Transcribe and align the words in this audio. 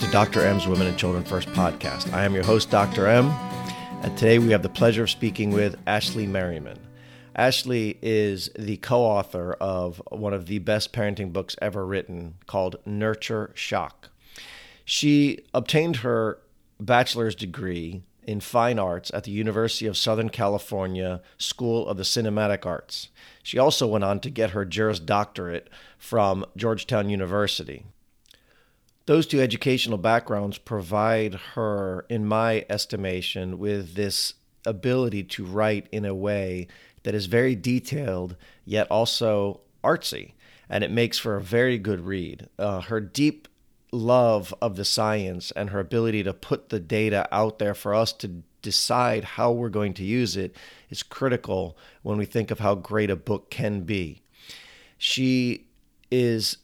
To 0.00 0.10
Dr. 0.10 0.40
M's 0.40 0.66
Women 0.66 0.86
and 0.86 0.96
Children 0.96 1.24
First 1.24 1.48
podcast. 1.50 2.10
I 2.14 2.24
am 2.24 2.32
your 2.32 2.42
host, 2.42 2.70
Dr. 2.70 3.06
M, 3.06 3.26
and 4.02 4.16
today 4.16 4.38
we 4.38 4.48
have 4.48 4.62
the 4.62 4.70
pleasure 4.70 5.02
of 5.02 5.10
speaking 5.10 5.50
with 5.50 5.76
Ashley 5.86 6.26
Merriman. 6.26 6.78
Ashley 7.36 7.98
is 8.00 8.48
the 8.58 8.78
co 8.78 9.02
author 9.02 9.52
of 9.60 10.00
one 10.10 10.32
of 10.32 10.46
the 10.46 10.58
best 10.58 10.94
parenting 10.94 11.34
books 11.34 11.54
ever 11.60 11.84
written 11.84 12.36
called 12.46 12.76
Nurture 12.86 13.50
Shock. 13.54 14.08
She 14.86 15.40
obtained 15.52 15.96
her 15.96 16.38
bachelor's 16.80 17.34
degree 17.34 18.02
in 18.22 18.40
fine 18.40 18.78
arts 18.78 19.10
at 19.12 19.24
the 19.24 19.32
University 19.32 19.86
of 19.86 19.98
Southern 19.98 20.30
California 20.30 21.20
School 21.36 21.86
of 21.86 21.98
the 21.98 22.04
Cinematic 22.04 22.64
Arts. 22.64 23.10
She 23.42 23.58
also 23.58 23.86
went 23.86 24.04
on 24.04 24.20
to 24.20 24.30
get 24.30 24.50
her 24.50 24.64
Juris 24.64 24.98
Doctorate 24.98 25.68
from 25.98 26.46
Georgetown 26.56 27.10
University. 27.10 27.84
Those 29.10 29.26
two 29.26 29.40
educational 29.40 29.98
backgrounds 29.98 30.56
provide 30.56 31.34
her, 31.54 32.06
in 32.08 32.24
my 32.24 32.64
estimation, 32.70 33.58
with 33.58 33.94
this 33.94 34.34
ability 34.64 35.24
to 35.24 35.44
write 35.44 35.88
in 35.90 36.04
a 36.04 36.14
way 36.14 36.68
that 37.02 37.12
is 37.12 37.26
very 37.26 37.56
detailed, 37.56 38.36
yet 38.64 38.86
also 38.88 39.62
artsy. 39.82 40.34
And 40.68 40.84
it 40.84 40.92
makes 40.92 41.18
for 41.18 41.34
a 41.34 41.42
very 41.42 41.76
good 41.76 42.02
read. 42.02 42.48
Uh, 42.56 42.82
her 42.82 43.00
deep 43.00 43.48
love 43.90 44.54
of 44.62 44.76
the 44.76 44.84
science 44.84 45.50
and 45.56 45.70
her 45.70 45.80
ability 45.80 46.22
to 46.22 46.32
put 46.32 46.68
the 46.68 46.78
data 46.78 47.26
out 47.32 47.58
there 47.58 47.74
for 47.74 47.92
us 47.92 48.12
to 48.12 48.44
decide 48.62 49.24
how 49.24 49.50
we're 49.50 49.70
going 49.70 49.94
to 49.94 50.04
use 50.04 50.36
it 50.36 50.54
is 50.88 51.02
critical 51.02 51.76
when 52.02 52.16
we 52.16 52.26
think 52.26 52.52
of 52.52 52.60
how 52.60 52.76
great 52.76 53.10
a 53.10 53.16
book 53.16 53.50
can 53.50 53.80
be. 53.80 54.22
She 54.98 55.66
is 56.12 56.58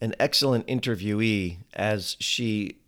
an 0.00 0.14
excellent 0.18 0.66
interviewee 0.66 1.58
as 1.74 2.16
she 2.20 2.78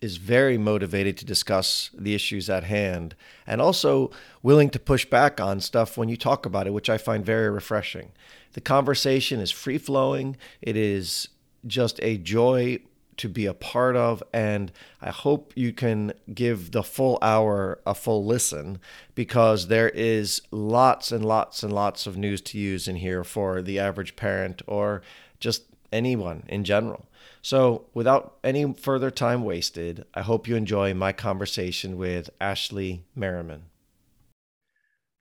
is 0.00 0.16
very 0.16 0.58
motivated 0.58 1.16
to 1.16 1.24
discuss 1.24 1.90
the 1.96 2.14
issues 2.14 2.50
at 2.50 2.64
hand 2.64 3.14
and 3.46 3.60
also 3.60 4.10
willing 4.42 4.68
to 4.68 4.78
push 4.78 5.04
back 5.06 5.40
on 5.40 5.60
stuff 5.60 5.96
when 5.96 6.08
you 6.08 6.16
talk 6.16 6.44
about 6.44 6.66
it, 6.66 6.72
which 6.72 6.90
I 6.90 6.98
find 6.98 7.24
very 7.24 7.48
refreshing. 7.48 8.10
The 8.54 8.60
conversation 8.60 9.38
is 9.38 9.52
free 9.52 9.78
flowing, 9.78 10.36
it 10.60 10.76
is 10.76 11.28
just 11.66 12.00
a 12.02 12.18
joy 12.18 12.80
to 13.18 13.28
be 13.28 13.46
a 13.46 13.54
part 13.54 13.94
of. 13.94 14.22
And 14.32 14.72
I 15.00 15.10
hope 15.10 15.52
you 15.54 15.72
can 15.72 16.12
give 16.34 16.72
the 16.72 16.82
full 16.82 17.18
hour 17.22 17.78
a 17.86 17.94
full 17.94 18.24
listen 18.24 18.78
because 19.14 19.68
there 19.68 19.90
is 19.90 20.42
lots 20.50 21.12
and 21.12 21.24
lots 21.24 21.62
and 21.62 21.72
lots 21.72 22.06
of 22.06 22.16
news 22.16 22.40
to 22.42 22.58
use 22.58 22.88
in 22.88 22.96
here 22.96 23.22
for 23.22 23.62
the 23.62 23.78
average 23.78 24.16
parent 24.16 24.62
or 24.66 25.02
just 25.38 25.64
anyone 25.92 26.44
in 26.48 26.64
general. 26.64 27.06
So, 27.42 27.86
without 27.92 28.38
any 28.42 28.72
further 28.72 29.10
time 29.10 29.44
wasted, 29.44 30.04
I 30.14 30.22
hope 30.22 30.46
you 30.48 30.56
enjoy 30.56 30.94
my 30.94 31.12
conversation 31.12 31.96
with 31.96 32.30
Ashley 32.40 33.04
Merriman. 33.14 33.64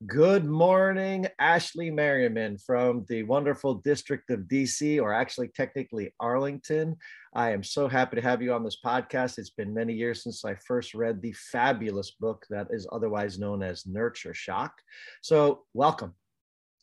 Good 0.08 0.46
morning, 0.46 1.28
Ashley 1.38 1.92
Merriman 1.92 2.58
from 2.58 3.06
the 3.08 3.22
wonderful 3.22 3.76
District 3.76 4.32
of 4.32 4.42
DC, 4.42 5.00
or 5.00 5.14
actually 5.14 5.50
technically 5.50 6.12
Arlington. 6.20 6.98
I 7.36 7.52
am 7.52 7.64
so 7.64 7.88
happy 7.88 8.16
to 8.16 8.22
have 8.24 8.42
you 8.42 8.52
on 8.54 8.64
this 8.64 8.80
podcast. 8.84 9.38
It's 9.38 9.52
been 9.52 9.76
many 9.76 9.94
years 9.94 10.24
since 10.24 10.44
I 10.44 10.56
first 10.56 10.96
read 10.96 11.22
the 11.22 11.34
fabulous 11.34 12.12
book 12.12 12.48
that 12.50 12.68
is 12.72 12.88
otherwise 12.92 13.38
known 13.38 13.62
as 13.62 13.86
Nurture 13.86 14.34
Shock. 14.34 14.74
So, 15.22 15.66
welcome. 15.76 16.16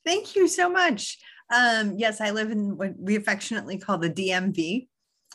Thank 0.04 0.36
you 0.36 0.46
so 0.46 0.70
much. 0.70 1.18
Um, 1.50 1.94
yes, 1.96 2.20
I 2.20 2.30
live 2.30 2.50
in 2.50 2.76
what 2.76 2.94
we 2.98 3.16
affectionately 3.16 3.78
call 3.78 3.98
the 3.98 4.10
DMV. 4.10 4.88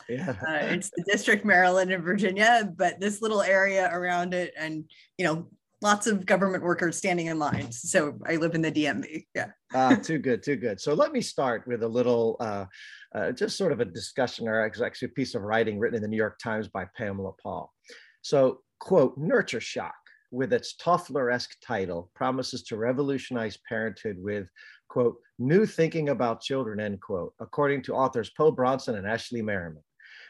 Yeah. 0.08 0.30
uh, 0.30 0.58
it's 0.74 0.90
the 0.90 1.04
District, 1.06 1.44
Maryland, 1.44 1.92
and 1.92 2.02
Virginia, 2.02 2.70
but 2.76 3.00
this 3.00 3.22
little 3.22 3.42
area 3.42 3.90
around 3.92 4.34
it, 4.34 4.52
and 4.58 4.84
you 5.18 5.24
know, 5.24 5.48
lots 5.82 6.06
of 6.06 6.24
government 6.24 6.64
workers 6.64 6.96
standing 6.96 7.26
in 7.26 7.38
lines. 7.38 7.90
So 7.90 8.18
I 8.26 8.36
live 8.36 8.54
in 8.54 8.62
the 8.62 8.72
DMV. 8.72 9.26
Yeah. 9.34 9.50
ah, 9.74 9.94
too 9.94 10.18
good, 10.18 10.42
too 10.42 10.56
good. 10.56 10.80
So 10.80 10.94
let 10.94 11.12
me 11.12 11.20
start 11.20 11.66
with 11.66 11.82
a 11.82 11.88
little, 11.88 12.36
uh, 12.40 12.64
uh, 13.14 13.32
just 13.32 13.56
sort 13.56 13.70
of 13.70 13.80
a 13.80 13.84
discussion, 13.84 14.48
or 14.48 14.64
actually 14.64 15.06
a 15.06 15.08
piece 15.08 15.34
of 15.34 15.42
writing 15.42 15.78
written 15.78 15.96
in 15.96 16.02
the 16.02 16.08
New 16.08 16.16
York 16.16 16.38
Times 16.38 16.68
by 16.68 16.86
Pamela 16.96 17.32
Paul. 17.42 17.72
So, 18.22 18.60
quote, 18.80 19.16
nurture 19.18 19.60
shock 19.60 19.94
with 20.30 20.52
its 20.52 20.74
Toffler-esque 20.82 21.56
title 21.64 22.10
promises 22.14 22.62
to 22.64 22.76
revolutionize 22.76 23.58
parenthood 23.68 24.16
with 24.18 24.48
quote, 24.94 25.16
new 25.40 25.66
thinking 25.66 26.10
about 26.10 26.40
children, 26.40 26.78
end 26.78 27.00
quote, 27.00 27.34
according 27.40 27.82
to 27.82 27.96
authors 27.96 28.30
Po 28.36 28.52
Bronson 28.52 28.94
and 28.94 29.08
Ashley 29.08 29.42
Merriman. 29.42 29.82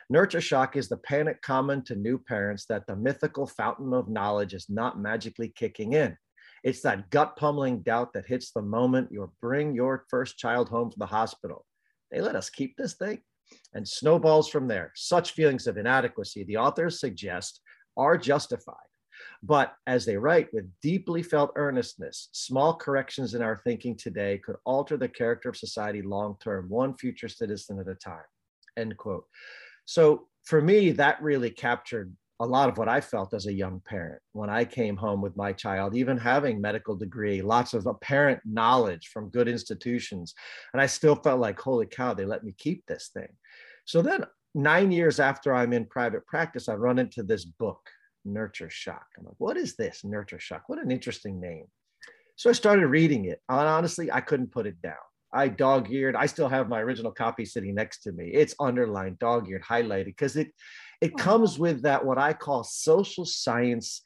Nurture 0.08 0.40
shock 0.40 0.74
is 0.74 0.88
the 0.88 0.96
panic 0.96 1.42
common 1.42 1.84
to 1.84 1.94
new 1.94 2.16
parents 2.16 2.64
that 2.70 2.86
the 2.86 2.96
mythical 2.96 3.46
fountain 3.46 3.92
of 3.92 4.08
knowledge 4.08 4.54
is 4.54 4.70
not 4.70 4.98
magically 4.98 5.52
kicking 5.54 5.92
in. 5.92 6.16
It's 6.62 6.80
that 6.80 7.10
gut 7.10 7.36
pummeling 7.36 7.82
doubt 7.82 8.14
that 8.14 8.24
hits 8.24 8.52
the 8.52 8.62
moment 8.62 9.12
you 9.12 9.30
bring 9.42 9.74
your 9.74 10.06
first 10.08 10.38
child 10.38 10.70
home 10.70 10.90
from 10.90 11.00
the 11.00 11.14
hospital. 11.14 11.66
They 12.10 12.22
let 12.22 12.34
us 12.34 12.48
keep 12.48 12.74
this 12.78 12.94
thing 12.94 13.20
and 13.74 13.86
snowballs 13.86 14.48
from 14.48 14.66
there. 14.66 14.92
Such 14.94 15.32
feelings 15.32 15.66
of 15.66 15.76
inadequacy, 15.76 16.44
the 16.44 16.56
authors 16.56 17.00
suggest, 17.00 17.60
are 17.98 18.16
justified. 18.16 18.93
But 19.46 19.74
as 19.86 20.06
they 20.06 20.16
write 20.16 20.48
with 20.54 20.70
deeply 20.80 21.22
felt 21.22 21.52
earnestness, 21.56 22.30
small 22.32 22.74
corrections 22.74 23.34
in 23.34 23.42
our 23.42 23.60
thinking 23.62 23.94
today 23.94 24.38
could 24.38 24.56
alter 24.64 24.96
the 24.96 25.08
character 25.08 25.50
of 25.50 25.56
society 25.56 26.00
long 26.00 26.36
term, 26.42 26.66
one 26.70 26.96
future 26.96 27.28
citizen 27.28 27.78
at 27.78 27.88
a 27.88 27.94
time. 27.94 28.24
End 28.78 28.96
quote. 28.96 29.26
So 29.84 30.28
for 30.44 30.62
me, 30.62 30.92
that 30.92 31.22
really 31.22 31.50
captured 31.50 32.10
a 32.40 32.46
lot 32.46 32.70
of 32.70 32.78
what 32.78 32.88
I 32.88 33.02
felt 33.02 33.34
as 33.34 33.46
a 33.46 33.52
young 33.52 33.82
parent 33.84 34.20
when 34.32 34.48
I 34.48 34.64
came 34.64 34.96
home 34.96 35.20
with 35.20 35.36
my 35.36 35.52
child, 35.52 35.94
even 35.94 36.16
having 36.16 36.58
medical 36.58 36.96
degree, 36.96 37.42
lots 37.42 37.74
of 37.74 37.86
apparent 37.86 38.40
knowledge 38.46 39.08
from 39.12 39.28
good 39.28 39.46
institutions. 39.46 40.34
And 40.72 40.80
I 40.80 40.86
still 40.86 41.16
felt 41.16 41.38
like, 41.38 41.60
holy 41.60 41.86
cow, 41.86 42.14
they 42.14 42.24
let 42.24 42.44
me 42.44 42.54
keep 42.56 42.86
this 42.86 43.10
thing. 43.12 43.28
So 43.84 44.00
then 44.00 44.24
nine 44.54 44.90
years 44.90 45.20
after 45.20 45.54
I'm 45.54 45.74
in 45.74 45.84
private 45.84 46.26
practice, 46.26 46.68
I 46.68 46.74
run 46.74 46.98
into 46.98 47.22
this 47.22 47.44
book 47.44 47.80
Nurture 48.24 48.70
Shock. 48.70 49.06
I'm 49.18 49.24
like, 49.24 49.34
what 49.38 49.56
is 49.56 49.76
this? 49.76 50.04
Nurture 50.04 50.40
Shock. 50.40 50.64
What 50.68 50.82
an 50.82 50.90
interesting 50.90 51.40
name. 51.40 51.66
So 52.36 52.50
I 52.50 52.52
started 52.52 52.86
reading 52.86 53.26
it. 53.26 53.40
And 53.48 53.68
honestly, 53.68 54.10
I 54.10 54.20
couldn't 54.20 54.52
put 54.52 54.66
it 54.66 54.80
down. 54.82 54.94
I 55.32 55.48
dog 55.48 55.90
eared. 55.90 56.14
I 56.14 56.26
still 56.26 56.48
have 56.48 56.68
my 56.68 56.80
original 56.80 57.10
copy 57.10 57.44
sitting 57.44 57.74
next 57.74 58.02
to 58.02 58.12
me. 58.12 58.30
It's 58.32 58.54
underlined, 58.60 59.18
dog 59.18 59.48
eared, 59.48 59.64
highlighted 59.64 60.06
because 60.06 60.36
it 60.36 60.52
it 61.00 61.16
comes 61.16 61.58
with 61.58 61.82
that 61.82 62.04
what 62.04 62.18
I 62.18 62.32
call 62.32 62.62
social 62.62 63.24
science 63.26 64.00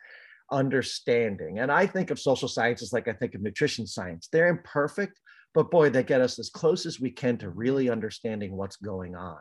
understanding. 0.50 1.58
And 1.58 1.70
I 1.70 1.86
think 1.86 2.10
of 2.10 2.18
social 2.18 2.48
sciences 2.48 2.92
like 2.94 3.08
I 3.08 3.12
think 3.12 3.34
of 3.34 3.42
nutrition 3.42 3.86
science. 3.86 4.28
They're 4.32 4.48
imperfect, 4.48 5.20
but 5.54 5.70
boy, 5.70 5.90
they 5.90 6.02
get 6.02 6.22
us 6.22 6.38
as 6.38 6.48
close 6.48 6.86
as 6.86 6.98
we 6.98 7.10
can 7.10 7.36
to 7.38 7.50
really 7.50 7.90
understanding 7.90 8.56
what's 8.56 8.76
going 8.76 9.14
on. 9.14 9.38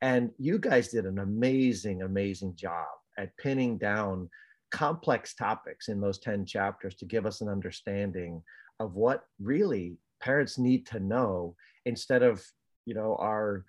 And 0.00 0.30
you 0.38 0.58
guys 0.58 0.88
did 0.88 1.04
an 1.04 1.18
amazing, 1.18 2.02
amazing 2.02 2.54
job 2.54 2.86
at 3.18 3.36
pinning 3.36 3.78
down 3.78 4.28
complex 4.70 5.34
topics 5.34 5.88
in 5.88 6.00
those 6.00 6.18
10 6.18 6.46
chapters 6.46 6.94
to 6.96 7.04
give 7.04 7.26
us 7.26 7.40
an 7.40 7.48
understanding 7.48 8.42
of 8.80 8.94
what 8.94 9.24
really 9.40 9.96
parents 10.20 10.58
need 10.58 10.86
to 10.86 10.98
know 10.98 11.54
instead 11.86 12.22
of 12.22 12.44
you 12.86 12.94
know 12.94 13.16
our 13.20 13.64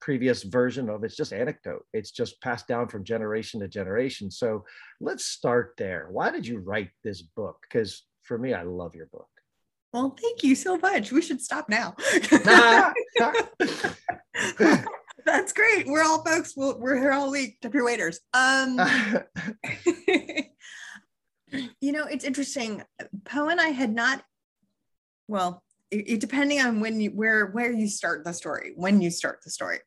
previous 0.00 0.42
version 0.42 0.88
of 0.88 1.04
it's 1.04 1.16
just 1.16 1.32
anecdote. 1.32 1.84
It's 1.92 2.10
just 2.10 2.40
passed 2.40 2.66
down 2.66 2.88
from 2.88 3.04
generation 3.04 3.60
to 3.60 3.68
generation. 3.68 4.30
So 4.30 4.64
let's 5.00 5.26
start 5.26 5.74
there. 5.76 6.08
Why 6.10 6.30
did 6.30 6.46
you 6.46 6.58
write 6.58 6.90
this 7.04 7.20
book? 7.20 7.58
Because 7.62 8.06
for 8.22 8.38
me 8.38 8.54
i 8.54 8.62
love 8.62 8.94
your 8.94 9.06
book. 9.06 9.28
Well 9.92 10.16
thank 10.20 10.42
you 10.42 10.54
so 10.54 10.78
much. 10.78 11.12
We 11.12 11.22
should 11.22 11.40
stop 11.40 11.68
now 11.68 11.94
That's 15.24 15.52
great. 15.52 15.86
We're 15.86 16.02
all 16.02 16.24
folks. 16.24 16.54
we 16.56 16.64
are 16.66 16.96
here 16.96 17.12
all 17.12 17.30
week. 17.30 17.60
Tip 17.60 17.74
your 17.74 17.84
waiters. 17.84 18.20
Um, 18.34 18.78
you 21.80 21.92
know, 21.92 22.04
it's 22.04 22.24
interesting. 22.24 22.82
Po 23.24 23.48
and 23.48 23.60
I 23.60 23.68
had 23.68 23.94
not. 23.94 24.22
Well, 25.28 25.62
it, 25.90 26.08
it, 26.08 26.20
depending 26.20 26.60
on 26.60 26.80
when 26.80 27.00
you 27.00 27.10
where 27.10 27.46
where 27.46 27.72
you 27.72 27.88
start 27.88 28.24
the 28.24 28.32
story, 28.32 28.72
when 28.76 29.00
you 29.00 29.10
start 29.10 29.40
the 29.44 29.50
story. 29.50 29.78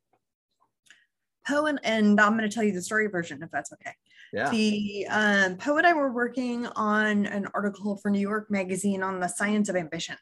Po 1.46 1.66
and, 1.66 1.80
and 1.84 2.20
I'm 2.22 2.38
going 2.38 2.50
to 2.50 2.54
tell 2.54 2.64
you 2.64 2.72
the 2.72 2.82
story 2.82 3.08
version 3.08 3.44
if 3.44 3.52
that's 3.52 3.74
okay. 3.74 3.92
Yeah. 4.32 4.50
The 4.50 5.08
um, 5.10 5.58
Po 5.58 5.78
and 5.78 5.86
I 5.86 5.94
were 5.94 6.12
working 6.12 6.66
on 6.68 7.26
an 7.26 7.48
article 7.54 7.98
for 7.98 8.10
New 8.10 8.20
York 8.20 8.50
Magazine 8.50 9.04
on 9.04 9.20
the 9.20 9.28
science 9.28 9.70
of 9.70 9.76
ambition. 9.76 10.16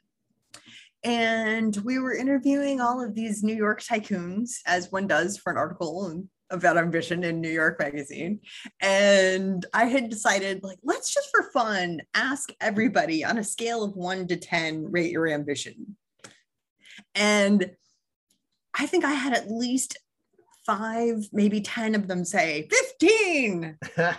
And 1.03 1.75
we 1.77 1.99
were 1.99 2.15
interviewing 2.15 2.79
all 2.79 3.03
of 3.03 3.15
these 3.15 3.43
New 3.43 3.55
York 3.55 3.81
tycoons, 3.81 4.57
as 4.65 4.91
one 4.91 5.07
does 5.07 5.37
for 5.37 5.51
an 5.51 5.57
article 5.57 6.25
about 6.51 6.77
ambition 6.77 7.23
in 7.23 7.41
New 7.41 7.49
York 7.49 7.79
Magazine. 7.79 8.39
And 8.81 9.65
I 9.73 9.85
had 9.85 10.09
decided, 10.09 10.63
like, 10.63 10.77
let's 10.83 11.13
just 11.13 11.29
for 11.31 11.49
fun 11.51 12.01
ask 12.13 12.49
everybody 12.59 13.23
on 13.23 13.37
a 13.37 13.43
scale 13.43 13.83
of 13.83 13.95
one 13.95 14.27
to 14.27 14.35
10, 14.35 14.91
rate 14.91 15.11
your 15.11 15.27
ambition. 15.27 15.95
And 17.15 17.71
I 18.73 18.85
think 18.85 19.03
I 19.03 19.11
had 19.11 19.33
at 19.33 19.49
least 19.49 19.97
five, 20.65 21.27
maybe 21.31 21.61
10 21.61 21.95
of 21.95 22.07
them 22.07 22.23
say 22.23 22.67
15. 22.99 23.77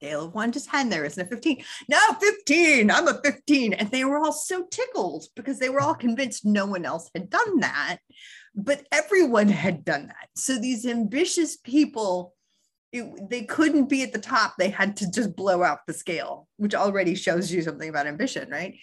Scale 0.00 0.26
of 0.26 0.34
one 0.34 0.52
to 0.52 0.62
10, 0.62 0.90
there 0.90 1.06
isn't 1.06 1.26
a 1.26 1.28
15. 1.28 1.64
No, 1.88 1.98
15. 2.20 2.90
I'm 2.90 3.08
a 3.08 3.18
15. 3.24 3.72
And 3.72 3.90
they 3.90 4.04
were 4.04 4.18
all 4.18 4.32
so 4.32 4.66
tickled 4.70 5.26
because 5.34 5.58
they 5.58 5.70
were 5.70 5.80
all 5.80 5.94
convinced 5.94 6.44
no 6.44 6.66
one 6.66 6.84
else 6.84 7.10
had 7.14 7.30
done 7.30 7.60
that. 7.60 7.98
But 8.54 8.86
everyone 8.92 9.48
had 9.48 9.84
done 9.84 10.08
that. 10.08 10.28
So 10.34 10.58
these 10.58 10.86
ambitious 10.86 11.56
people, 11.56 12.34
it, 12.92 13.06
they 13.30 13.44
couldn't 13.44 13.88
be 13.88 14.02
at 14.02 14.12
the 14.12 14.18
top. 14.18 14.56
They 14.58 14.68
had 14.68 14.98
to 14.98 15.10
just 15.10 15.34
blow 15.34 15.62
out 15.62 15.86
the 15.86 15.94
scale, 15.94 16.46
which 16.58 16.74
already 16.74 17.14
shows 17.14 17.50
you 17.50 17.62
something 17.62 17.88
about 17.88 18.06
ambition, 18.06 18.50
right? 18.50 18.74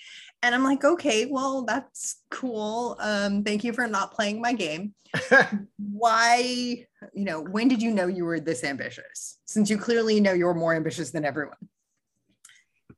And 0.44 0.54
I'm 0.54 0.64
like, 0.66 0.84
okay, 0.84 1.26
well, 1.26 1.64
that's 1.64 2.18
cool. 2.30 2.98
Um, 3.00 3.46
thank 3.46 3.64
you 3.64 3.72
for 3.72 3.88
not 3.88 4.14
playing 4.14 4.42
my 4.42 4.52
game. 4.52 4.94
Why, 5.78 6.86
you 7.14 7.24
know, 7.24 7.40
when 7.42 7.70
did 7.70 7.82
you 7.82 7.92
know 7.92 8.08
you 8.08 8.26
were 8.26 8.42
this 8.42 8.66
ambitious? 8.66 9.40
Since 9.46 9.70
you 9.70 9.78
clearly 9.78 10.20
know 10.20 10.34
you're 10.34 10.54
more 10.54 10.76
ambitious 10.76 11.12
than 11.12 11.24
everyone. 11.24 11.56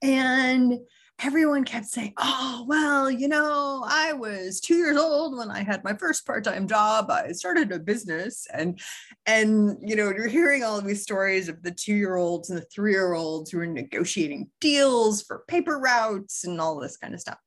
And 0.02 0.80
everyone 1.20 1.64
kept 1.64 1.88
saying, 1.88 2.14
Oh, 2.18 2.66
well, 2.68 3.10
you 3.10 3.28
know, 3.28 3.84
I 3.88 4.14
was 4.14 4.60
two 4.60 4.76
years 4.76 4.98
old 4.98 5.38
when 5.38 5.50
I 5.50 5.64
had 5.64 5.84
my 5.84 5.94
first 5.94 6.26
part-time 6.26 6.68
job. 6.68 7.10
I 7.10 7.32
started 7.32 7.72
a 7.72 7.80
business. 7.80 8.48
And 8.54 8.80
and 9.26 9.78
you 9.82 9.96
know, 9.96 10.10
you're 10.10 10.28
hearing 10.28 10.64
all 10.64 10.82
these 10.82 11.04
stories 11.04 11.48
of 11.50 11.62
the 11.64 11.72
two-year-olds 11.72 12.50
and 12.50 12.60
the 12.60 12.66
three-year-olds 12.66 13.52
who 13.52 13.60
are 13.60 13.68
negotiating 13.68 14.50
deals 14.60 15.22
for 15.22 15.44
paper 15.48 15.80
routes 15.80 16.44
and 16.44 16.60
all 16.60 16.80
this 16.80 16.98
kind 16.98 17.14
of 17.14 17.22
stuff. 17.22 17.40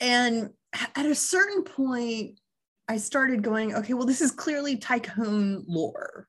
And 0.00 0.50
at 0.94 1.06
a 1.06 1.14
certain 1.14 1.64
point, 1.64 2.38
I 2.88 2.98
started 2.98 3.42
going, 3.42 3.74
okay, 3.74 3.94
well, 3.94 4.06
this 4.06 4.20
is 4.20 4.30
clearly 4.30 4.76
tycoon 4.76 5.64
lore. 5.66 6.28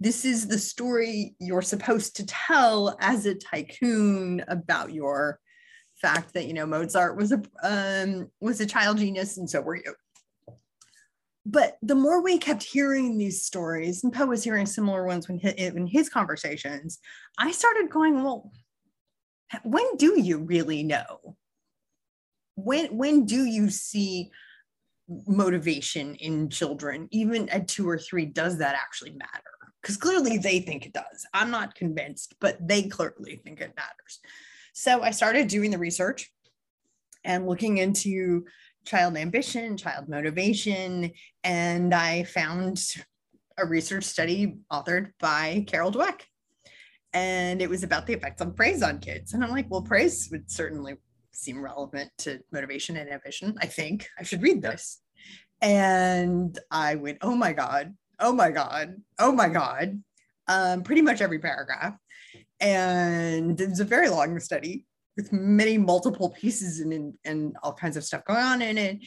This 0.00 0.24
is 0.24 0.48
the 0.48 0.58
story 0.58 1.36
you're 1.38 1.62
supposed 1.62 2.16
to 2.16 2.26
tell 2.26 2.96
as 3.00 3.24
a 3.26 3.36
tycoon 3.36 4.42
about 4.48 4.92
your 4.92 5.38
fact 6.02 6.34
that 6.34 6.46
you 6.46 6.52
know 6.52 6.66
Mozart 6.66 7.16
was 7.16 7.32
a 7.32 7.42
um, 7.62 8.28
was 8.40 8.60
a 8.60 8.66
child 8.66 8.98
genius, 8.98 9.38
and 9.38 9.48
so 9.48 9.60
were 9.60 9.76
you. 9.76 9.94
But 11.46 11.78
the 11.82 11.94
more 11.94 12.22
we 12.22 12.38
kept 12.38 12.62
hearing 12.62 13.18
these 13.18 13.42
stories, 13.42 14.04
and 14.04 14.12
Po 14.12 14.26
was 14.26 14.44
hearing 14.44 14.66
similar 14.66 15.06
ones 15.06 15.28
when 15.28 15.38
he, 15.38 15.48
in 15.48 15.86
his 15.86 16.08
conversations, 16.08 17.00
I 17.38 17.50
started 17.50 17.90
going, 17.90 18.22
well, 18.22 18.52
when 19.64 19.96
do 19.96 20.20
you 20.20 20.38
really 20.38 20.82
know? 20.82 21.36
When 22.54 22.96
when 22.96 23.24
do 23.24 23.44
you 23.44 23.70
see 23.70 24.30
motivation 25.26 26.14
in 26.16 26.48
children, 26.48 27.08
even 27.10 27.48
at 27.48 27.68
two 27.68 27.88
or 27.88 27.98
three? 27.98 28.26
Does 28.26 28.58
that 28.58 28.74
actually 28.74 29.12
matter? 29.12 29.52
Because 29.80 29.96
clearly 29.96 30.38
they 30.38 30.60
think 30.60 30.86
it 30.86 30.92
does. 30.92 31.26
I'm 31.34 31.50
not 31.50 31.74
convinced, 31.74 32.34
but 32.40 32.56
they 32.66 32.84
clearly 32.84 33.40
think 33.44 33.60
it 33.60 33.74
matters. 33.76 34.20
So 34.72 35.02
I 35.02 35.10
started 35.10 35.48
doing 35.48 35.70
the 35.70 35.78
research 35.78 36.30
and 37.24 37.46
looking 37.46 37.78
into 37.78 38.46
child 38.86 39.16
ambition, 39.16 39.76
child 39.76 40.08
motivation, 40.08 41.12
and 41.44 41.94
I 41.94 42.24
found 42.24 42.82
a 43.58 43.66
research 43.66 44.04
study 44.04 44.56
authored 44.72 45.10
by 45.20 45.64
Carol 45.68 45.92
Dweck. 45.92 46.22
And 47.12 47.60
it 47.60 47.68
was 47.68 47.82
about 47.82 48.06
the 48.06 48.14
effects 48.14 48.40
of 48.40 48.56
praise 48.56 48.82
on 48.82 48.98
kids. 48.98 49.34
And 49.34 49.44
I'm 49.44 49.50
like, 49.50 49.66
well, 49.70 49.82
praise 49.82 50.28
would 50.32 50.50
certainly 50.50 50.96
seem 51.32 51.62
relevant 51.62 52.10
to 52.18 52.40
motivation 52.50 52.96
and 52.96 53.10
ambition. 53.10 53.54
I 53.60 53.66
think 53.66 54.08
I 54.18 54.22
should 54.22 54.42
read 54.42 54.62
this. 54.62 55.02
And 55.60 56.58
I 56.70 56.94
went, 56.94 57.18
oh 57.20 57.36
my 57.36 57.52
God, 57.52 57.94
oh 58.18 58.32
my 58.32 58.50
God, 58.50 58.96
oh 59.18 59.32
my 59.32 59.50
God. 59.50 60.02
Um, 60.48 60.82
pretty 60.82 61.02
much 61.02 61.20
every 61.20 61.38
paragraph 61.38 61.94
and 62.62 63.60
it 63.60 63.68
was 63.68 63.80
a 63.80 63.84
very 63.84 64.08
long 64.08 64.38
study 64.38 64.86
with 65.16 65.32
many 65.32 65.76
multiple 65.76 66.30
pieces 66.30 66.80
and 66.80 67.12
and 67.24 67.56
all 67.62 67.72
kinds 67.74 67.96
of 67.96 68.04
stuff 68.04 68.24
going 68.24 68.40
on 68.40 68.62
in 68.62 68.78
it. 68.78 68.98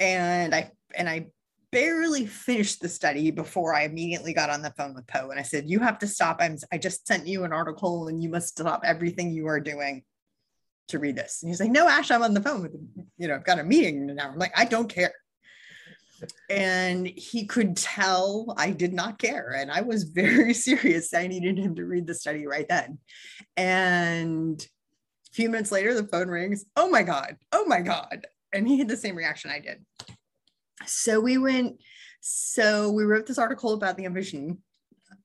And 0.00 0.54
i 0.54 0.70
and 0.96 1.08
i 1.08 1.26
barely 1.70 2.24
finished 2.24 2.80
the 2.80 2.88
study 2.88 3.32
before 3.32 3.74
i 3.74 3.82
immediately 3.82 4.32
got 4.32 4.48
on 4.48 4.62
the 4.62 4.72
phone 4.78 4.94
with 4.94 5.06
Po 5.08 5.30
and 5.30 5.40
i 5.40 5.42
said 5.42 5.68
you 5.68 5.80
have 5.80 5.98
to 5.98 6.06
stop. 6.06 6.38
I'm 6.40 6.56
i 6.72 6.78
just 6.78 7.06
sent 7.06 7.26
you 7.26 7.44
an 7.44 7.52
article 7.52 8.08
and 8.08 8.22
you 8.22 8.28
must 8.28 8.48
stop 8.48 8.82
everything 8.84 9.32
you 9.32 9.48
are 9.48 9.60
doing 9.60 10.04
to 10.88 10.98
read 10.98 11.16
this. 11.16 11.42
And 11.42 11.50
he's 11.50 11.60
like 11.60 11.70
no 11.70 11.88
ash 11.88 12.10
i'm 12.10 12.22
on 12.22 12.34
the 12.34 12.40
phone 12.40 12.62
with 12.62 12.76
you 13.18 13.28
know 13.28 13.34
i've 13.34 13.44
got 13.44 13.58
a 13.58 13.64
meeting 13.64 14.06
now. 14.06 14.30
I'm 14.30 14.38
like 14.38 14.52
i 14.56 14.64
don't 14.64 14.88
care 14.88 15.12
and 16.50 17.06
he 17.06 17.46
could 17.46 17.76
tell 17.76 18.54
I 18.56 18.70
did 18.70 18.92
not 18.92 19.18
care. 19.18 19.54
And 19.56 19.70
I 19.70 19.82
was 19.82 20.04
very 20.14 20.54
serious. 20.54 21.14
I 21.14 21.26
needed 21.26 21.58
him 21.58 21.74
to 21.76 21.84
read 21.84 22.06
the 22.06 22.14
study 22.14 22.46
right 22.46 22.68
then. 22.68 22.98
And 23.56 24.60
a 24.60 25.34
few 25.34 25.50
minutes 25.50 25.72
later, 25.72 25.94
the 25.94 26.06
phone 26.06 26.28
rings. 26.28 26.64
Oh 26.76 26.88
my 26.88 27.02
God. 27.02 27.36
Oh 27.52 27.64
my 27.66 27.80
God. 27.80 28.26
And 28.52 28.68
he 28.68 28.78
had 28.78 28.88
the 28.88 28.96
same 28.96 29.16
reaction 29.16 29.50
I 29.50 29.60
did. 29.60 29.84
So 30.86 31.20
we 31.20 31.38
went, 31.38 31.80
so 32.20 32.90
we 32.90 33.04
wrote 33.04 33.26
this 33.26 33.38
article 33.38 33.72
about 33.72 33.96
the 33.96 34.06
ambition, 34.06 34.58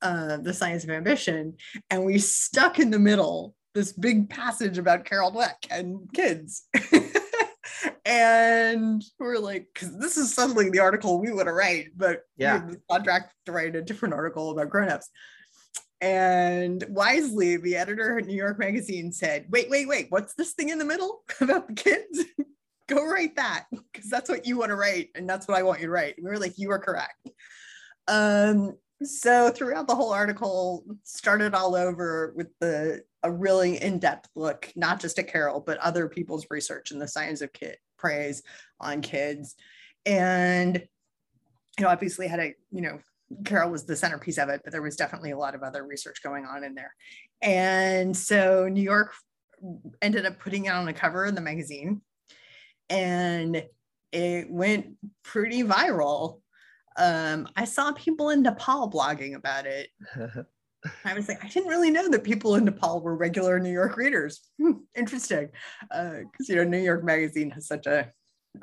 uh, 0.02 0.38
the 0.38 0.54
science 0.54 0.84
of 0.84 0.90
ambition, 0.90 1.56
and 1.90 2.06
we 2.06 2.18
stuck 2.18 2.80
in 2.80 2.90
the 2.90 3.00
middle 3.00 3.56
this 3.76 3.94
big 3.94 4.30
passage 4.30 4.78
about 4.78 5.06
Carol 5.06 5.32
Dweck 5.32 5.68
and 5.70 6.12
kids. 6.14 6.64
and 8.06 9.04
we're 9.20 9.38
like, 9.38 9.68
because 9.74 9.98
this 9.98 10.18
is 10.18 10.34
suddenly 10.34 10.70
the 10.70 10.80
article 10.80 11.20
we 11.20 11.32
want 11.32 11.48
to 11.48 11.54
write, 11.54 11.90
but 11.96 12.24
yeah, 12.38 12.66
we 12.66 12.76
contract 12.90 13.34
to 13.46 13.52
write 13.52 13.76
a 13.76 13.82
different 13.82 14.14
article 14.14 14.52
about 14.52 14.70
grown-ups. 14.70 15.10
And 16.02 16.84
wisely, 16.90 17.58
the 17.58 17.76
editor 17.76 18.18
at 18.18 18.26
New 18.26 18.36
York 18.36 18.58
Magazine 18.58 19.12
said, 19.12 19.48
"Wait, 19.50 19.70
wait, 19.70 19.88
wait! 19.88 20.08
What's 20.10 20.34
this 20.36 20.54
thing 20.54 20.70
in 20.70 20.78
the 20.78 20.86
middle 20.86 21.24
about 21.42 21.68
the 21.68 21.74
kids? 21.74 22.24
Go 22.88 23.06
write 23.06 23.36
that 23.36 23.66
because 23.72 24.10
that's 24.10 24.30
what 24.30 24.46
you 24.46 24.58
want 24.58 24.70
to 24.70 24.76
write, 24.76 25.10
and 25.16 25.30
that's 25.30 25.48
what 25.48 25.58
I 25.58 25.64
want 25.64 25.82
you 25.82 25.88
to 25.88 25.92
write." 25.92 26.16
We 26.18 26.30
were 26.30 26.40
like, 26.40 26.58
"You 26.58 26.72
are 26.72 26.80
correct." 26.80 27.30
Um, 28.08 28.78
so 29.04 29.50
throughout 29.50 29.88
the 29.88 29.96
whole 29.96 30.12
article, 30.12 30.84
started 31.04 31.54
all 31.54 31.76
over 31.76 32.34
with 32.36 32.48
the 32.60 33.04
a 33.24 33.32
really 33.32 33.82
in-depth 33.82 34.30
look, 34.36 34.72
not 34.76 35.00
just 35.00 35.20
at 35.20 35.28
Carol, 35.28 35.60
but 35.60 35.78
other 35.80 36.08
people's 36.08 36.48
research 36.50 36.92
in 36.92 37.00
the 37.00 37.08
science 37.08 37.42
of 37.42 37.52
kid 37.52 37.78
praise 37.98 38.44
on 38.80 39.02
kids. 39.02 39.56
And 40.06 40.82
you 41.78 41.86
know, 41.86 41.92
obviously 41.92 42.28
had 42.28 42.40
a, 42.40 42.56
you 42.72 42.82
know, 42.82 43.00
Carol 43.46 43.72
was 43.72 43.86
the 43.86 43.96
centerpiece 43.96 44.38
of 44.38 44.50
it, 44.50 44.62
but 44.64 44.72
there 44.72 44.82
was 44.82 44.96
definitely 44.96 45.32
a 45.32 45.38
lot 45.38 45.56
of 45.56 45.64
other 45.64 45.86
research 45.86 46.24
going 46.24 46.46
on 46.46 46.64
in 46.64 46.76
there. 46.76 46.94
And 47.42 48.16
so 48.16 48.68
New 48.68 48.82
York 48.82 49.14
ended 50.02 50.26
up 50.26 50.40
putting 50.40 50.66
it 50.66 50.74
on 50.74 50.86
the 50.86 50.94
cover 50.94 51.26
of 51.26 51.36
the 51.36 51.42
magazine 51.42 52.02
and 52.90 53.64
it 54.12 54.50
went 54.50 54.88
pretty 55.24 55.64
viral. 55.64 56.42
Um, 57.00 57.48
I 57.56 57.66
saw 57.66 57.92
people 57.94 58.30
in 58.30 58.44
Nepal 58.44 58.90
blogging 58.92 59.36
about 59.36 59.66
it. 59.66 59.90
I 61.06 61.14
was 61.14 61.28
like, 61.28 61.44
I 61.44 61.48
didn't 61.48 61.70
really 61.70 61.90
know 61.90 62.08
that 62.10 62.24
people 62.24 62.56
in 62.56 62.66
Nepal 62.66 63.02
were 63.02 63.16
regular 63.16 63.60
New 63.60 63.72
York 63.72 63.98
readers. 63.98 64.42
Hmm, 64.62 64.72
interesting. 64.96 65.50
Because, 65.90 66.50
uh, 66.50 66.54
you 66.54 66.56
know, 66.56 66.64
New 66.64 66.80
York 66.80 67.04
Magazine 67.04 67.50
has 67.52 67.68
such 67.68 67.88
a 67.88 68.12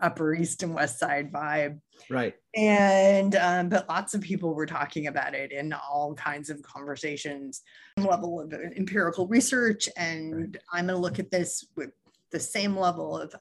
upper 0.01 0.35
east 0.35 0.63
and 0.63 0.75
west 0.75 0.99
side 0.99 1.33
vibe 1.33 1.79
right 2.11 2.35
and 2.57 3.37
um, 3.37 3.69
but 3.69 3.89
lots 3.89 4.15
of 4.15 4.21
people 4.21 4.53
were 4.53 4.67
talking 4.67 5.07
about 5.07 5.35
it 5.35 5.53
in 5.53 5.73
all 5.73 6.13
kinds 6.15 6.51
of 6.51 6.61
conversations 6.63 7.63
level 7.97 8.41
of 8.41 8.53
empirical 8.77 9.27
research 9.29 9.89
and 9.97 10.35
right. 10.35 10.57
i'm 10.73 10.87
going 10.87 10.97
to 10.97 11.01
look 11.01 11.19
at 11.19 11.31
this 11.31 11.67
with 11.77 11.91
the 12.33 12.41
same 12.41 12.77
level 12.77 13.17
of 13.17 13.35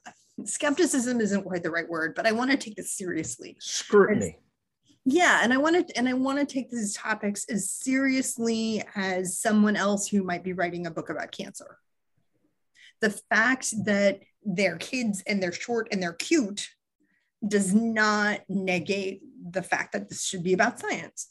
skepticism 0.44 1.20
isn't 1.20 1.42
quite 1.42 1.62
the 1.62 1.70
right 1.70 1.88
word 1.88 2.14
but 2.14 2.26
i 2.26 2.32
want 2.32 2.50
to 2.50 2.56
take 2.56 2.76
this 2.76 2.92
seriously 2.92 3.56
scrutiny 3.58 4.38
yeah 5.06 5.40
and 5.42 5.52
i 5.52 5.56
want 5.56 5.88
to 5.88 5.96
and 5.96 6.08
i 6.08 6.12
want 6.12 6.38
to 6.38 6.44
take 6.44 6.68
these 6.68 6.94
topics 6.94 7.46
as 7.48 7.70
seriously 7.70 8.82
as 8.96 9.38
someone 9.38 9.76
else 9.76 10.08
who 10.08 10.22
might 10.22 10.44
be 10.44 10.52
writing 10.52 10.86
a 10.86 10.90
book 10.90 11.08
about 11.08 11.32
cancer. 11.32 11.78
The 13.00 13.10
fact 13.30 13.72
that 13.84 14.20
they're 14.44 14.78
kids 14.78 15.22
and 15.26 15.42
they're 15.42 15.52
short 15.52 15.88
and 15.92 16.02
they're 16.02 16.14
cute 16.14 16.68
does 17.46 17.72
not 17.74 18.40
negate 18.48 19.22
the 19.50 19.62
fact 19.62 19.92
that 19.92 20.08
this 20.08 20.24
should 20.24 20.42
be 20.42 20.54
about 20.54 20.80
science. 20.80 21.28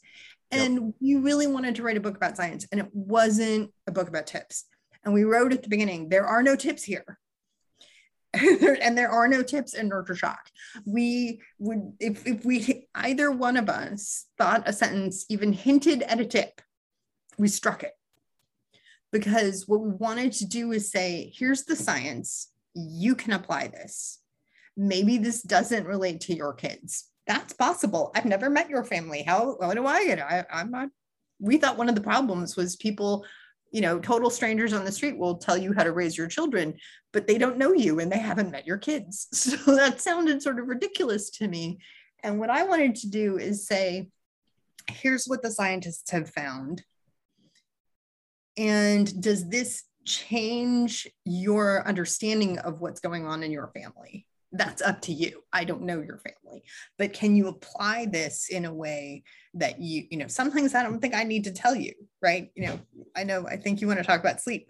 And 0.50 0.74
yep. 0.74 0.94
we 1.00 1.16
really 1.16 1.46
wanted 1.46 1.74
to 1.74 1.82
write 1.82 1.96
a 1.96 2.00
book 2.00 2.16
about 2.16 2.36
science 2.36 2.66
and 2.70 2.80
it 2.80 2.88
wasn't 2.92 3.72
a 3.86 3.92
book 3.92 4.08
about 4.08 4.26
tips. 4.26 4.64
And 5.04 5.12
we 5.12 5.24
wrote 5.24 5.52
at 5.52 5.62
the 5.62 5.68
beginning 5.68 6.08
there 6.08 6.26
are 6.26 6.42
no 6.42 6.56
tips 6.56 6.84
here 6.84 7.18
and 8.34 8.96
there 8.96 9.10
are 9.10 9.28
no 9.28 9.42
tips 9.42 9.74
in 9.74 9.88
nurture 9.88 10.14
shock. 10.14 10.50
We 10.84 11.40
would, 11.58 11.92
if, 12.00 12.26
if 12.26 12.44
we, 12.44 12.88
either 12.94 13.30
one 13.30 13.56
of 13.56 13.68
us 13.68 14.26
thought 14.38 14.68
a 14.68 14.72
sentence 14.72 15.24
even 15.28 15.52
hinted 15.52 16.02
at 16.02 16.20
a 16.20 16.24
tip, 16.24 16.60
we 17.38 17.48
struck 17.48 17.82
it. 17.82 17.92
Because 19.12 19.66
what 19.66 19.80
we 19.80 19.90
wanted 19.90 20.32
to 20.32 20.46
do 20.46 20.72
is 20.72 20.90
say, 20.90 21.32
here's 21.34 21.64
the 21.64 21.76
science, 21.76 22.50
you 22.74 23.14
can 23.14 23.32
apply 23.32 23.68
this. 23.68 24.20
Maybe 24.76 25.16
this 25.16 25.42
doesn't 25.42 25.86
relate 25.86 26.20
to 26.22 26.34
your 26.34 26.52
kids. 26.52 27.08
That's 27.26 27.52
possible. 27.54 28.12
I've 28.14 28.24
never 28.24 28.50
met 28.50 28.68
your 28.68 28.84
family. 28.84 29.22
How, 29.22 29.56
how 29.60 29.72
do 29.72 29.86
I 29.86 30.04
get 30.04 30.18
it? 30.18 30.24
I, 30.28 30.44
I'm 30.50 30.70
not. 30.70 30.88
We 31.38 31.58
thought 31.58 31.78
one 31.78 31.88
of 31.88 31.94
the 31.94 32.00
problems 32.00 32.56
was 32.56 32.76
people, 32.76 33.24
you 33.76 33.82
know, 33.82 33.98
total 33.98 34.30
strangers 34.30 34.72
on 34.72 34.86
the 34.86 34.90
street 34.90 35.18
will 35.18 35.36
tell 35.36 35.58
you 35.58 35.74
how 35.74 35.82
to 35.82 35.92
raise 35.92 36.16
your 36.16 36.28
children, 36.28 36.72
but 37.12 37.26
they 37.26 37.36
don't 37.36 37.58
know 37.58 37.74
you 37.74 38.00
and 38.00 38.10
they 38.10 38.18
haven't 38.18 38.50
met 38.50 38.66
your 38.66 38.78
kids. 38.78 39.28
So 39.34 39.76
that 39.76 40.00
sounded 40.00 40.40
sort 40.40 40.58
of 40.58 40.66
ridiculous 40.66 41.28
to 41.32 41.46
me. 41.46 41.80
And 42.22 42.40
what 42.40 42.48
I 42.48 42.62
wanted 42.62 42.94
to 42.94 43.10
do 43.10 43.36
is 43.36 43.66
say, 43.66 44.08
here's 44.90 45.26
what 45.26 45.42
the 45.42 45.50
scientists 45.50 46.10
have 46.10 46.30
found. 46.30 46.84
And 48.56 49.20
does 49.20 49.46
this 49.46 49.82
change 50.06 51.06
your 51.26 51.86
understanding 51.86 52.58
of 52.60 52.80
what's 52.80 53.00
going 53.00 53.26
on 53.26 53.42
in 53.42 53.50
your 53.50 53.70
family? 53.74 54.26
That's 54.56 54.82
up 54.82 55.00
to 55.02 55.12
you. 55.12 55.42
I 55.52 55.64
don't 55.64 55.82
know 55.82 56.00
your 56.00 56.18
family, 56.18 56.62
but 56.98 57.12
can 57.12 57.36
you 57.36 57.48
apply 57.48 58.06
this 58.06 58.48
in 58.48 58.64
a 58.64 58.72
way 58.72 59.24
that 59.54 59.80
you, 59.80 60.04
you 60.10 60.18
know, 60.18 60.28
some 60.28 60.50
things 60.50 60.74
I 60.74 60.82
don't 60.82 61.00
think 61.00 61.14
I 61.14 61.24
need 61.24 61.44
to 61.44 61.52
tell 61.52 61.74
you, 61.74 61.92
right? 62.22 62.50
You 62.54 62.66
know, 62.66 62.80
I 63.14 63.24
know, 63.24 63.46
I 63.46 63.56
think 63.56 63.80
you 63.80 63.86
want 63.86 63.98
to 63.98 64.04
talk 64.04 64.20
about 64.20 64.40
sleep. 64.40 64.68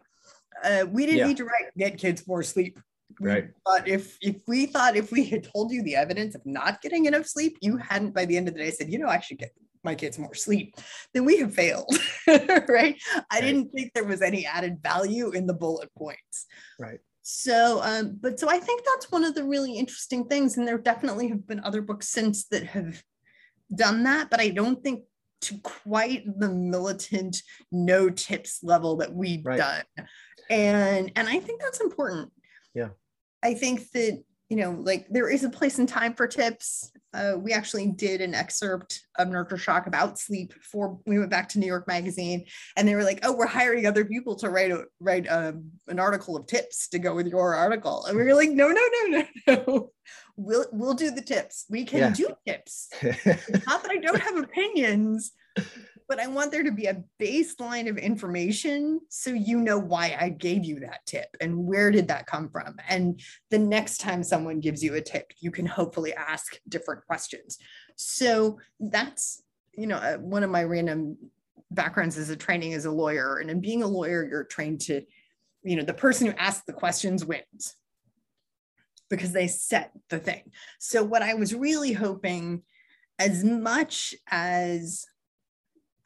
Uh, 0.64 0.86
we 0.90 1.06
didn't 1.06 1.18
yeah. 1.18 1.26
need 1.26 1.36
to 1.36 1.44
write 1.44 1.76
get 1.76 1.98
kids 1.98 2.26
more 2.26 2.42
sleep 2.42 2.80
right 3.20 3.50
but 3.64 3.86
if 3.86 4.18
if 4.20 4.36
we 4.48 4.66
thought 4.66 4.96
if 4.96 5.12
we 5.12 5.24
had 5.24 5.44
told 5.52 5.70
you 5.70 5.82
the 5.82 5.94
evidence 5.94 6.34
of 6.34 6.44
not 6.44 6.80
getting 6.82 7.04
enough 7.04 7.26
sleep 7.26 7.56
you 7.60 7.76
hadn't 7.76 8.12
by 8.12 8.24
the 8.24 8.36
end 8.36 8.48
of 8.48 8.54
the 8.54 8.60
day 8.60 8.70
said 8.70 8.90
you 8.90 8.98
know 8.98 9.06
i 9.06 9.20
should 9.20 9.38
get 9.38 9.52
my 9.86 9.94
kids 9.94 10.18
more 10.18 10.34
sleep, 10.34 10.76
then 11.14 11.24
we 11.24 11.38
have 11.38 11.54
failed, 11.54 11.90
right? 12.26 12.68
right? 12.68 12.96
I 13.30 13.40
didn't 13.40 13.70
think 13.70 13.94
there 13.94 14.04
was 14.04 14.20
any 14.20 14.44
added 14.44 14.82
value 14.82 15.30
in 15.30 15.46
the 15.46 15.54
bullet 15.54 15.88
points. 15.96 16.44
Right. 16.78 16.98
So, 17.28 17.80
um, 17.82 18.18
but 18.20 18.38
so 18.38 18.48
I 18.48 18.60
think 18.60 18.84
that's 18.84 19.10
one 19.10 19.24
of 19.24 19.34
the 19.34 19.42
really 19.42 19.76
interesting 19.76 20.26
things. 20.26 20.56
And 20.56 20.66
there 20.66 20.78
definitely 20.78 21.26
have 21.26 21.44
been 21.44 21.58
other 21.58 21.82
books 21.82 22.08
since 22.08 22.44
that 22.52 22.62
have 22.66 23.02
done 23.74 24.04
that, 24.04 24.30
but 24.30 24.38
I 24.38 24.50
don't 24.50 24.80
think 24.80 25.02
to 25.40 25.58
quite 25.58 26.22
the 26.38 26.48
militant 26.48 27.42
no 27.72 28.10
tips 28.10 28.60
level 28.62 28.98
that 28.98 29.12
we've 29.12 29.44
right. 29.44 29.58
done. 29.58 30.06
And 30.50 31.10
and 31.16 31.28
I 31.28 31.40
think 31.40 31.60
that's 31.60 31.80
important. 31.80 32.30
Yeah. 32.76 32.90
I 33.42 33.54
think 33.54 33.90
that 33.90 34.22
you 34.48 34.56
know, 34.56 34.70
like 34.70 35.08
there 35.08 35.28
is 35.28 35.42
a 35.42 35.50
place 35.50 35.78
and 35.78 35.88
time 35.88 36.14
for 36.14 36.26
tips. 36.26 36.92
Uh, 37.12 37.34
we 37.36 37.52
actually 37.52 37.88
did 37.88 38.20
an 38.20 38.34
excerpt 38.34 39.06
of 39.18 39.28
Nurture 39.28 39.56
Shock 39.56 39.86
about 39.86 40.18
sleep 40.18 40.52
for 40.62 41.00
we 41.06 41.18
went 41.18 41.30
back 41.30 41.48
to 41.50 41.58
New 41.58 41.66
York 41.66 41.88
Magazine, 41.88 42.44
and 42.76 42.86
they 42.86 42.94
were 42.94 43.02
like, 43.02 43.20
"Oh, 43.22 43.34
we're 43.34 43.46
hiring 43.46 43.86
other 43.86 44.04
people 44.04 44.36
to 44.36 44.50
write 44.50 44.70
a, 44.70 44.84
write 45.00 45.26
a, 45.26 45.48
um, 45.48 45.70
an 45.88 45.98
article 45.98 46.36
of 46.36 46.46
tips 46.46 46.88
to 46.88 46.98
go 46.98 47.14
with 47.14 47.26
your 47.26 47.54
article," 47.54 48.04
and 48.06 48.16
we 48.16 48.22
were 48.22 48.34
like, 48.34 48.50
"No, 48.50 48.68
no, 48.68 48.80
no, 48.92 49.18
no, 49.18 49.24
no. 49.48 49.92
We'll 50.38 50.66
we'll 50.70 50.92
do 50.92 51.10
the 51.10 51.22
tips. 51.22 51.64
We 51.70 51.86
can 51.86 51.98
yeah. 51.98 52.10
do 52.10 52.28
tips. 52.46 52.90
Not 53.02 53.82
that 53.82 53.90
I 53.90 53.96
don't 53.96 54.20
have 54.20 54.36
opinions, 54.36 55.32
but 56.08 56.20
I 56.20 56.28
want 56.28 56.52
there 56.52 56.62
to 56.62 56.70
be 56.70 56.86
a 56.86 57.02
baseline 57.20 57.88
of 57.88 57.98
information 57.98 59.00
so 59.08 59.30
you 59.30 59.58
know 59.60 59.78
why 59.78 60.16
I 60.18 60.28
gave 60.28 60.64
you 60.64 60.80
that 60.80 61.04
tip 61.04 61.36
and 61.40 61.66
where 61.66 61.90
did 61.90 62.08
that 62.08 62.26
come 62.26 62.48
from. 62.48 62.76
And 62.88 63.20
the 63.50 63.58
next 63.58 63.98
time 63.98 64.22
someone 64.22 64.60
gives 64.60 64.82
you 64.84 64.94
a 64.94 65.00
tip, 65.00 65.32
you 65.40 65.50
can 65.50 65.66
hopefully 65.66 66.14
ask 66.14 66.60
different 66.68 67.04
questions. 67.06 67.58
So 67.96 68.58
that's, 68.78 69.42
you 69.76 69.86
know, 69.86 69.96
uh, 69.96 70.16
one 70.18 70.44
of 70.44 70.50
my 70.50 70.62
random 70.62 71.16
backgrounds 71.72 72.16
as 72.18 72.30
a 72.30 72.36
training 72.36 72.74
as 72.74 72.84
a 72.84 72.90
lawyer. 72.90 73.38
And 73.38 73.50
in 73.50 73.60
being 73.60 73.82
a 73.82 73.88
lawyer, 73.88 74.24
you're 74.24 74.44
trained 74.44 74.82
to, 74.82 75.02
you 75.64 75.76
know, 75.76 75.82
the 75.82 75.94
person 75.94 76.28
who 76.28 76.34
asks 76.38 76.64
the 76.66 76.72
questions 76.72 77.24
wins 77.24 77.74
because 79.10 79.32
they 79.32 79.48
set 79.48 79.90
the 80.08 80.18
thing. 80.18 80.52
So 80.78 81.02
what 81.02 81.22
I 81.22 81.34
was 81.34 81.54
really 81.54 81.92
hoping 81.92 82.62
as 83.18 83.42
much 83.44 84.14
as 84.28 85.06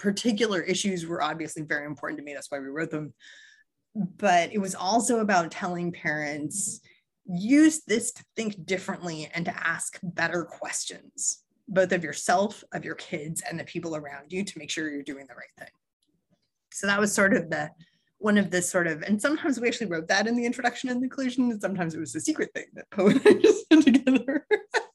particular 0.01 0.63
issues 0.63 1.07
were 1.07 1.23
obviously 1.23 1.63
very 1.63 1.87
important 1.87 2.19
to 2.19 2.25
me. 2.25 2.33
That's 2.33 2.51
why 2.51 2.59
we 2.59 2.69
wrote 2.69 2.91
them. 2.91 3.13
But 3.95 4.53
it 4.53 4.59
was 4.59 4.75
also 4.75 5.21
about 5.21 5.51
telling 5.51 5.93
parents 5.93 6.81
use 7.27 7.83
this 7.87 8.13
to 8.13 8.25
think 8.35 8.65
differently 8.65 9.31
and 9.35 9.45
to 9.45 9.67
ask 9.67 9.99
better 10.03 10.45
questions, 10.45 11.43
both 11.69 11.93
of 11.93 12.03
yourself, 12.03 12.65
of 12.73 12.85
your 12.85 12.95
kids, 12.95 13.43
and 13.49 13.61
the 13.61 13.65
people 13.65 13.95
around 13.95 14.33
you 14.33 14.43
to 14.43 14.59
make 14.59 14.71
sure 14.71 14.91
you're 14.91 15.03
doing 15.03 15.27
the 15.29 15.35
right 15.35 15.53
thing. 15.59 15.69
So 16.73 16.87
that 16.87 17.01
was 17.01 17.13
sort 17.13 17.35
of 17.35 17.51
the 17.51 17.71
one 18.19 18.37
of 18.37 18.51
the 18.51 18.61
sort 18.61 18.87
of, 18.87 19.03
and 19.03 19.21
sometimes 19.21 19.59
we 19.59 19.67
actually 19.67 19.87
wrote 19.87 20.09
that 20.09 20.27
in 20.27 20.37
the 20.37 20.45
introduction 20.45 20.91
and 20.91 21.03
the 21.03 21.09
conclusion, 21.09 21.51
and 21.51 21.61
sometimes 21.61 21.95
it 21.95 22.01
was 22.01 22.15
a 22.15 22.21
secret 22.21 22.51
thing 22.55 22.67
that 22.75 22.91
Po 22.91 23.07
and 23.07 23.21
I 23.25 23.33
just 23.43 23.69
put 23.71 23.85
together. 23.85 24.47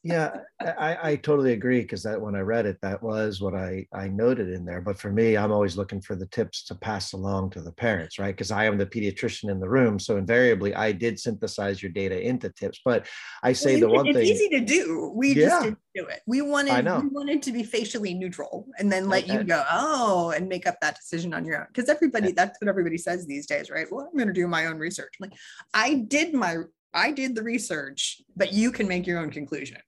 Yeah, 0.06 0.38
I, 0.60 0.98
I 1.02 1.16
totally 1.16 1.52
agree 1.52 1.80
because 1.80 2.04
that 2.04 2.20
when 2.20 2.36
I 2.36 2.40
read 2.40 2.64
it, 2.64 2.78
that 2.80 3.02
was 3.02 3.40
what 3.40 3.54
I 3.56 3.88
I 3.92 4.06
noted 4.06 4.50
in 4.50 4.64
there. 4.64 4.80
But 4.80 5.00
for 5.00 5.10
me, 5.10 5.36
I'm 5.36 5.50
always 5.50 5.76
looking 5.76 6.00
for 6.00 6.14
the 6.14 6.26
tips 6.26 6.64
to 6.66 6.76
pass 6.76 7.12
along 7.12 7.50
to 7.50 7.60
the 7.60 7.72
parents, 7.72 8.16
right? 8.16 8.34
Because 8.34 8.52
I 8.52 8.66
am 8.66 8.78
the 8.78 8.86
pediatrician 8.86 9.50
in 9.50 9.58
the 9.58 9.68
room, 9.68 9.98
so 9.98 10.16
invariably 10.16 10.76
I 10.76 10.92
did 10.92 11.18
synthesize 11.18 11.82
your 11.82 11.90
data 11.90 12.20
into 12.20 12.50
tips. 12.50 12.80
But 12.84 13.08
I 13.42 13.52
say 13.52 13.80
well, 13.80 13.90
the 13.90 13.96
one 13.96 14.06
it's 14.06 14.16
thing 14.16 14.28
it's 14.28 14.40
easy 14.40 14.48
to 14.50 14.60
do. 14.60 15.12
We 15.12 15.34
yeah. 15.34 15.48
just 15.48 15.62
didn't 15.64 15.78
do 15.96 16.06
it. 16.06 16.20
We 16.24 16.40
wanted 16.40 16.84
we 16.84 17.08
wanted 17.08 17.42
to 17.42 17.52
be 17.52 17.64
facially 17.64 18.14
neutral 18.14 18.68
and 18.78 18.92
then 18.92 19.08
let 19.08 19.26
you 19.26 19.42
go 19.42 19.64
oh 19.72 20.30
and 20.30 20.48
make 20.48 20.68
up 20.68 20.76
that 20.82 20.94
decision 20.94 21.34
on 21.34 21.44
your 21.44 21.58
own 21.58 21.66
because 21.68 21.88
everybody 21.88 22.30
that's 22.30 22.60
what 22.60 22.68
everybody 22.68 22.98
says 22.98 23.26
these 23.26 23.46
days, 23.46 23.70
right? 23.70 23.88
Well, 23.90 24.08
I'm 24.08 24.16
going 24.16 24.28
to 24.28 24.32
do 24.32 24.46
my 24.46 24.66
own 24.66 24.78
research. 24.78 25.14
I'm 25.20 25.28
like 25.30 25.38
I 25.74 25.94
did 25.94 26.32
my 26.32 26.58
I 26.94 27.10
did 27.10 27.34
the 27.34 27.42
research, 27.42 28.22
but 28.36 28.52
you 28.52 28.70
can 28.70 28.88
make 28.88 29.06
your 29.06 29.18
own 29.18 29.30
conclusion. 29.30 29.78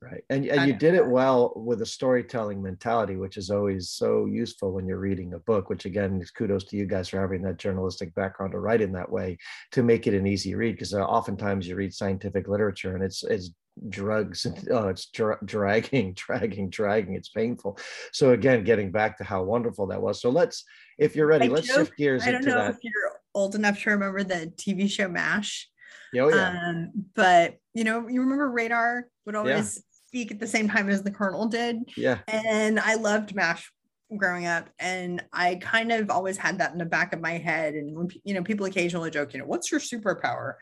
Right. 0.00 0.22
And, 0.30 0.46
and 0.46 0.68
you 0.68 0.74
did 0.74 0.94
it 0.94 1.04
well 1.04 1.52
with 1.56 1.82
a 1.82 1.86
storytelling 1.86 2.62
mentality, 2.62 3.16
which 3.16 3.36
is 3.36 3.50
always 3.50 3.90
so 3.90 4.26
useful 4.26 4.72
when 4.72 4.86
you're 4.86 5.00
reading 5.00 5.34
a 5.34 5.40
book, 5.40 5.68
which 5.68 5.86
again, 5.86 6.24
kudos 6.36 6.64
to 6.66 6.76
you 6.76 6.86
guys 6.86 7.08
for 7.08 7.20
having 7.20 7.42
that 7.42 7.56
journalistic 7.56 8.14
background 8.14 8.52
to 8.52 8.60
write 8.60 8.80
in 8.80 8.92
that 8.92 9.10
way 9.10 9.38
to 9.72 9.82
make 9.82 10.06
it 10.06 10.14
an 10.14 10.24
easy 10.24 10.54
read. 10.54 10.76
Because 10.76 10.94
uh, 10.94 11.02
oftentimes 11.02 11.66
you 11.66 11.74
read 11.74 11.92
scientific 11.92 12.46
literature 12.46 12.94
and 12.94 13.02
it's, 13.02 13.24
it's 13.24 13.50
drugs 13.88 14.46
oh, 14.70 14.88
it's 14.88 15.06
dra- 15.06 15.38
dragging, 15.44 16.12
dragging, 16.14 16.70
dragging. 16.70 17.14
It's 17.14 17.30
painful. 17.30 17.78
So 18.12 18.32
again, 18.32 18.62
getting 18.62 18.92
back 18.92 19.18
to 19.18 19.24
how 19.24 19.42
wonderful 19.42 19.88
that 19.88 20.00
was. 20.00 20.20
So 20.20 20.30
let's, 20.30 20.64
if 20.98 21.16
you're 21.16 21.26
ready, 21.26 21.46
I 21.46 21.48
let's 21.48 21.66
shift 21.66 21.96
gears. 21.96 22.22
I 22.22 22.30
don't 22.30 22.44
know 22.44 22.54
that. 22.54 22.70
if 22.70 22.78
you're 22.82 23.18
old 23.34 23.56
enough 23.56 23.82
to 23.82 23.90
remember 23.90 24.22
the 24.22 24.52
TV 24.56 24.88
show 24.88 25.08
MASH. 25.08 25.68
Oh, 26.16 26.28
yeah. 26.28 26.58
Um, 26.68 26.92
but 27.14 27.56
you 27.74 27.84
know, 27.84 28.08
you 28.08 28.20
remember 28.20 28.48
Radar 28.50 29.08
would 29.26 29.34
always. 29.34 29.82
Speak 30.08 30.30
at 30.30 30.40
the 30.40 30.46
same 30.46 30.68
time 30.68 30.88
as 30.88 31.02
the 31.02 31.10
Colonel 31.10 31.46
did. 31.46 31.76
Yeah. 31.96 32.18
And 32.26 32.80
I 32.80 32.94
loved 32.94 33.34
MASH 33.34 33.70
growing 34.16 34.46
up, 34.46 34.70
and 34.78 35.22
I 35.34 35.56
kind 35.56 35.92
of 35.92 36.10
always 36.10 36.38
had 36.38 36.58
that 36.58 36.72
in 36.72 36.78
the 36.78 36.86
back 36.86 37.12
of 37.12 37.20
my 37.20 37.32
head. 37.32 37.74
And 37.74 37.94
when 37.94 38.08
you 38.24 38.32
know, 38.32 38.42
people 38.42 38.64
occasionally 38.64 39.10
joke, 39.10 39.34
you 39.34 39.38
know, 39.38 39.44
what's 39.44 39.70
your 39.70 39.80
superpower? 39.80 40.54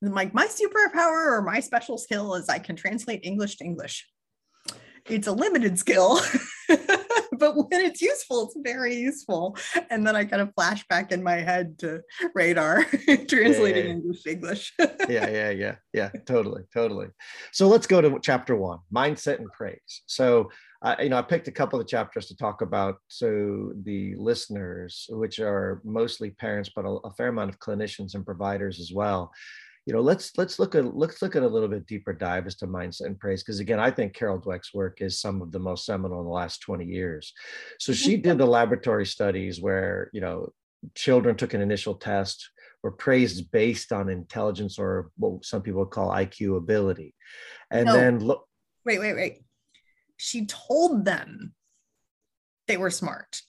And 0.00 0.08
I'm 0.08 0.14
like, 0.14 0.34
my 0.34 0.48
superpower 0.48 1.38
or 1.38 1.42
my 1.42 1.60
special 1.60 1.96
skill 1.96 2.34
is 2.34 2.48
I 2.48 2.58
can 2.58 2.74
translate 2.74 3.20
English 3.22 3.56
to 3.58 3.64
English. 3.64 4.08
It's 5.08 5.28
a 5.28 5.32
limited 5.32 5.78
skill. 5.78 6.20
but 7.42 7.56
when 7.56 7.80
it's 7.80 8.00
useful, 8.00 8.44
it's 8.44 8.56
very 8.62 8.94
useful. 8.94 9.56
And 9.90 10.06
then 10.06 10.14
I 10.14 10.24
kind 10.24 10.40
of 10.40 10.54
flash 10.54 10.86
back 10.86 11.10
in 11.10 11.24
my 11.24 11.38
head 11.38 11.76
to 11.80 12.00
radar 12.36 12.84
translating 13.28 13.76
yeah, 13.76 13.82
yeah. 13.82 13.96
English 13.96 14.26
English. 14.28 14.72
yeah, 15.08 15.28
yeah, 15.28 15.50
yeah, 15.64 15.74
yeah, 15.92 16.10
totally, 16.24 16.62
totally. 16.72 17.08
So 17.50 17.66
let's 17.66 17.88
go 17.88 18.00
to 18.00 18.20
chapter 18.22 18.54
one, 18.54 18.78
mindset 18.94 19.40
and 19.40 19.50
praise. 19.50 20.02
So 20.06 20.50
uh, 20.82 20.94
you 21.00 21.08
know, 21.08 21.18
I 21.18 21.22
picked 21.22 21.48
a 21.48 21.52
couple 21.52 21.80
of 21.80 21.88
chapters 21.88 22.26
to 22.26 22.36
talk 22.36 22.62
about 22.62 22.98
so 23.08 23.72
the 23.82 24.14
listeners, 24.16 25.06
which 25.10 25.40
are 25.40 25.80
mostly 25.84 26.30
parents, 26.30 26.70
but 26.74 26.84
a, 26.84 26.90
a 27.04 27.10
fair 27.10 27.28
amount 27.28 27.50
of 27.50 27.58
clinicians 27.58 28.14
and 28.14 28.24
providers 28.24 28.78
as 28.78 28.92
well 28.92 29.32
you 29.86 29.92
know 29.92 30.00
let's 30.00 30.32
let's 30.38 30.58
look 30.58 30.74
at 30.74 30.96
let's 30.96 31.20
look 31.22 31.34
at 31.34 31.42
a 31.42 31.48
little 31.48 31.68
bit 31.68 31.86
deeper 31.86 32.12
dive 32.12 32.46
as 32.46 32.54
to 32.56 32.66
mindset 32.66 33.06
and 33.06 33.18
praise 33.18 33.42
because 33.42 33.58
again 33.58 33.80
i 33.80 33.90
think 33.90 34.14
carol 34.14 34.40
dweck's 34.40 34.72
work 34.72 35.00
is 35.00 35.20
some 35.20 35.42
of 35.42 35.50
the 35.50 35.58
most 35.58 35.84
seminal 35.84 36.20
in 36.20 36.26
the 36.26 36.30
last 36.30 36.60
20 36.60 36.84
years. 36.84 37.32
So 37.78 37.92
she 37.92 38.16
did 38.16 38.38
the 38.38 38.46
laboratory 38.46 39.06
studies 39.06 39.60
where 39.60 40.10
you 40.12 40.20
know 40.20 40.52
children 40.94 41.36
took 41.36 41.54
an 41.54 41.60
initial 41.60 41.94
test 41.94 42.50
were 42.82 42.92
praised 42.92 43.50
based 43.50 43.92
on 43.92 44.08
intelligence 44.08 44.78
or 44.78 45.10
what 45.16 45.44
some 45.44 45.62
people 45.62 45.86
call 45.86 46.10
iq 46.10 46.56
ability. 46.56 47.14
And 47.70 47.86
no. 47.86 47.92
then 47.92 48.18
look 48.20 48.46
wait 48.84 49.00
wait 49.00 49.14
wait. 49.14 49.38
She 50.16 50.46
told 50.46 51.04
them 51.04 51.54
they 52.68 52.76
were 52.76 52.90
smart 52.90 53.42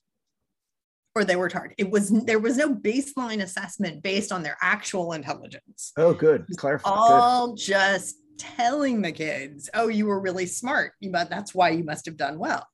or 1.16 1.24
they 1.24 1.36
were 1.36 1.50
targeted. 1.50 1.76
It 1.78 1.92
was 1.92 2.10
there 2.10 2.40
was 2.40 2.58
no 2.58 2.74
baseline 2.74 3.42
assessment 3.42 4.04
based 4.04 4.32
on 4.32 4.44
their 4.44 4.58
actual 4.62 5.14
intelligence. 5.14 5.92
Oh, 5.98 6.14
good. 6.14 6.46
Clarify. 6.58 6.90
All 6.90 7.50
good. 7.50 7.58
just 7.58 8.16
telling 8.38 9.02
the 9.02 9.12
kids, 9.12 9.70
"Oh, 9.74 9.88
you 9.88 10.06
were 10.06 10.20
really 10.20 10.46
smart. 10.46 10.94
But 11.12 11.30
that's 11.30 11.54
why 11.54 11.70
you 11.70 11.84
must 11.84 12.06
have 12.06 12.18
done 12.18 12.40
well." 12.40 12.68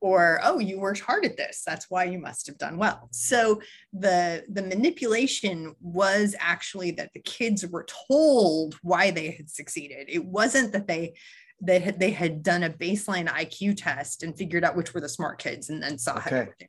Or, 0.00 0.40
"Oh, 0.42 0.58
you 0.58 0.80
worked 0.80 1.00
hard 1.00 1.24
at 1.24 1.36
this. 1.36 1.62
That's 1.66 1.90
why 1.90 2.04
you 2.04 2.18
must 2.18 2.46
have 2.46 2.58
done 2.58 2.78
well." 2.78 3.08
So 3.12 3.60
the 3.92 4.44
the 4.48 4.62
manipulation 4.62 5.74
was 5.80 6.34
actually 6.38 6.92
that 6.92 7.10
the 7.12 7.20
kids 7.20 7.66
were 7.66 7.86
told 8.08 8.76
why 8.82 9.10
they 9.10 9.32
had 9.32 9.50
succeeded. 9.50 10.08
It 10.08 10.24
wasn't 10.24 10.72
that 10.72 10.86
they 10.86 11.14
they 11.62 11.78
had 11.78 12.00
they 12.00 12.10
had 12.10 12.42
done 12.42 12.62
a 12.62 12.70
baseline 12.70 13.28
IQ 13.28 13.76
test 13.76 14.22
and 14.22 14.36
figured 14.36 14.64
out 14.64 14.76
which 14.76 14.92
were 14.92 15.00
the 15.00 15.08
smart 15.08 15.38
kids 15.38 15.70
and 15.70 15.82
then 15.82 15.98
saw 15.98 16.16
okay. 16.16 16.30
how 16.30 16.66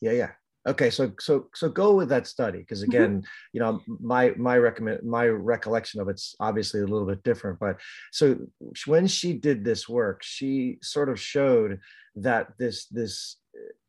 yeah 0.00 0.12
yeah 0.12 0.30
okay 0.66 0.90
so 0.90 1.12
so 1.18 1.46
so 1.54 1.68
go 1.68 1.94
with 1.94 2.08
that 2.08 2.26
study 2.26 2.58
because 2.58 2.82
mm-hmm. 2.82 2.90
again 2.90 3.18
mm-hmm. 3.18 3.48
you 3.52 3.60
know 3.60 3.80
my 4.00 4.32
my 4.36 4.56
recommend 4.56 5.02
my 5.02 5.26
recollection 5.26 6.00
of 6.00 6.08
it's 6.08 6.34
obviously 6.40 6.80
a 6.80 6.86
little 6.86 7.06
bit 7.06 7.22
different 7.22 7.58
but 7.58 7.80
so 8.12 8.36
when 8.86 9.06
she 9.06 9.32
did 9.32 9.64
this 9.64 9.88
work 9.88 10.22
she 10.22 10.78
sort 10.82 11.08
of 11.08 11.18
showed 11.18 11.80
that 12.16 12.48
this 12.58 12.86
this 12.86 13.36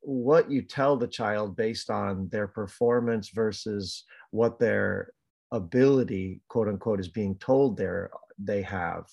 what 0.01 0.49
you 0.49 0.61
tell 0.61 0.95
the 0.95 1.07
child 1.07 1.55
based 1.55 1.89
on 1.89 2.29
their 2.29 2.47
performance 2.47 3.29
versus 3.29 4.05
what 4.31 4.59
their 4.59 5.11
ability 5.51 6.41
quote 6.47 6.67
unquote 6.67 6.99
is 6.99 7.09
being 7.09 7.35
told 7.35 7.75
there 7.75 8.09
they 8.37 8.61
have 8.61 9.05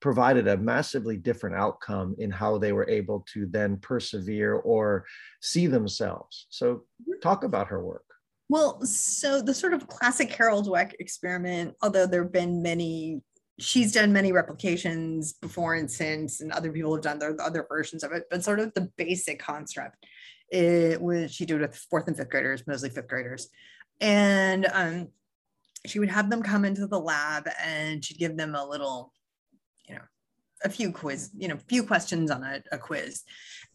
provided 0.00 0.46
a 0.46 0.56
massively 0.56 1.16
different 1.16 1.56
outcome 1.56 2.14
in 2.18 2.30
how 2.30 2.58
they 2.58 2.72
were 2.72 2.88
able 2.88 3.24
to 3.32 3.46
then 3.46 3.76
persevere 3.78 4.54
or 4.54 5.04
see 5.40 5.66
themselves. 5.66 6.46
So, 6.50 6.84
talk 7.22 7.44
about 7.44 7.68
her 7.68 7.82
work. 7.82 8.04
Well, 8.48 8.80
so 8.84 9.42
the 9.42 9.54
sort 9.54 9.74
of 9.74 9.88
classic 9.88 10.30
Carol 10.30 10.62
Dweck 10.62 10.92
experiment, 11.00 11.74
although 11.82 12.06
there 12.06 12.22
have 12.22 12.32
been 12.32 12.62
many, 12.62 13.20
she's 13.58 13.92
done 13.92 14.12
many 14.12 14.30
replications 14.30 15.32
before 15.32 15.74
and 15.74 15.90
since, 15.90 16.40
and 16.40 16.52
other 16.52 16.70
people 16.70 16.94
have 16.94 17.02
done 17.02 17.18
their 17.18 17.36
other 17.40 17.66
versions 17.68 18.04
of 18.04 18.12
it, 18.12 18.24
but 18.30 18.44
sort 18.44 18.60
of 18.60 18.72
the 18.74 18.88
basic 18.96 19.40
construct. 19.40 20.06
it 20.52 21.00
was 21.00 21.34
she 21.34 21.44
did 21.44 21.56
it 21.56 21.62
with 21.62 21.76
fourth 21.90 22.06
and 22.06 22.16
fifth 22.16 22.30
graders, 22.30 22.62
mostly 22.66 22.90
fifth 22.90 23.08
graders. 23.08 23.48
And 24.00 24.66
um, 24.72 25.08
she 25.86 25.98
would 25.98 26.10
have 26.10 26.30
them 26.30 26.42
come 26.42 26.64
into 26.64 26.86
the 26.86 27.00
lab 27.00 27.48
and 27.60 28.04
she'd 28.04 28.18
give 28.18 28.36
them 28.36 28.54
a 28.54 28.64
little 28.64 29.12
a 30.66 30.70
few 30.70 30.90
quiz 30.92 31.30
you 31.38 31.48
know 31.48 31.56
few 31.68 31.82
questions 31.82 32.30
on 32.30 32.42
a, 32.42 32.62
a 32.72 32.78
quiz. 32.78 33.22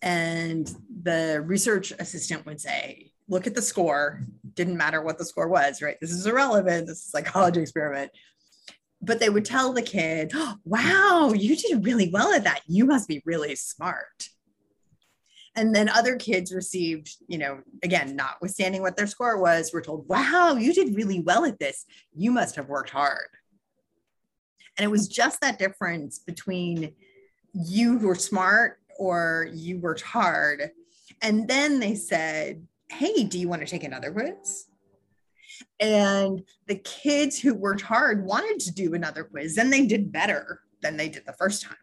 And 0.04 0.72
the 1.04 1.42
research 1.46 1.92
assistant 1.98 2.46
would 2.46 2.60
say 2.60 3.12
look 3.28 3.48
at 3.48 3.56
the 3.56 3.62
score. 3.62 4.22
Didn't 4.56 4.78
matter 4.78 5.02
what 5.02 5.18
the 5.18 5.26
score 5.26 5.48
was 5.48 5.82
right? 5.82 5.98
This 6.00 6.12
is 6.12 6.28
irrelevant. 6.28 6.88
This 6.88 7.00
is 7.00 7.08
a 7.08 7.10
psychology 7.10 7.62
experiment. 7.62 8.12
But 9.02 9.20
they 9.20 9.30
would 9.30 9.46
tell 9.46 9.74
the 9.74 9.82
kid 9.82 10.32
oh, 10.36 10.56
wow 10.66 11.34
you 11.34 11.56
did 11.56 11.86
really 11.86 12.10
well 12.12 12.34
at 12.34 12.44
that. 12.44 12.62
You 12.68 12.86
must 12.86 13.08
be 13.08 13.24
really 13.26 13.56
smart. 13.56 14.30
And 15.56 15.76
then 15.76 15.90
other 15.90 16.16
kids 16.18 16.54
received 16.54 17.16
you 17.28 17.38
know 17.38 17.62
again 17.84 18.16
notwithstanding 18.16 18.82
what 18.82 18.98
their 18.98 19.08
score 19.08 19.40
was 19.40 19.72
were 19.72 19.82
told 19.82 20.08
wow 20.10 20.56
you 20.60 20.74
did 20.74 20.96
really 20.96 21.22
well 21.22 21.46
at 21.46 21.60
this. 21.60 21.86
You 22.14 22.32
must 22.32 22.56
have 22.58 22.68
worked 22.68 22.90
hard 22.90 23.30
and 24.78 24.86
it 24.86 24.92
was 24.92 25.08
just 25.08 25.42
that 25.42 25.60
difference 25.60 26.20
between 26.20 26.94
you 27.54 27.98
who 27.98 28.08
were 28.08 28.16
smart 28.16 28.80
or 28.98 29.50
you 29.54 29.80
worked 29.80 30.02
hard. 30.02 30.72
And 31.22 31.48
then 31.48 31.80
they 31.80 31.96
said, 31.96 32.66
Hey, 32.90 33.24
do 33.24 33.40
you 33.40 33.48
want 33.48 33.62
to 33.62 33.68
take 33.68 33.84
another 33.84 34.12
quiz? 34.12 34.66
And 35.80 36.44
the 36.68 36.76
kids 36.76 37.40
who 37.40 37.54
worked 37.54 37.82
hard 37.82 38.26
wanted 38.26 38.60
to 38.62 38.72
do 38.72 38.94
another 38.94 39.24
quiz, 39.24 39.58
and 39.58 39.72
they 39.72 39.86
did 39.86 40.12
better 40.12 40.62
than 40.82 40.98
they 40.98 41.10
did 41.10 41.26
the 41.26 41.34
first 41.34 41.64
time. 41.64 41.78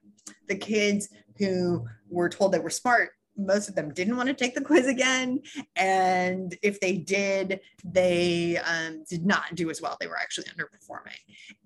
The 0.49 0.57
kids 0.57 1.09
who 1.39 1.87
were 2.09 2.29
told 2.29 2.53
they 2.53 2.59
were 2.59 2.71
smart 2.71 3.11
most 3.39 3.69
of 3.69 3.75
them 3.75 3.93
didn't 3.95 4.17
want 4.17 4.29
to 4.29 4.35
take 4.35 4.55
the 4.55 4.61
quiz 4.61 4.87
again. 4.87 5.41
And 5.77 6.57
if 6.63 6.81
they 6.81 6.97
did, 6.97 7.61
they 7.85 8.59
um, 8.59 9.05
did 9.09 9.25
not 9.25 9.55
do 9.55 9.71
as 9.71 9.81
well. 9.81 9.97
They 10.01 10.09
were 10.09 10.19
actually 10.19 10.47
underperforming. 10.49 11.19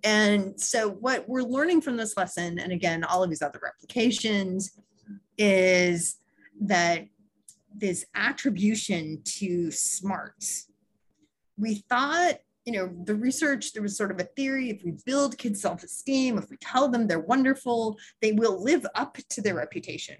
And 0.04 0.60
so, 0.60 0.90
what 0.90 1.28
we're 1.28 1.42
learning 1.42 1.80
from 1.80 1.96
this 1.96 2.16
lesson, 2.16 2.58
and 2.58 2.72
again, 2.72 3.04
all 3.04 3.22
of 3.22 3.30
these 3.30 3.42
other 3.42 3.60
replications, 3.62 4.78
is 5.38 6.16
that 6.60 7.06
this 7.74 8.04
attribution 8.14 9.22
to 9.24 9.70
smarts. 9.70 10.66
We 11.56 11.76
thought 11.88 12.36
you 12.64 12.72
know, 12.72 12.90
the 13.04 13.14
research, 13.14 13.72
there 13.72 13.82
was 13.82 13.96
sort 13.96 14.12
of 14.12 14.20
a 14.20 14.24
theory 14.24 14.70
if 14.70 14.84
we 14.84 14.92
build 15.04 15.36
kids' 15.36 15.60
self 15.60 15.82
esteem, 15.82 16.38
if 16.38 16.48
we 16.48 16.56
tell 16.58 16.88
them 16.88 17.06
they're 17.06 17.18
wonderful, 17.18 17.98
they 18.20 18.32
will 18.32 18.62
live 18.62 18.86
up 18.94 19.18
to 19.30 19.42
their 19.42 19.56
reputation. 19.56 20.16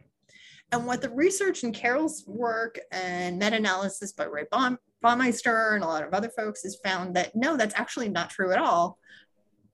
And 0.72 0.86
what 0.86 1.02
the 1.02 1.10
research 1.10 1.64
in 1.64 1.72
Carol's 1.72 2.24
work 2.26 2.80
and 2.90 3.38
meta-analysis 3.38 4.12
by 4.12 4.24
Roy 4.24 4.44
Baumeister 4.50 5.74
and 5.74 5.84
a 5.84 5.86
lot 5.86 6.02
of 6.02 6.14
other 6.14 6.30
folks 6.30 6.62
has 6.62 6.78
found 6.82 7.14
that 7.14 7.36
no, 7.36 7.58
that's 7.58 7.74
actually 7.76 8.08
not 8.08 8.30
true 8.30 8.52
at 8.52 8.58
all 8.58 8.98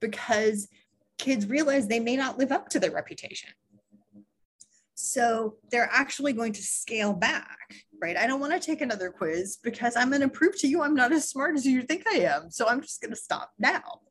because 0.01 0.67
kids 1.17 1.47
realize 1.47 1.87
they 1.87 2.01
may 2.01 2.17
not 2.17 2.37
live 2.37 2.51
up 2.51 2.67
to 2.69 2.79
their 2.81 2.91
reputation. 2.91 3.49
So 4.95 5.55
they're 5.71 5.89
actually 5.89 6.33
going 6.33 6.51
to 6.51 6.61
scale 6.61 7.13
back, 7.13 7.73
right? 8.01 8.17
I 8.17 8.27
don't 8.27 8.41
want 8.41 8.51
to 8.51 8.59
take 8.59 8.81
another 8.81 9.09
quiz 9.09 9.57
because 9.63 9.95
I'm 9.95 10.09
going 10.09 10.21
to 10.21 10.27
prove 10.27 10.59
to 10.59 10.67
you 10.67 10.81
I'm 10.81 10.95
not 10.95 11.13
as 11.13 11.29
smart 11.29 11.55
as 11.55 11.65
you 11.65 11.81
think 11.81 12.03
I 12.11 12.17
am. 12.17 12.51
So 12.51 12.67
I'm 12.67 12.81
just 12.81 13.01
going 13.01 13.11
to 13.11 13.17
stop 13.17 13.53
now. 13.57 14.01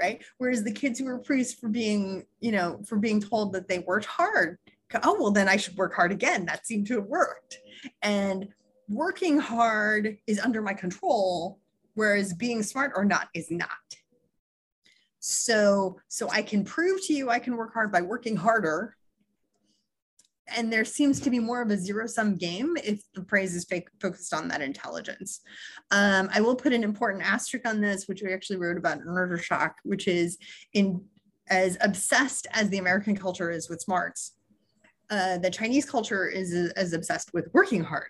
Right. 0.00 0.22
Whereas 0.38 0.64
the 0.64 0.72
kids 0.72 0.98
who 0.98 1.06
were 1.06 1.18
praised 1.18 1.58
for 1.58 1.68
being, 1.68 2.24
you 2.40 2.52
know, 2.52 2.82
for 2.86 2.96
being 2.96 3.20
told 3.20 3.52
that 3.52 3.68
they 3.68 3.78
worked 3.80 4.06
hard 4.06 4.58
oh, 5.02 5.16
well, 5.18 5.30
then 5.30 5.48
I 5.48 5.56
should 5.56 5.76
work 5.76 5.94
hard 5.94 6.12
again. 6.12 6.46
That 6.46 6.66
seemed 6.66 6.86
to 6.88 6.96
have 6.96 7.06
worked. 7.06 7.58
And 8.02 8.48
working 8.88 9.38
hard 9.38 10.18
is 10.26 10.38
under 10.38 10.62
my 10.62 10.74
control, 10.74 11.58
whereas 11.94 12.34
being 12.34 12.62
smart 12.62 12.92
or 12.94 13.04
not 13.04 13.28
is 13.34 13.50
not. 13.50 13.70
So, 15.18 15.98
so 16.08 16.28
I 16.30 16.42
can 16.42 16.64
prove 16.64 17.04
to 17.06 17.12
you 17.12 17.30
I 17.30 17.40
can 17.40 17.56
work 17.56 17.74
hard 17.74 17.90
by 17.90 18.02
working 18.02 18.36
harder. 18.36 18.96
And 20.56 20.72
there 20.72 20.84
seems 20.84 21.18
to 21.20 21.30
be 21.30 21.40
more 21.40 21.60
of 21.60 21.70
a 21.70 21.76
zero 21.76 22.06
sum 22.06 22.36
game 22.36 22.76
if 22.84 23.02
the 23.14 23.22
praise 23.22 23.56
is 23.56 23.66
focused 24.00 24.32
on 24.32 24.46
that 24.48 24.62
intelligence. 24.62 25.40
Um, 25.90 26.28
I 26.32 26.40
will 26.40 26.54
put 26.54 26.72
an 26.72 26.84
important 26.84 27.24
asterisk 27.24 27.66
on 27.66 27.80
this, 27.80 28.06
which 28.06 28.22
we 28.22 28.32
actually 28.32 28.58
wrote 28.58 28.76
about 28.76 28.98
in 28.98 29.06
Nurture 29.06 29.38
Shock, 29.38 29.78
which 29.82 30.06
is 30.06 30.38
in 30.72 31.04
as 31.48 31.76
obsessed 31.80 32.46
as 32.52 32.68
the 32.68 32.78
American 32.78 33.16
culture 33.16 33.50
is 33.50 33.68
with 33.68 33.80
smarts, 33.80 34.35
uh, 35.10 35.38
the 35.38 35.50
Chinese 35.50 35.88
culture 35.88 36.26
is 36.26 36.52
as 36.72 36.92
obsessed 36.92 37.32
with 37.32 37.48
working 37.52 37.82
hard. 37.84 38.08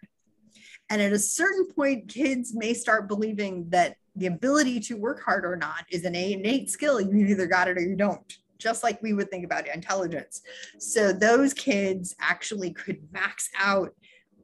And 0.88 1.02
at 1.02 1.12
a 1.12 1.18
certain 1.18 1.66
point, 1.66 2.08
kids 2.08 2.54
may 2.54 2.72
start 2.72 3.08
believing 3.08 3.68
that 3.70 3.96
the 4.14 4.26
ability 4.26 4.80
to 4.80 4.94
work 4.94 5.22
hard 5.22 5.44
or 5.44 5.56
not 5.56 5.84
is 5.90 6.04
an 6.04 6.14
innate 6.14 6.70
skill. 6.70 7.00
You 7.00 7.26
either 7.26 7.46
got 7.46 7.68
it 7.68 7.76
or 7.76 7.82
you 7.82 7.96
don't, 7.96 8.38
just 8.58 8.82
like 8.82 9.02
we 9.02 9.12
would 9.12 9.30
think 9.30 9.44
about 9.44 9.68
intelligence. 9.68 10.42
So 10.78 11.12
those 11.12 11.52
kids 11.52 12.14
actually 12.20 12.72
could 12.72 12.98
max 13.12 13.50
out 13.58 13.94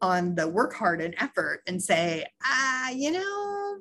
on 0.03 0.35
the 0.35 0.49
work 0.49 0.75
hard 0.75 1.01
and 1.01 1.15
effort 1.19 1.63
and 1.67 1.81
say, 1.81 2.27
ah, 2.45 2.91
you 2.91 3.13
know, 3.13 3.77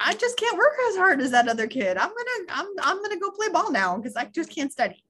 I 0.00 0.14
just 0.14 0.36
can't 0.38 0.56
work 0.56 0.72
as 0.88 0.96
hard 0.96 1.20
as 1.20 1.30
that 1.30 1.46
other 1.46 1.66
kid. 1.66 1.96
I'm 1.96 2.08
gonna, 2.08 2.46
I'm, 2.48 2.66
I'm 2.82 3.02
gonna 3.02 3.20
go 3.20 3.30
play 3.30 3.50
ball 3.50 3.70
now 3.70 3.96
because 3.96 4.16
I 4.16 4.24
just 4.24 4.50
can't 4.50 4.72
study. 4.72 5.04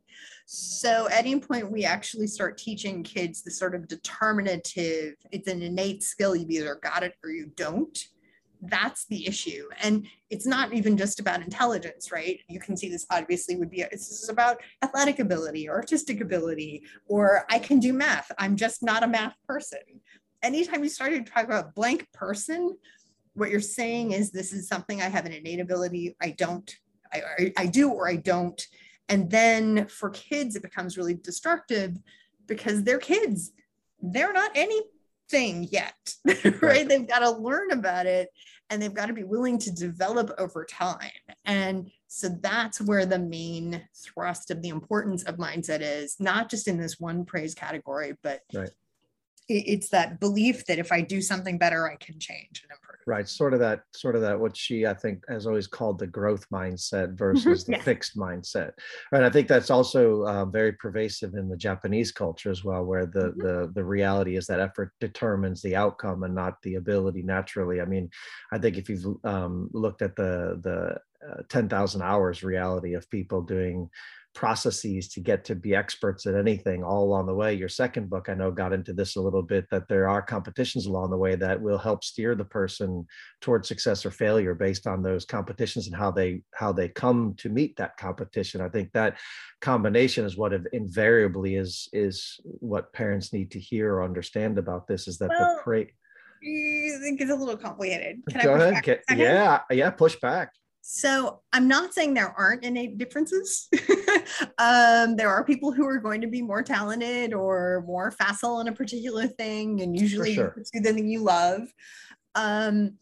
So 0.55 1.09
at 1.09 1.21
any 1.21 1.41
point, 1.41 1.73
we 1.73 1.87
actually 1.87 2.27
start 2.27 2.59
teaching 2.59 3.03
kids 3.03 3.41
the 3.41 3.51
sort 3.51 3.75
of 3.75 3.89
determinative, 3.89 5.15
it's 5.31 5.49
an 5.49 5.63
innate 5.63 6.03
skill. 6.03 6.37
You 6.37 6.45
either 6.51 6.75
got 6.75 7.03
it 7.03 7.15
or 7.25 7.31
you 7.31 7.51
don't. 7.57 7.99
That's 8.61 9.07
the 9.07 9.27
issue. 9.27 9.67
And 9.83 10.07
it's 10.29 10.47
not 10.47 10.75
even 10.75 10.99
just 10.99 11.21
about 11.21 11.41
intelligence, 11.41 12.13
right? 12.13 12.39
You 12.51 12.61
can 12.61 12.77
see 12.77 12.91
this 12.91 13.07
obviously 13.11 13.57
would 13.57 13.71
be, 13.71 13.83
this 13.91 14.11
is 14.11 14.29
about 14.29 14.61
athletic 14.83 15.21
ability 15.21 15.71
or 15.71 15.77
artistic 15.77 16.21
ability, 16.21 16.83
or 17.07 17.47
I 17.49 17.59
can 17.59 17.81
do 17.81 17.95
math. 17.95 18.31
I'm 18.37 18.55
just 18.55 18.83
not 18.83 19.03
a 19.03 19.09
math 19.09 19.37
person. 19.49 19.81
Anytime 20.43 20.83
you 20.83 20.91
started 20.91 21.25
to 21.25 21.33
talk 21.33 21.45
about 21.45 21.75
blank 21.75 22.13
person, 22.13 22.77
what 23.33 23.49
you're 23.49 23.61
saying 23.61 24.13
is 24.13 24.31
this 24.31 24.53
is 24.53 24.69
something 24.69 25.01
I 25.01 25.09
have 25.09 25.25
an 25.25 25.33
innate 25.33 25.61
ability. 25.61 26.15
I 26.21 26.33
don't, 26.33 26.71
I, 27.11 27.55
I 27.57 27.67
do 27.67 27.91
or 27.91 28.07
I 28.07 28.17
don't 28.17 28.63
and 29.13 29.31
then 29.31 29.87
for 29.89 30.09
kids, 30.09 30.57
it 30.57 30.63
becomes 30.63 30.97
really 30.97 31.13
destructive 31.13 31.99
because 32.47 32.83
they're 32.83 32.99
kids. 32.99 33.53
They're 34.01 34.33
not 34.33 34.53
anything 34.55 35.69
yet, 35.71 36.15
right? 36.63 36.89
They've 36.89 37.07
got 37.07 37.19
to 37.19 37.31
learn 37.31 37.73
about 37.73 38.07
it 38.07 38.31
and 38.71 38.81
they've 38.81 38.95
got 38.95 39.07
to 39.07 39.13
be 39.13 39.23
willing 39.23 39.59
to 39.59 39.71
develop 39.71 40.31
over 40.39 40.65
time. 40.65 41.11
And 41.45 41.91
so 42.07 42.31
that's 42.41 42.81
where 42.81 43.05
the 43.05 43.19
main 43.19 43.87
thrust 43.95 44.51
of 44.51 44.63
the 44.63 44.71
importance 44.71 45.25
of 45.25 45.37
mindset 45.37 45.81
is, 45.83 46.17
not 46.19 46.49
just 46.49 46.67
in 46.67 46.79
this 46.79 46.99
one 46.99 47.27
praise 47.27 47.55
category, 47.55 48.15
but 48.23 48.41
right. 48.55 48.71
It's 49.49 49.89
that 49.91 50.21
belief 50.21 50.67
that 50.67 50.79
if 50.79 50.93
I 50.93 51.01
do 51.01 51.21
something 51.21 51.59
better, 51.59 51.91
I 51.91 51.97
can 51.97 52.19
change 52.19 52.63
and 52.63 52.73
improve 52.73 52.93
right 53.07 53.29
sort 53.29 53.53
of 53.55 53.61
that 53.61 53.83
sort 53.95 54.15
of 54.15 54.23
that 54.23 54.39
what 54.39 54.57
she 54.57 54.87
i 54.87 54.95
think 54.95 55.23
has 55.29 55.47
always 55.47 55.67
called 55.67 55.99
the 55.99 56.07
growth 56.07 56.47
mindset 56.51 57.15
versus 57.19 57.65
the 57.65 57.73
yeah. 57.73 57.83
fixed 57.83 58.17
mindset 58.17 58.73
right 59.11 59.23
i 59.23 59.31
think 59.31 59.49
that's 59.49 59.71
also 59.71 60.23
uh, 60.23 60.45
very 60.45 60.73
pervasive 60.73 61.35
in 61.35 61.49
the 61.49 61.57
japanese 61.57 62.13
culture 62.13 62.51
as 62.51 62.65
well 62.65 62.85
where 62.85 63.07
the 63.07 63.31
mm-hmm. 63.31 63.41
the 63.41 63.73
the 63.75 63.85
reality 63.85 64.37
is 64.37 64.47
that 64.47 64.61
effort 64.61 64.93
determines 65.01 65.63
the 65.63 65.77
outcome 65.77 66.23
and 66.23 66.35
not 66.35 66.61
the 66.63 66.77
ability 66.77 67.23
naturally 67.23 67.81
i 67.81 67.85
mean 67.85 68.09
i 68.53 68.59
think 68.59 68.77
if 68.77 68.89
you've 68.89 69.07
um, 69.25 69.69
looked 69.73 70.03
at 70.03 70.17
the 70.17 70.61
the 70.63 70.97
uh, 71.29 71.43
10,000 71.49 72.03
hours 72.03 72.43
reality 72.43 72.95
of 72.95 73.09
people 73.09 73.43
doing 73.43 73.89
processes 74.35 75.09
to 75.09 75.21
get 75.21 75.45
to 75.45 75.55
be 75.55 75.75
experts 75.75 76.27
at 76.27 76.35
anything 76.35 76.83
all 76.83 77.05
along 77.05 77.27
the 77.27 77.35
way. 77.35 77.55
Your 77.55 77.69
second 77.69 78.09
book, 78.09 78.29
I 78.29 78.35
know, 78.35 78.51
got 78.51 78.73
into 78.73 78.93
this 78.93 79.17
a 79.17 79.21
little 79.21 79.43
bit 79.43 79.67
that 79.71 79.89
there 79.89 80.09
are 80.09 80.23
competitions 80.23 80.87
along 80.87 81.11
the 81.11 81.17
way 81.17 81.35
that 81.35 81.61
will 81.61 81.79
help 81.79 82.03
steer 82.03 82.35
the 82.35 82.45
person 82.45 83.07
towards 83.41 83.69
success 83.69 84.07
or 84.07 84.11
failure 84.11 84.55
based 84.55 84.87
on 84.87 85.03
those 85.03 85.25
competitions 85.25 85.87
and 85.87 85.97
how 85.97 86.11
they 86.11 86.43
how 86.55 86.73
they 86.73 86.89
come 86.89 87.35
to 87.39 87.49
meet 87.49 87.77
that 87.77 87.97
competition. 87.97 88.61
I 88.61 88.69
think 88.69 88.93
that 88.93 89.19
combination 89.61 90.25
is 90.25 90.37
what 90.37 90.53
invariably 90.73 91.57
is 91.57 91.89
is 91.93 92.41
what 92.45 92.93
parents 92.93 93.33
need 93.33 93.51
to 93.53 93.61
hear 93.61 93.95
or 93.95 94.05
understand 94.05 94.59
about 94.59 94.87
this 94.87 95.09
is 95.09 95.19
that 95.19 95.29
well, 95.29 95.57
the 95.57 95.63
pre 95.63 95.93
I 96.45 96.99
think 97.01 97.21
it's 97.21 97.31
a 97.31 97.37
little 97.37 97.57
complicated. 97.57 98.21
Can 98.29 98.43
Go 98.43 98.55
ahead. 98.55 98.83
Get, 98.83 99.05
yeah, 99.15 99.61
yeah, 99.71 99.91
push 99.91 100.17
back. 100.17 100.51
So 100.81 101.41
I'm 101.53 101.69
not 101.69 101.95
saying 101.95 102.15
there 102.15 102.35
aren't 102.37 102.65
innate 102.65 102.99
differences. 102.99 103.69
um, 104.59 105.17
there 105.17 105.31
are 105.31 105.45
people 105.45 105.73
who 105.73 105.87
are 105.87 105.99
going 105.99 106.21
to 106.21 106.27
be 106.27 106.43
more 106.43 106.63
talented 106.63 107.33
or 107.33 107.85
more 107.87 108.11
facile 108.11 108.61
in 108.61 108.69
a 108.69 108.73
particular 108.73 109.27
thing, 109.27 109.81
and 109.83 109.99
usually 109.99 110.35
sure. 110.35 110.51
pursue 110.51 110.81
the 110.81 110.93
thing 110.93 111.09
you 111.09 111.23
love. 111.23 111.63
Um, 112.35 112.95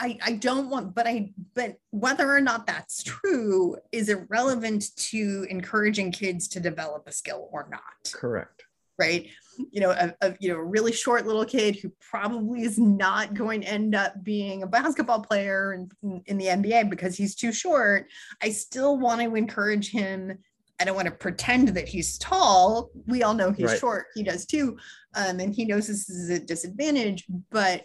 I, 0.00 0.18
I 0.24 0.32
don't 0.32 0.70
want, 0.70 0.94
but 0.94 1.06
I, 1.06 1.30
but 1.54 1.76
whether 1.90 2.28
or 2.28 2.40
not 2.40 2.66
that's 2.66 3.04
true 3.04 3.76
is 3.92 4.08
irrelevant 4.08 4.96
to 4.96 5.46
encouraging 5.48 6.10
kids 6.10 6.48
to 6.48 6.60
develop 6.60 7.04
a 7.06 7.12
skill 7.12 7.48
or 7.52 7.68
not. 7.70 8.12
Correct 8.12 8.64
right? 8.98 9.28
You 9.70 9.80
know, 9.80 9.90
a, 9.90 10.14
a, 10.20 10.34
you 10.40 10.48
know, 10.48 10.56
a 10.56 10.64
really 10.64 10.92
short 10.92 11.26
little 11.26 11.44
kid 11.44 11.76
who 11.76 11.92
probably 12.00 12.62
is 12.62 12.78
not 12.78 13.34
going 13.34 13.60
to 13.62 13.68
end 13.68 13.94
up 13.94 14.22
being 14.22 14.62
a 14.62 14.66
basketball 14.66 15.20
player 15.20 15.72
in, 15.72 16.22
in 16.26 16.38
the 16.38 16.46
NBA 16.46 16.90
because 16.90 17.16
he's 17.16 17.34
too 17.34 17.52
short. 17.52 18.06
I 18.42 18.50
still 18.50 18.98
want 18.98 19.20
to 19.20 19.34
encourage 19.34 19.90
him. 19.90 20.38
I 20.80 20.84
don't 20.84 20.96
want 20.96 21.06
to 21.06 21.14
pretend 21.14 21.68
that 21.68 21.88
he's 21.88 22.18
tall. 22.18 22.90
We 23.06 23.22
all 23.22 23.34
know 23.34 23.52
he's 23.52 23.66
right. 23.66 23.78
short. 23.78 24.06
He 24.14 24.22
does 24.22 24.44
too. 24.44 24.76
Um, 25.14 25.40
and 25.40 25.54
he 25.54 25.64
knows 25.64 25.86
this 25.86 26.08
is 26.10 26.30
a 26.30 26.38
disadvantage, 26.38 27.24
but 27.50 27.84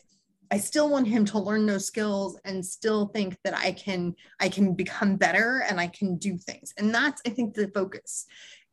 I 0.51 0.57
still 0.57 0.89
want 0.89 1.07
him 1.07 1.25
to 1.25 1.39
learn 1.39 1.65
those 1.65 1.85
skills 1.85 2.39
and 2.43 2.65
still 2.65 3.07
think 3.09 3.37
that 3.43 3.55
I 3.55 3.71
can 3.71 4.15
I 4.39 4.49
can 4.49 4.73
become 4.73 5.15
better 5.15 5.63
and 5.69 5.79
I 5.79 5.87
can 5.87 6.17
do 6.17 6.37
things. 6.37 6.73
And 6.77 6.93
that's 6.93 7.21
I 7.25 7.29
think 7.29 7.53
the 7.53 7.67
focus 7.67 8.25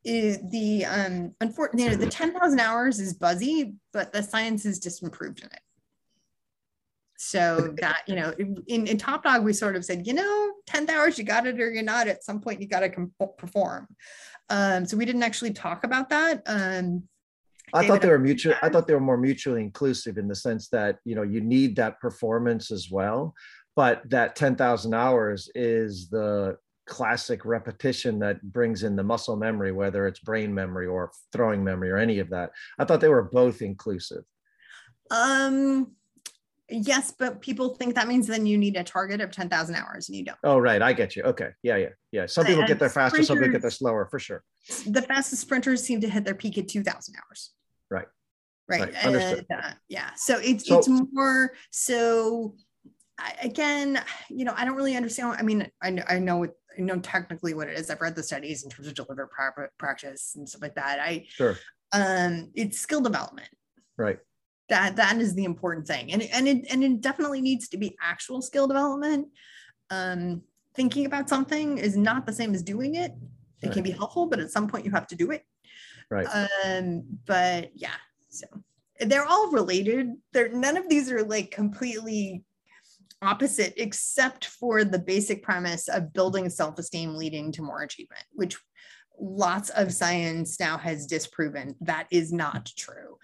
is 0.05 0.39
the 0.51 0.85
um 0.87 1.35
unfortunately 1.41 1.97
the 1.97 2.11
10,000 2.11 2.61
hours 2.61 3.01
is 3.01 3.15
buzzy, 3.15 3.75
but 3.93 4.13
the 4.13 4.23
science 4.23 4.65
is 4.65 4.79
just 4.79 5.03
improved 5.03 5.41
in 5.41 5.47
it. 5.47 5.61
So 7.19 7.75
that, 7.81 8.03
you 8.07 8.15
know, 8.15 8.35
in, 8.67 8.87
in 8.87 8.99
Top 8.99 9.25
Dog, 9.25 9.43
we 9.45 9.53
sort 9.53 9.77
of 9.77 9.85
said, 9.85 10.07
you 10.07 10.13
know, 10.13 10.53
10 10.67 10.91
hours, 10.91 11.19
you 11.19 11.25
got 11.25 11.47
it 11.47 11.61
or 11.61 11.71
you're 11.71 11.83
not. 11.83 12.09
At 12.09 12.25
some 12.25 12.41
point, 12.41 12.61
you 12.61 12.69
got 12.69 12.81
to 12.81 12.91
com- 12.91 13.13
perform. 13.39 13.89
Um, 14.51 14.87
so 14.87 14.97
we 14.97 15.05
didn't 15.05 15.23
actually 15.23 15.53
talk 15.53 15.85
about 15.85 16.11
that. 16.11 16.43
Um, 16.47 17.05
I 17.75 17.83
David 17.83 17.93
thought 17.93 18.03
they 18.03 18.09
were 18.11 18.19
mutual. 18.19 18.55
I 18.63 18.69
thought 18.69 18.87
they 18.87 18.95
were 18.95 19.01
more 19.01 19.17
mutually 19.17 19.61
inclusive 19.61 20.19
in 20.19 20.29
the 20.29 20.37
sense 20.37 20.69
that 20.69 20.99
you 21.05 21.17
know 21.17 21.23
you 21.23 21.41
need 21.41 21.75
that 21.77 21.99
performance 22.01 22.71
as 22.71 22.91
well, 22.93 23.35
but 23.75 24.09
that 24.09 24.37
ten 24.37 24.55
thousand 24.55 24.95
hours 24.95 25.51
is 25.57 26.09
the 26.09 26.59
classic 26.87 27.45
repetition 27.45 28.21
that 28.21 28.41
brings 28.53 28.85
in 28.85 28.95
the 28.95 29.03
muscle 29.03 29.37
memory, 29.37 29.73
whether 29.73 30.07
it's 30.07 30.21
brain 30.21 30.55
memory 30.55 30.87
or 30.87 31.11
throwing 31.33 31.65
memory 31.65 31.91
or 31.91 31.97
any 31.97 32.21
of 32.21 32.31
that. 32.31 32.53
I 32.79 32.85
thought 32.85 33.01
they 33.01 33.09
were 33.09 33.25
both 33.25 33.61
inclusive. 33.61 34.23
Um, 35.11 35.93
yes, 36.69 37.13
but 37.19 37.41
people 37.41 37.75
think 37.75 37.95
that 37.95 38.09
means 38.09 38.27
then 38.27 38.47
you 38.47 38.59
need 38.59 38.77
a 38.77 38.85
target 38.85 39.21
of 39.21 39.31
10,000 39.31 39.75
hours 39.75 40.09
and 40.09 40.17
you 40.17 40.25
don't. 40.25 40.39
Oh, 40.45 40.59
right. 40.59 40.83
I 40.83 40.93
get 40.93 41.17
you. 41.17 41.23
Okay. 41.23 41.51
Yeah. 41.63 41.77
Yeah. 41.77 41.89
Yeah. 42.13 42.27
Some 42.27 42.47
people 42.47 42.61
and 42.61 42.69
get 42.69 42.79
there 42.79 42.91
faster, 42.91 43.23
some 43.23 43.39
people 43.39 43.53
get 43.53 43.63
there 43.63 43.71
slower 43.71 44.07
for 44.11 44.19
sure. 44.19 44.43
The 44.87 45.03
fastest 45.03 45.43
sprinters 45.43 45.83
seem 45.83 46.01
to 46.01 46.09
hit 46.09 46.25
their 46.25 46.35
peak 46.35 46.59
at 46.59 46.69
2,000 46.69 47.15
hours. 47.17 47.53
Right. 47.91 48.07
Right. 48.69 48.81
right. 48.81 48.95
And, 49.05 49.47
uh, 49.55 49.71
yeah. 49.89 50.11
So 50.17 50.39
it's, 50.39 50.67
so, 50.67 50.79
it's 50.79 50.89
more 50.89 51.53
so 51.71 52.55
I, 53.19 53.35
again, 53.43 54.03
you 54.29 54.45
know, 54.45 54.53
I 54.57 54.65
don't 54.65 54.77
really 54.77 54.97
understand. 54.97 55.37
I 55.39 55.43
mean, 55.43 55.71
I 55.83 55.91
know, 55.91 56.03
I 56.09 56.19
know, 56.19 56.45
I 56.45 56.81
know 56.81 56.99
technically 56.99 57.55
what 57.55 57.69
it 57.69 57.79
is. 57.79 57.91
I've 57.91 58.01
read 58.01 58.15
the 58.15 58.23
studies 58.23 58.65
in 58.65 58.71
terms 58.71 58.89
of 58.89 58.95
deliberate 58.95 59.31
practice 59.79 60.35
and 60.37 60.49
stuff 60.49 60.63
like 60.63 60.75
that. 60.75 61.01
I, 61.01 61.27
sure. 61.29 61.57
Um, 61.93 62.51
it's 62.55 62.79
skill 62.79 63.01
development. 63.01 63.49
Right. 63.97 64.19
That 64.69 64.97
that 64.97 65.17
is 65.19 65.35
the 65.35 65.45
important 65.45 65.87
thing, 65.87 66.13
and 66.13 66.23
and 66.23 66.49
it 66.49 66.67
and 66.71 66.83
it 66.83 67.01
definitely 67.01 67.41
needs 67.41 67.69
to 67.69 67.77
be 67.77 67.97
actual 68.03 68.43
skill 68.43 68.67
development. 68.67 69.29
Um, 69.91 70.43
thinking 70.75 71.07
about 71.07 71.29
something 71.29 71.79
is 71.79 71.97
not 71.97 72.27
the 72.27 72.33
same 72.33 72.55
as 72.55 72.63
doing 72.63 72.97
it. 72.97 73.13
It 73.63 73.67
right. 73.67 73.73
can 73.73 73.83
be 73.83 73.93
helpful, 73.93 74.27
but 74.27 74.41
at 74.41 74.51
some 74.51 74.69
point 74.69 74.85
you 74.85 74.91
have 74.91 75.07
to 75.09 75.17
do 75.17 75.31
it. 75.31 75.43
Right. 76.11 76.27
Um, 76.65 77.05
but 77.27 77.71
yeah, 77.75 77.95
so 78.29 78.47
they're 79.01 79.25
all 79.25 79.51
related. 79.51 80.13
They're 80.33 80.49
none 80.49 80.77
of 80.77 80.89
these 80.89 81.11
are 81.11 81.23
like 81.23 81.51
completely 81.51 82.45
opposite, 83.23 83.75
except 83.77 84.47
for 84.47 84.85
the 84.85 84.99
basic 84.99 85.43
premise 85.43 85.89
of 85.89 86.13
building 86.13 86.49
self 86.51 86.79
esteem 86.79 87.15
leading 87.15 87.53
to 87.53 87.63
more 87.63 87.83
achievement, 87.83 88.25
which 88.33 88.57
lots 89.19 89.71
of 89.71 89.93
science 89.93 90.61
now 90.61 90.77
has 90.77 91.07
disproven 91.07 91.75
that 91.81 92.07
is 92.11 92.33
not 92.33 92.71
true. 92.77 93.17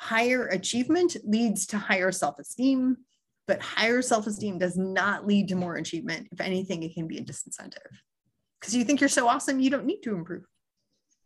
Higher 0.00 0.46
achievement 0.46 1.14
leads 1.24 1.66
to 1.66 1.78
higher 1.78 2.10
self 2.10 2.38
esteem, 2.38 2.96
but 3.46 3.60
higher 3.60 4.00
self 4.00 4.26
esteem 4.26 4.56
does 4.56 4.78
not 4.78 5.26
lead 5.26 5.48
to 5.48 5.56
more 5.56 5.76
achievement. 5.76 6.28
If 6.32 6.40
anything, 6.40 6.82
it 6.82 6.94
can 6.94 7.06
be 7.06 7.18
a 7.18 7.22
disincentive 7.22 7.76
because 8.58 8.74
you 8.74 8.82
think 8.82 9.00
you're 9.00 9.08
so 9.08 9.28
awesome, 9.28 9.60
you 9.60 9.68
don't 9.68 9.84
need 9.84 10.00
to 10.00 10.14
improve. 10.14 10.44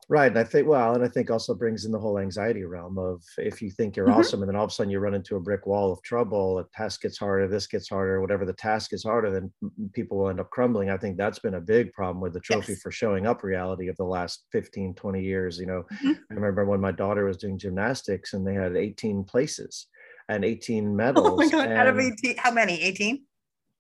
Right. 0.09 0.27
And 0.27 0.39
I 0.39 0.45
think, 0.45 0.67
well, 0.67 0.95
and 0.95 1.05
I 1.05 1.09
think 1.09 1.31
also 1.31 1.55
brings 1.55 1.85
in 1.85 1.93
the 1.93 1.99
whole 1.99 2.19
anxiety 2.19 2.65
realm 2.65 2.99
of 2.99 3.23
if 3.39 3.63
you 3.63 3.71
think 3.71 3.97
you're 3.97 4.07
mm-hmm. 4.07 4.21
awesome 4.21 4.43
and 4.43 4.49
then 4.49 4.57
all 4.57 4.65
of 4.65 4.71
a 4.71 4.75
sudden 4.75 4.91
you 4.91 4.99
run 4.99 5.15
into 5.15 5.37
a 5.37 5.41
brick 5.41 5.67
wall 5.67 5.93
of 5.93 6.03
trouble, 6.03 6.59
a 6.59 6.65
task 6.77 7.03
gets 7.03 7.19
harder, 7.19 7.49
this 7.49 7.67
gets 7.67 7.89
harder, 7.89 8.21
whatever 8.21 8.45
the 8.45 8.53
task 8.53 8.93
is 8.93 9.03
harder, 9.03 9.31
then 9.31 9.53
people 9.93 10.19
will 10.19 10.29
end 10.29 10.41
up 10.41 10.51
crumbling. 10.51 10.91
I 10.91 10.97
think 10.97 11.17
that's 11.17 11.39
been 11.39 11.55
a 11.55 11.61
big 11.61 11.93
problem 11.93 12.21
with 12.21 12.33
the 12.33 12.41
trophy 12.41 12.73
yes. 12.73 12.83
for 12.83 12.91
showing 12.91 13.27
up 13.27 13.43
reality 13.43 13.89
of 13.89 13.97
the 13.97 14.05
last 14.05 14.45
15, 14.53 14.95
20 14.95 15.23
years. 15.23 15.59
You 15.59 15.67
know, 15.67 15.85
mm-hmm. 15.93 16.13
I 16.31 16.35
remember 16.35 16.65
when 16.65 16.81
my 16.81 16.93
daughter 16.93 17.25
was 17.25 17.37
doing 17.37 17.59
gymnastics 17.59 18.35
and 18.35 18.47
they 18.47 18.55
had 18.55 18.77
18 18.77 19.25
places 19.25 19.87
and 20.29 20.45
18 20.45 20.95
medals. 20.95 21.29
Oh 21.31 21.37
my 21.37 21.49
God. 21.49 21.71
Out 21.71 21.87
of 21.87 21.99
18, 21.99 22.37
how 22.39 22.51
many? 22.51 22.81
18? 22.81 23.25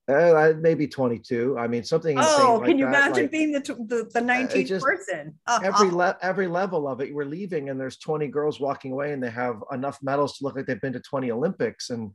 Uh, 0.08 0.52
maybe 0.60 0.86
22 0.86 1.56
i 1.58 1.66
mean 1.66 1.82
something 1.82 2.16
oh 2.20 2.60
can 2.64 2.78
you 2.78 2.84
that. 2.84 2.90
imagine 2.90 3.24
like, 3.24 3.30
being 3.30 3.52
the, 3.52 3.60
the, 3.60 4.10
the 4.12 4.20
19th 4.20 4.54
uh, 4.54 4.62
just, 4.62 4.84
person 4.84 5.34
uh, 5.46 5.60
every 5.62 5.90
le- 5.90 6.16
every 6.20 6.46
level 6.46 6.86
of 6.86 7.00
it 7.00 7.14
we're 7.14 7.24
leaving 7.24 7.70
and 7.70 7.80
there's 7.80 7.96
20 7.96 8.28
girls 8.28 8.60
walking 8.60 8.92
away 8.92 9.12
and 9.12 9.22
they 9.22 9.30
have 9.30 9.62
enough 9.72 9.98
medals 10.02 10.36
to 10.36 10.44
look 10.44 10.56
like 10.56 10.66
they've 10.66 10.80
been 10.80 10.92
to 10.92 11.00
20 11.00 11.30
olympics 11.30 11.90
and 11.90 12.10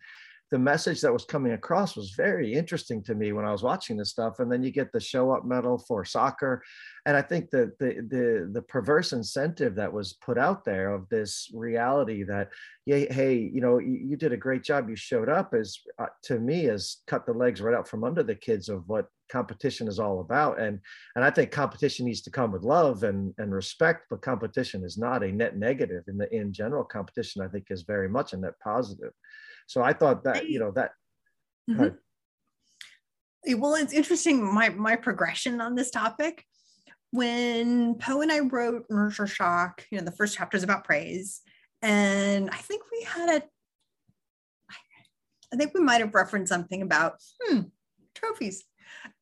the 0.51 0.59
message 0.59 1.01
that 1.01 1.13
was 1.13 1.25
coming 1.25 1.51
across 1.51 1.95
was 1.95 2.11
very 2.11 2.53
interesting 2.53 3.03
to 3.03 3.13
me 3.13 3.33
when 3.33 3.45
I 3.45 3.51
was 3.51 3.61
watching 3.61 3.97
this 3.97 4.09
stuff. 4.09 4.39
And 4.39 4.51
then 4.51 4.63
you 4.63 4.71
get 4.71 4.91
the 4.91 4.99
show 4.99 5.31
up 5.31 5.45
medal 5.45 5.77
for 5.77 6.03
soccer. 6.03 6.63
And 7.05 7.15
I 7.15 7.21
think 7.21 7.51
that 7.51 7.77
the, 7.77 8.05
the, 8.09 8.49
the 8.51 8.61
perverse 8.63 9.13
incentive 9.13 9.75
that 9.75 9.93
was 9.93 10.13
put 10.13 10.37
out 10.37 10.65
there 10.65 10.93
of 10.93 11.07
this 11.09 11.51
reality 11.53 12.23
that, 12.23 12.49
yeah, 12.85 13.05
hey, 13.11 13.35
you 13.35 13.61
know, 13.61 13.77
you, 13.77 13.99
you 14.09 14.17
did 14.17 14.33
a 14.33 14.37
great 14.37 14.63
job. 14.63 14.89
You 14.89 14.95
showed 14.95 15.29
up 15.29 15.53
is 15.53 15.81
uh, 15.99 16.07
to 16.23 16.39
me 16.39 16.65
is 16.65 17.03
cut 17.05 17.25
the 17.27 17.33
legs 17.33 17.61
right 17.61 17.75
out 17.75 17.87
from 17.87 18.03
under 18.03 18.23
the 18.23 18.35
kids 18.35 18.69
of 18.69 18.87
what 18.89 19.07
competition 19.31 19.87
is 19.87 19.99
all 19.99 20.21
about. 20.21 20.59
And, 20.59 20.79
and 21.15 21.23
I 21.23 21.29
think 21.29 21.51
competition 21.51 22.07
needs 22.07 22.21
to 22.21 22.31
come 22.31 22.51
with 22.51 22.63
love 22.63 23.03
and, 23.03 23.35
and 23.37 23.53
respect, 23.53 24.07
but 24.09 24.23
competition 24.23 24.83
is 24.83 24.97
not 24.97 25.23
a 25.23 25.31
net 25.31 25.57
negative 25.57 26.05
in 26.07 26.17
the, 26.17 26.33
in 26.35 26.51
general 26.51 26.83
competition, 26.83 27.43
I 27.43 27.47
think 27.47 27.67
is 27.69 27.83
very 27.83 28.09
much 28.09 28.33
a 28.33 28.37
net 28.37 28.59
positive. 28.63 29.13
So 29.69 29.83
I 29.83 29.93
thought 29.93 30.23
that, 30.23 30.49
you 30.49 30.59
know, 30.59 30.71
that. 30.71 30.93
Mm-hmm. 31.69 33.59
Well, 33.59 33.75
it's 33.75 33.93
interesting 33.93 34.43
my 34.43 34.69
my 34.69 34.95
progression 34.95 35.61
on 35.61 35.75
this 35.75 35.91
topic. 35.91 36.43
When 37.11 37.93
Po 37.95 38.21
and 38.21 38.31
I 38.31 38.39
wrote 38.39 38.85
Nurture 38.89 39.27
Shock, 39.27 39.85
you 39.91 39.99
know, 39.99 40.03
the 40.03 40.11
first 40.11 40.35
chapter 40.35 40.57
is 40.57 40.63
about 40.63 40.85
praise, 40.85 41.41
and 41.83 42.49
I 42.49 42.57
think 42.57 42.81
we 42.91 43.03
had 43.03 43.29
a, 43.29 43.43
I 45.53 45.55
think 45.55 45.75
we 45.75 45.81
might 45.81 46.01
have 46.01 46.15
referenced 46.15 46.49
something 46.49 46.81
about 46.81 47.21
hmm, 47.39 47.61
trophies, 48.15 48.63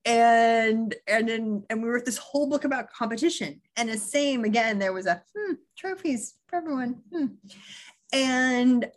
and 0.05 0.95
and 1.07 1.27
then 1.27 1.63
and 1.69 1.83
we 1.83 1.89
wrote 1.89 2.05
this 2.05 2.17
whole 2.17 2.49
book 2.49 2.63
about 2.63 2.93
competition, 2.93 3.61
and 3.75 3.89
the 3.89 3.97
same 3.97 4.45
again. 4.45 4.79
There 4.79 4.93
was 4.93 5.07
a 5.07 5.21
hmm, 5.35 5.55
trophies 5.77 6.35
for 6.47 6.55
everyone, 6.55 7.01
hmm. 7.11 7.25
and 8.13 8.89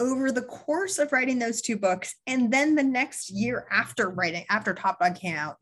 over 0.00 0.32
the 0.32 0.42
course 0.42 0.98
of 0.98 1.12
writing 1.12 1.38
those 1.38 1.60
two 1.60 1.76
books, 1.76 2.16
and 2.26 2.52
then 2.52 2.74
the 2.74 2.82
next 2.82 3.30
year 3.30 3.66
after 3.70 4.10
writing, 4.10 4.44
after 4.50 4.74
Top 4.74 4.98
Dog 4.98 5.14
came 5.14 5.36
out, 5.36 5.56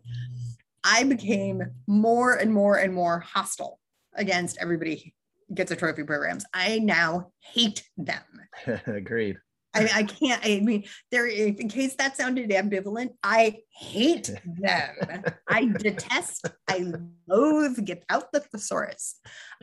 I 0.84 1.04
became 1.04 1.62
more 1.86 2.36
and 2.36 2.52
more 2.52 2.76
and 2.76 2.94
more 2.94 3.20
hostile 3.20 3.80
against 4.14 4.58
everybody 4.60 5.14
gets 5.54 5.70
a 5.70 5.76
trophy 5.76 6.04
programs. 6.04 6.44
I 6.54 6.78
now 6.78 7.32
hate 7.40 7.88
them. 7.96 8.22
Agreed. 8.86 9.38
I, 9.74 9.90
I 9.96 10.02
can't. 10.04 10.44
I 10.44 10.60
mean, 10.60 10.84
there. 11.10 11.26
In 11.26 11.68
case 11.68 11.94
that 11.96 12.16
sounded 12.16 12.50
ambivalent, 12.50 13.10
I 13.22 13.58
hate 13.70 14.30
them. 14.44 15.24
I 15.46 15.66
detest. 15.66 16.46
I 16.68 16.92
loathe. 17.26 17.84
Get 17.84 18.04
out 18.08 18.32
the 18.32 18.40
thesaurus. 18.40 19.20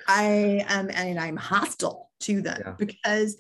I 0.08 0.64
am, 0.68 0.90
and 0.94 1.20
I'm 1.20 1.38
hostile 1.38 2.12
to 2.22 2.42
them 2.42 2.62
yeah. 2.64 2.76
because 2.78 3.38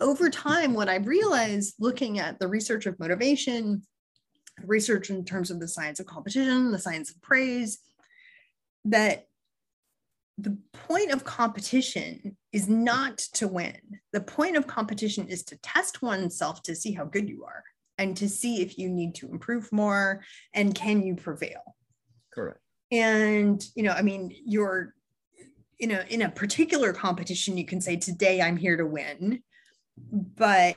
over 0.00 0.30
time, 0.30 0.74
what 0.74 0.88
I've 0.88 1.06
realized, 1.06 1.74
looking 1.78 2.18
at 2.18 2.38
the 2.38 2.48
research 2.48 2.86
of 2.86 2.98
motivation, 2.98 3.82
research 4.64 5.10
in 5.10 5.24
terms 5.24 5.50
of 5.50 5.60
the 5.60 5.68
science 5.68 6.00
of 6.00 6.06
competition, 6.06 6.70
the 6.70 6.78
science 6.78 7.10
of 7.10 7.20
praise, 7.22 7.78
that 8.84 9.26
the 10.38 10.56
point 10.72 11.12
of 11.12 11.24
competition 11.24 12.36
is 12.52 12.68
not 12.68 13.18
to 13.18 13.46
win. 13.48 13.78
The 14.12 14.20
point 14.20 14.56
of 14.56 14.66
competition 14.66 15.28
is 15.28 15.44
to 15.44 15.56
test 15.58 16.02
oneself 16.02 16.62
to 16.62 16.74
see 16.74 16.92
how 16.92 17.04
good 17.04 17.28
you 17.28 17.44
are 17.44 17.62
and 17.98 18.16
to 18.16 18.28
see 18.28 18.60
if 18.60 18.76
you 18.76 18.88
need 18.88 19.14
to 19.16 19.28
improve 19.28 19.70
more 19.72 20.22
and 20.52 20.74
can 20.74 21.02
you 21.02 21.14
prevail. 21.14 21.76
Correct. 22.32 22.58
And, 22.90 23.64
you 23.76 23.84
know, 23.84 23.92
I 23.92 24.02
mean, 24.02 24.34
you're, 24.44 24.94
you 25.78 25.86
know, 25.86 26.02
in 26.08 26.22
a 26.22 26.30
particular 26.30 26.92
competition, 26.92 27.56
you 27.56 27.64
can 27.64 27.80
say, 27.80 27.96
today 27.96 28.42
I'm 28.42 28.56
here 28.56 28.76
to 28.76 28.86
win, 28.86 29.42
but 29.96 30.76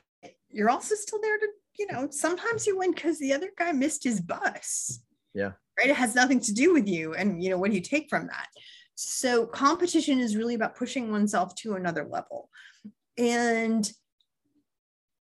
you're 0.49 0.69
also 0.69 0.95
still 0.95 1.19
there 1.21 1.37
to, 1.37 1.47
you 1.79 1.87
know, 1.91 2.07
sometimes 2.11 2.65
you 2.65 2.77
win 2.77 2.91
because 2.91 3.19
the 3.19 3.33
other 3.33 3.49
guy 3.57 3.71
missed 3.71 4.03
his 4.03 4.21
bus. 4.21 5.01
Yeah. 5.33 5.51
Right. 5.77 5.89
It 5.89 5.95
has 5.95 6.15
nothing 6.15 6.39
to 6.41 6.53
do 6.53 6.73
with 6.73 6.87
you. 6.87 7.13
And, 7.13 7.43
you 7.43 7.49
know, 7.49 7.57
what 7.57 7.69
do 7.69 7.75
you 7.75 7.81
take 7.81 8.09
from 8.09 8.27
that? 8.27 8.47
So 8.95 9.45
competition 9.45 10.19
is 10.19 10.35
really 10.35 10.55
about 10.55 10.75
pushing 10.75 11.11
oneself 11.11 11.53
to 11.55 11.75
another 11.75 12.07
level. 12.09 12.49
And 13.17 13.89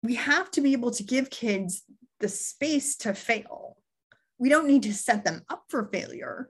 we 0.01 0.15
have 0.15 0.49
to 0.51 0.61
be 0.61 0.73
able 0.73 0.91
to 0.91 1.03
give 1.03 1.29
kids 1.29 1.83
the 2.19 2.27
space 2.27 2.95
to 2.97 3.13
fail. 3.13 3.77
We 4.39 4.49
don't 4.49 4.67
need 4.67 4.83
to 4.83 4.93
set 4.93 5.23
them 5.23 5.43
up 5.49 5.65
for 5.69 5.89
failure. 5.91 6.49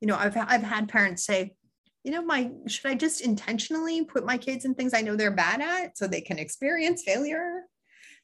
You 0.00 0.06
know, 0.06 0.16
I've, 0.16 0.36
I've 0.36 0.62
had 0.62 0.88
parents 0.88 1.24
say, 1.24 1.54
you 2.04 2.12
know, 2.12 2.22
my 2.22 2.50
should 2.66 2.86
I 2.86 2.94
just 2.94 3.20
intentionally 3.20 4.04
put 4.04 4.24
my 4.24 4.38
kids 4.38 4.64
in 4.64 4.74
things 4.74 4.94
I 4.94 5.02
know 5.02 5.16
they're 5.16 5.30
bad 5.30 5.60
at 5.60 5.98
so 5.98 6.06
they 6.06 6.20
can 6.20 6.38
experience 6.38 7.02
failure? 7.02 7.62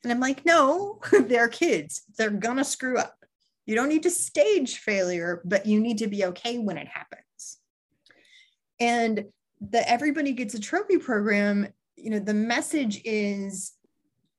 And 0.02 0.12
I'm 0.12 0.20
like, 0.20 0.44
no, 0.44 1.00
they're 1.20 1.48
kids. 1.48 2.02
They're 2.16 2.30
gonna 2.30 2.64
screw 2.64 2.98
up. 2.98 3.16
You 3.66 3.74
don't 3.74 3.88
need 3.88 4.02
to 4.02 4.10
stage 4.10 4.78
failure, 4.78 5.40
but 5.44 5.66
you 5.66 5.80
need 5.80 5.98
to 5.98 6.06
be 6.06 6.24
okay 6.26 6.58
when 6.58 6.76
it 6.76 6.88
happens 6.88 7.24
and 8.80 9.24
the 9.60 9.88
everybody 9.88 10.32
gets 10.32 10.54
a 10.54 10.60
trophy 10.60 10.98
program 10.98 11.68
you 11.96 12.10
know 12.10 12.18
the 12.18 12.34
message 12.34 13.00
is 13.04 13.72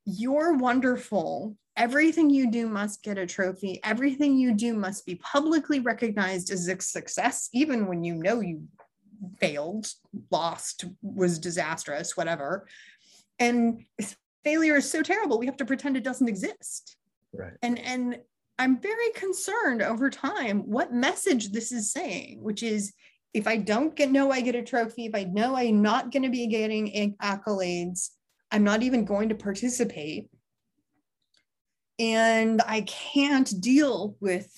you're 0.06 0.58
wonderful 0.58 1.56
everything 1.78 2.30
you 2.30 2.52
do 2.52 2.68
must 2.68 3.02
get 3.04 3.18
a 3.18 3.26
trophy 3.26 3.80
everything 3.84 4.38
you 4.38 4.54
do 4.54 4.74
must 4.74 5.06
be 5.06 5.16
publicly 5.16 5.80
recognized 5.80 6.52
as 6.52 6.68
a 6.68 6.80
success 6.82 7.50
even 7.54 7.88
when 7.88 8.04
you 8.04 8.16
know 8.16 8.42
you 8.42 8.62
failed 9.40 9.88
lost 10.32 10.86
was 11.02 11.40
disastrous 11.40 12.16
whatever. 12.18 12.68
And 13.40 13.84
failure 14.44 14.78
is 14.78 14.90
so 14.90 15.02
terrible 15.02 15.40
we 15.40 15.48
have 15.48 15.58
to 15.58 15.66
pretend 15.66 15.98
it 15.98 16.04
doesn't 16.04 16.30
exist. 16.30 16.98
Right. 17.34 17.54
And 17.62 17.80
and 17.80 18.20
i'm 18.58 18.80
very 18.80 19.12
concerned 19.16 19.82
over 19.82 20.10
time 20.10 20.60
what 20.60 20.94
message 20.94 21.52
this 21.52 21.74
is 21.74 21.92
saying 21.92 22.42
which 22.42 22.64
is 22.64 22.94
if 23.36 23.48
I 23.48 23.58
don't 23.58 23.94
get 23.98 24.12
know 24.12 24.32
I 24.32 24.40
get 24.40 24.56
a 24.56 24.64
trophy, 24.64 25.08
if 25.08 25.14
I 25.14 25.26
know 25.26 25.58
I'm 25.58 25.82
not 25.82 26.10
going 26.10 26.24
to 26.24 26.30
be 26.30 26.48
getting 26.48 27.18
accolades, 27.22 28.12
I'm 28.50 28.64
not 28.64 28.82
even 28.82 29.04
going 29.04 29.28
to 29.28 29.36
participate. 29.36 30.30
And 32.00 32.62
I 32.66 32.82
can't 32.82 33.52
deal 33.60 34.16
with 34.22 34.50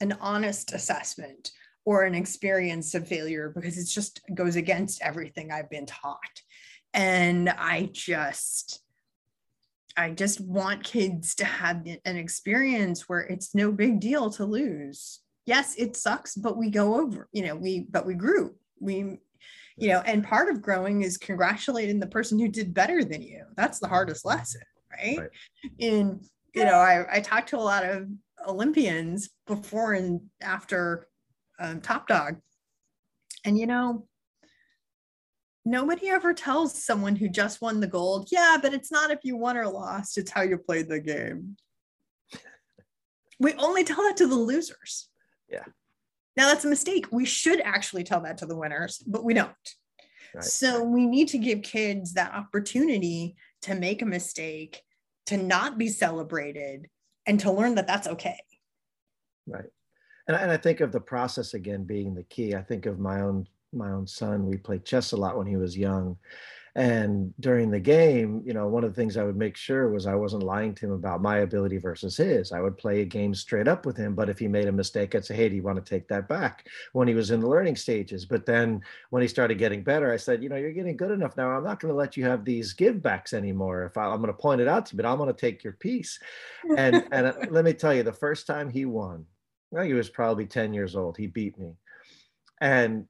an 0.00 0.16
honest 0.22 0.72
assessment 0.72 1.50
or 1.84 2.04
an 2.04 2.14
experience 2.14 2.94
of 2.94 3.06
failure 3.06 3.52
because 3.54 3.76
it 3.76 3.86
just 3.86 4.20
goes 4.34 4.56
against 4.56 5.02
everything 5.02 5.50
I've 5.50 5.70
been 5.70 5.86
taught. 5.86 6.18
And 6.92 7.50
I 7.50 7.90
just, 7.92 8.80
I 9.96 10.10
just 10.10 10.40
want 10.40 10.84
kids 10.84 11.34
to 11.36 11.44
have 11.44 11.86
an 12.04 12.16
experience 12.16 13.08
where 13.08 13.20
it's 13.20 13.54
no 13.54 13.72
big 13.72 14.00
deal 14.00 14.30
to 14.30 14.44
lose 14.44 15.20
yes, 15.46 15.74
it 15.76 15.96
sucks, 15.96 16.34
but 16.34 16.56
we 16.56 16.70
go 16.70 17.00
over, 17.00 17.28
you 17.32 17.44
know, 17.44 17.54
we, 17.54 17.86
but 17.90 18.06
we 18.06 18.14
grew. 18.14 18.54
We, 18.80 19.18
you 19.76 19.88
know, 19.88 20.00
and 20.00 20.24
part 20.24 20.48
of 20.48 20.62
growing 20.62 21.02
is 21.02 21.18
congratulating 21.18 22.00
the 22.00 22.06
person 22.06 22.38
who 22.38 22.48
did 22.48 22.74
better 22.74 23.04
than 23.04 23.22
you. 23.22 23.44
That's 23.56 23.78
the 23.78 23.88
hardest 23.88 24.24
mm-hmm. 24.24 24.38
lesson, 24.38 24.62
right? 24.90 25.18
right. 25.18 25.30
In, 25.78 26.20
you 26.54 26.64
know, 26.64 26.76
I, 26.76 27.16
I 27.16 27.20
talked 27.20 27.48
to 27.50 27.58
a 27.58 27.58
lot 27.58 27.84
of 27.84 28.08
Olympians 28.46 29.30
before 29.46 29.94
and 29.94 30.20
after 30.40 31.08
um, 31.58 31.80
Top 31.80 32.08
Dog. 32.08 32.36
And, 33.44 33.58
you 33.58 33.66
know, 33.66 34.06
nobody 35.64 36.08
ever 36.08 36.32
tells 36.34 36.82
someone 36.82 37.16
who 37.16 37.28
just 37.28 37.60
won 37.60 37.80
the 37.80 37.86
gold, 37.86 38.28
yeah, 38.30 38.56
but 38.60 38.74
it's 38.74 38.90
not 38.90 39.10
if 39.10 39.20
you 39.22 39.36
won 39.36 39.56
or 39.56 39.66
lost, 39.66 40.18
it's 40.18 40.30
how 40.30 40.42
you 40.42 40.58
played 40.58 40.88
the 40.88 41.00
game. 41.00 41.56
We 43.40 43.52
only 43.54 43.84
tell 43.84 44.02
that 44.04 44.16
to 44.18 44.26
the 44.26 44.34
losers. 44.34 45.08
Yeah. 45.50 45.64
Now 46.36 46.46
that's 46.46 46.64
a 46.64 46.68
mistake. 46.68 47.06
We 47.10 47.24
should 47.24 47.60
actually 47.60 48.04
tell 48.04 48.20
that 48.22 48.38
to 48.38 48.46
the 48.46 48.56
winners, 48.56 49.02
but 49.06 49.24
we 49.24 49.34
don't. 49.34 49.50
Right. 50.34 50.44
So 50.44 50.82
we 50.82 51.06
need 51.06 51.28
to 51.28 51.38
give 51.38 51.62
kids 51.62 52.14
that 52.14 52.32
opportunity 52.32 53.36
to 53.62 53.74
make 53.74 54.02
a 54.02 54.06
mistake, 54.06 54.82
to 55.26 55.36
not 55.36 55.78
be 55.78 55.88
celebrated, 55.88 56.88
and 57.26 57.38
to 57.40 57.52
learn 57.52 57.76
that 57.76 57.86
that's 57.86 58.08
okay. 58.08 58.38
Right. 59.46 59.70
And, 60.26 60.36
and 60.36 60.50
I 60.50 60.56
think 60.56 60.80
of 60.80 60.92
the 60.92 61.00
process 61.00 61.54
again 61.54 61.84
being 61.84 62.14
the 62.14 62.22
key. 62.24 62.54
I 62.54 62.62
think 62.62 62.86
of 62.86 62.98
my 62.98 63.20
own 63.20 63.46
my 63.72 63.90
own 63.90 64.06
son. 64.06 64.46
We 64.46 64.56
played 64.56 64.84
chess 64.84 65.12
a 65.12 65.16
lot 65.16 65.36
when 65.36 65.46
he 65.46 65.56
was 65.56 65.76
young, 65.76 66.16
and 66.76 67.32
during 67.38 67.70
the 67.70 67.78
game, 67.78 68.42
you 68.44 68.52
know, 68.52 68.66
one 68.66 68.82
of 68.82 68.92
the 68.92 69.00
things 69.00 69.16
I 69.16 69.22
would 69.22 69.36
make 69.36 69.56
sure 69.56 69.90
was 69.90 70.06
I 70.06 70.16
wasn't 70.16 70.42
lying 70.42 70.74
to 70.76 70.86
him 70.86 70.92
about 70.92 71.22
my 71.22 71.38
ability 71.38 71.78
versus 71.78 72.16
his. 72.16 72.50
I 72.50 72.60
would 72.60 72.76
play 72.76 73.00
a 73.00 73.04
game 73.04 73.32
straight 73.32 73.68
up 73.68 73.86
with 73.86 73.96
him, 73.96 74.16
but 74.16 74.28
if 74.28 74.40
he 74.40 74.48
made 74.48 74.66
a 74.66 74.72
mistake, 74.72 75.14
I'd 75.14 75.24
say, 75.24 75.36
"Hey, 75.36 75.48
do 75.48 75.54
you 75.54 75.62
want 75.62 75.76
to 75.76 75.88
take 75.88 76.08
that 76.08 76.26
back?" 76.26 76.66
When 76.92 77.06
he 77.06 77.14
was 77.14 77.30
in 77.30 77.38
the 77.40 77.48
learning 77.48 77.76
stages, 77.76 78.24
but 78.24 78.44
then 78.44 78.82
when 79.10 79.22
he 79.22 79.28
started 79.28 79.56
getting 79.56 79.84
better, 79.84 80.12
I 80.12 80.16
said, 80.16 80.42
"You 80.42 80.48
know, 80.48 80.56
you're 80.56 80.72
getting 80.72 80.96
good 80.96 81.12
enough 81.12 81.36
now. 81.36 81.50
I'm 81.50 81.62
not 81.62 81.78
going 81.78 81.92
to 81.92 81.98
let 81.98 82.16
you 82.16 82.24
have 82.24 82.44
these 82.44 82.72
give 82.72 83.00
backs 83.00 83.32
anymore. 83.32 83.84
If 83.84 83.96
I, 83.96 84.12
am 84.12 84.20
going 84.20 84.26
to 84.26 84.32
point 84.32 84.60
it 84.60 84.66
out 84.66 84.86
to 84.86 84.94
you, 84.94 84.96
but 84.96 85.06
I'm 85.06 85.18
going 85.18 85.32
to 85.32 85.40
take 85.40 85.62
your 85.62 85.74
piece." 85.74 86.18
And 86.76 87.06
and 87.12 87.26
uh, 87.26 87.34
let 87.50 87.64
me 87.64 87.72
tell 87.72 87.94
you, 87.94 88.02
the 88.02 88.12
first 88.12 88.48
time 88.48 88.68
he 88.68 88.84
won, 88.84 89.26
well, 89.74 89.84
he 89.84 89.92
was 89.92 90.08
probably 90.08 90.46
10 90.46 90.72
years 90.72 90.94
old. 90.94 91.16
He 91.16 91.26
beat 91.26 91.58
me, 91.58 91.72
and 92.60 93.06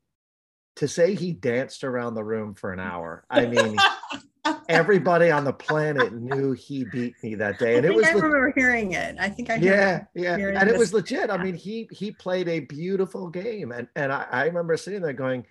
to 0.76 0.88
say 0.88 1.14
he 1.14 1.32
danced 1.32 1.84
around 1.84 2.14
the 2.14 2.24
room 2.24 2.54
for 2.54 2.72
an 2.72 2.80
hour. 2.80 3.24
I 3.28 3.44
mean, 3.44 3.76
everybody 4.68 5.30
on 5.30 5.44
the 5.44 5.52
planet 5.52 6.14
knew 6.14 6.52
he 6.52 6.84
beat 6.84 7.14
me 7.22 7.34
that 7.34 7.58
day, 7.58 7.76
and 7.76 7.84
it 7.84 7.94
was. 7.94 8.06
I 8.06 8.12
remember 8.12 8.50
hearing 8.56 8.92
it. 8.92 9.16
I 9.20 9.28
think 9.28 9.50
I. 9.50 9.56
Yeah, 9.56 10.04
yeah, 10.14 10.36
and 10.36 10.70
it 10.70 10.78
was 10.78 10.94
legit. 10.94 11.28
I 11.28 11.36
mean, 11.36 11.54
he 11.54 11.86
he 11.92 12.12
played 12.12 12.48
a 12.48 12.60
beautiful 12.60 13.28
game, 13.28 13.70
and 13.70 13.86
and 13.94 14.10
I, 14.10 14.26
I 14.30 14.44
remember 14.46 14.74
sitting 14.78 15.02
there 15.02 15.12
going, 15.12 15.44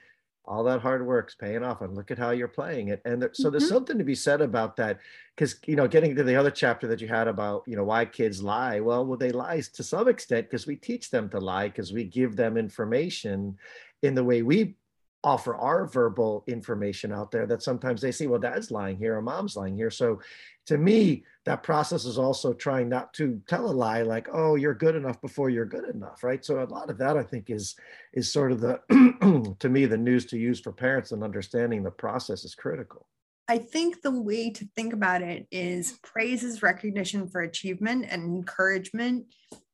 all 0.45 0.63
that 0.63 0.81
hard 0.81 1.05
work's 1.05 1.35
paying 1.35 1.63
off 1.63 1.81
and 1.81 1.95
look 1.95 2.11
at 2.11 2.17
how 2.17 2.31
you're 2.31 2.47
playing 2.47 2.89
it 2.89 3.01
and 3.05 3.21
there, 3.21 3.29
so 3.33 3.49
there's 3.49 3.63
mm-hmm. 3.63 3.73
something 3.73 3.97
to 3.97 4.03
be 4.03 4.15
said 4.15 4.41
about 4.41 4.75
that 4.75 4.99
because 5.35 5.57
you 5.65 5.75
know 5.75 5.87
getting 5.87 6.15
to 6.15 6.23
the 6.23 6.35
other 6.35 6.51
chapter 6.51 6.87
that 6.87 7.01
you 7.01 7.07
had 7.07 7.27
about 7.27 7.63
you 7.65 7.75
know 7.75 7.83
why 7.83 8.03
kids 8.03 8.43
lie 8.43 8.79
well 8.79 9.05
well 9.05 9.17
they 9.17 9.31
lie 9.31 9.61
to 9.73 9.83
some 9.83 10.07
extent 10.07 10.47
because 10.47 10.67
we 10.67 10.75
teach 10.75 11.09
them 11.09 11.29
to 11.29 11.39
lie 11.39 11.67
because 11.67 11.93
we 11.93 12.03
give 12.03 12.35
them 12.35 12.57
information 12.57 13.57
in 14.01 14.15
the 14.15 14.23
way 14.23 14.41
we 14.41 14.75
offer 15.23 15.55
our 15.55 15.85
verbal 15.85 16.43
information 16.47 17.13
out 17.13 17.31
there 17.31 17.45
that 17.47 17.63
sometimes 17.63 18.01
they 18.01 18.11
see, 18.11 18.27
well, 18.27 18.39
dad's 18.39 18.71
lying 18.71 18.97
here 18.97 19.17
or 19.17 19.21
mom's 19.21 19.55
lying 19.55 19.75
here. 19.75 19.89
So 19.89 20.19
to 20.67 20.77
me, 20.77 21.23
that 21.45 21.63
process 21.63 22.05
is 22.05 22.17
also 22.17 22.53
trying 22.53 22.87
not 22.87 23.13
to 23.15 23.41
tell 23.47 23.69
a 23.69 23.71
lie 23.71 24.01
like, 24.01 24.29
oh, 24.31 24.55
you're 24.55 24.73
good 24.73 24.95
enough 24.95 25.19
before 25.21 25.49
you're 25.49 25.65
good 25.65 25.89
enough, 25.93 26.23
right? 26.23 26.43
So 26.43 26.63
a 26.63 26.65
lot 26.65 26.89
of 26.89 26.97
that 26.99 27.17
I 27.17 27.23
think 27.23 27.49
is 27.49 27.75
is 28.13 28.31
sort 28.31 28.51
of 28.51 28.61
the 28.61 29.55
to 29.59 29.69
me 29.69 29.85
the 29.85 29.97
news 29.97 30.25
to 30.27 30.37
use 30.37 30.59
for 30.59 30.71
parents 30.71 31.11
and 31.11 31.23
understanding 31.23 31.83
the 31.83 31.91
process 31.91 32.45
is 32.45 32.55
critical. 32.55 33.07
I 33.49 33.57
think 33.57 34.01
the 34.01 34.11
way 34.11 34.51
to 34.51 34.65
think 34.73 34.93
about 34.93 35.21
it 35.21 35.47
is 35.51 35.99
praise 36.01 36.43
is 36.43 36.63
recognition 36.63 37.27
for 37.27 37.41
achievement 37.41 38.05
and 38.09 38.23
encouragement 38.23 39.25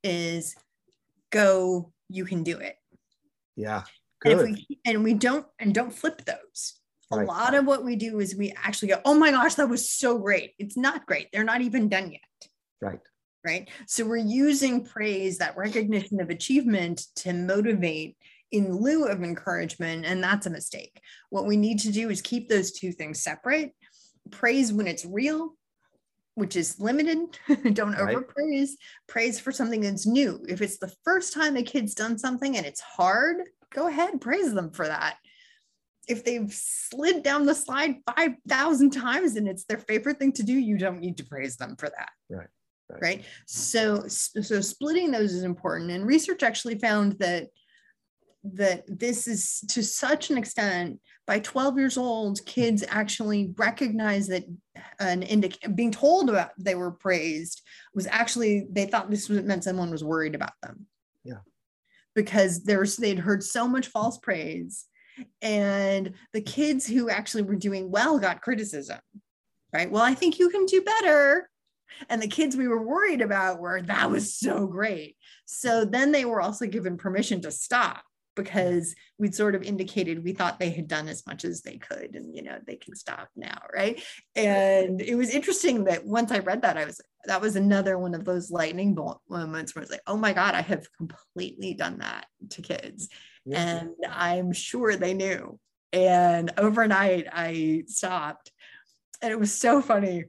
is 0.04 0.56
go, 1.30 1.94
you 2.10 2.26
can 2.26 2.42
do 2.42 2.58
it. 2.58 2.78
Yeah. 3.56 3.84
Good. 4.22 4.40
And, 4.40 4.56
we, 4.70 4.80
and 4.86 5.04
we 5.04 5.14
don't 5.14 5.46
and 5.60 5.74
don't 5.74 5.94
flip 5.94 6.26
those. 6.26 6.79
Right. 7.12 7.28
A 7.28 7.32
lot 7.32 7.56
of 7.56 7.66
what 7.66 7.84
we 7.84 7.96
do 7.96 8.20
is 8.20 8.36
we 8.36 8.54
actually 8.64 8.90
go, 8.90 9.02
oh 9.04 9.16
my 9.16 9.32
gosh, 9.32 9.56
that 9.56 9.70
was 9.70 9.90
so 9.90 10.20
great. 10.20 10.54
It's 10.60 10.78
not 10.78 11.08
great. 11.08 11.30
They're 11.32 11.44
not 11.44 11.62
even 11.62 11.90
done 11.90 12.12
yet. 12.12 12.50
Right. 12.82 13.00
Right. 13.44 13.70
So 13.88 14.06
we're 14.06 14.18
using 14.18 14.86
praise, 14.86 15.38
that 15.38 15.58
recognition 15.58 16.20
of 16.20 16.30
achievement 16.30 17.06
to 17.18 17.34
motivate 17.34 18.18
in 18.52 18.76
lieu 18.76 19.06
of 19.06 19.24
encouragement. 19.24 20.06
And 20.06 20.24
that's 20.24 20.46
a 20.46 20.52
mistake. 20.52 21.02
What 21.30 21.46
we 21.46 21.58
need 21.58 21.80
to 21.80 21.92
do 21.92 22.10
is 22.10 22.22
keep 22.22 22.50
those 22.50 22.72
two 22.72 22.92
things 22.92 23.22
separate. 23.24 23.74
Praise 24.30 24.72
when 24.74 24.88
it's 24.88 25.06
real, 25.06 25.56
which 26.36 26.56
is 26.56 26.80
limited. 26.80 27.18
Don't 27.74 27.94
right. 27.94 28.16
overpraise. 28.16 28.72
Praise 29.08 29.40
for 29.40 29.52
something 29.52 29.82
that's 29.82 30.06
new. 30.06 30.44
If 30.48 30.62
it's 30.62 30.78
the 30.78 30.94
first 31.04 31.34
time 31.34 31.58
a 31.58 31.64
kid's 31.64 31.96
done 31.96 32.20
something 32.20 32.58
and 32.58 32.66
it's 32.66 32.82
hard, 32.82 33.38
go 33.74 33.88
ahead, 33.88 34.22
praise 34.22 34.54
them 34.54 34.72
for 34.72 34.88
that. 34.88 35.18
If 36.10 36.26
they've 36.26 36.52
slid 36.52 37.24
down 37.24 37.46
the 37.46 37.56
slide 37.56 37.96
5,000 38.18 38.90
times 38.92 39.36
and 39.36 39.48
it's 39.48 39.66
their 39.66 39.78
favorite 39.78 40.20
thing 40.20 40.32
to 40.34 40.44
do, 40.44 40.54
you 40.54 40.78
don't 40.78 41.00
need 41.00 41.18
to 41.18 41.26
praise 41.26 41.56
them 41.56 41.76
for 41.78 41.90
that. 41.90 42.10
Right. 42.30 42.48
Right. 42.90 43.02
right? 43.02 43.26
So, 43.46 44.08
so 44.08 44.62
splitting 44.62 45.12
those 45.12 45.34
is 45.34 45.44
important. 45.44 45.92
And 45.92 46.08
research 46.08 46.42
actually 46.42 46.80
found 46.80 47.14
that 47.20 47.48
that 48.44 48.84
this 48.88 49.28
is 49.28 49.62
to 49.68 49.84
such 49.84 50.30
an 50.30 50.38
extent 50.38 51.00
by 51.28 51.40
12 51.40 51.78
years 51.78 51.98
old 51.98 52.44
kids 52.46 52.84
actually 52.88 53.54
recognize 53.58 54.28
that 54.28 54.46
an 55.00 55.22
indic- 55.24 55.76
being 55.76 55.92
told 55.92 56.30
about 56.30 56.52
they 56.58 56.76
were 56.76 56.92
praised 56.92 57.62
was 57.94 58.08
actually 58.08 58.66
they 58.72 58.86
thought 58.86 59.10
this 59.10 59.28
was, 59.28 59.42
meant 59.44 59.64
someone 59.64 59.92
was 59.92 60.04
worried 60.04 60.36
about 60.36 60.54
them 60.64 60.86
yeah 61.26 61.40
because 62.16 62.64
there's 62.64 62.96
they'd 62.96 63.20
heard 63.20 63.44
so 63.44 63.68
much 63.68 63.88
false 63.88 64.18
praise 64.20 64.86
and 65.42 66.14
the 66.34 66.42
kids 66.42 66.86
who 66.86 67.10
actually 67.10 67.44
were 67.44 67.56
doing 67.56 67.90
well 67.92 68.20
got 68.20 68.42
criticism 68.42 69.00
right? 69.72 69.92
Well 69.92 70.04
i 70.04 70.14
think 70.14 70.40
you 70.40 70.50
can 70.50 70.66
do 70.66 70.82
better. 70.82 71.50
And 72.08 72.22
the 72.22 72.28
kids 72.28 72.56
we 72.56 72.68
were 72.68 72.82
worried 72.82 73.22
about 73.22 73.60
were 73.60 73.82
that 73.82 74.12
was 74.12 74.36
so 74.36 74.68
great. 74.68 75.18
So 75.46 75.86
then 75.86 76.12
they 76.12 76.24
were 76.24 76.40
also 76.40 76.68
given 76.68 76.98
permission 76.98 77.42
to 77.42 77.52
stop 77.52 78.04
because 78.44 78.96
we'd 79.18 79.36
sort 79.36 79.54
of 79.54 79.64
indicated 79.64 80.24
we 80.24 80.34
thought 80.34 80.60
they 80.60 80.70
had 80.70 80.88
done 80.88 81.08
as 81.10 81.26
much 81.28 81.44
as 81.44 81.62
they 81.62 81.78
could 81.78 82.16
and 82.16 82.34
you 82.36 82.42
know 82.42 82.58
they 82.66 82.76
can 82.76 82.96
stop 82.96 83.28
now 83.36 83.62
right? 83.74 84.02
And 84.36 85.02
it 85.02 85.16
was 85.16 85.32
interesting 85.32 85.84
that 85.86 86.06
once 86.06 86.32
i 86.32 86.40
read 86.40 86.62
that 86.62 86.78
i 86.78 86.86
was 86.86 87.02
that 87.26 87.42
was 87.42 87.56
another 87.56 87.98
one 87.98 88.16
of 88.16 88.24
those 88.24 88.50
lightning 88.50 88.96
bolt 88.96 89.22
moments 89.30 89.76
where 89.76 89.84
it's 89.84 89.92
like 89.92 90.02
oh 90.08 90.18
my 90.18 90.34
god 90.34 90.56
i 90.56 90.62
have 90.62 90.88
completely 90.98 91.74
done 91.74 92.00
that 92.00 92.26
to 92.52 92.62
kids. 92.62 93.10
Yeah. 93.46 93.80
and 93.80 93.90
i'm 94.10 94.52
sure 94.54 94.96
they 94.96 95.14
knew. 95.14 95.60
And 95.92 96.52
overnight 96.58 97.28
i 97.32 97.84
stopped. 97.88 98.52
And 99.22 99.32
it 99.34 99.40
was 99.40 99.54
so 99.54 99.82
funny. 99.82 100.26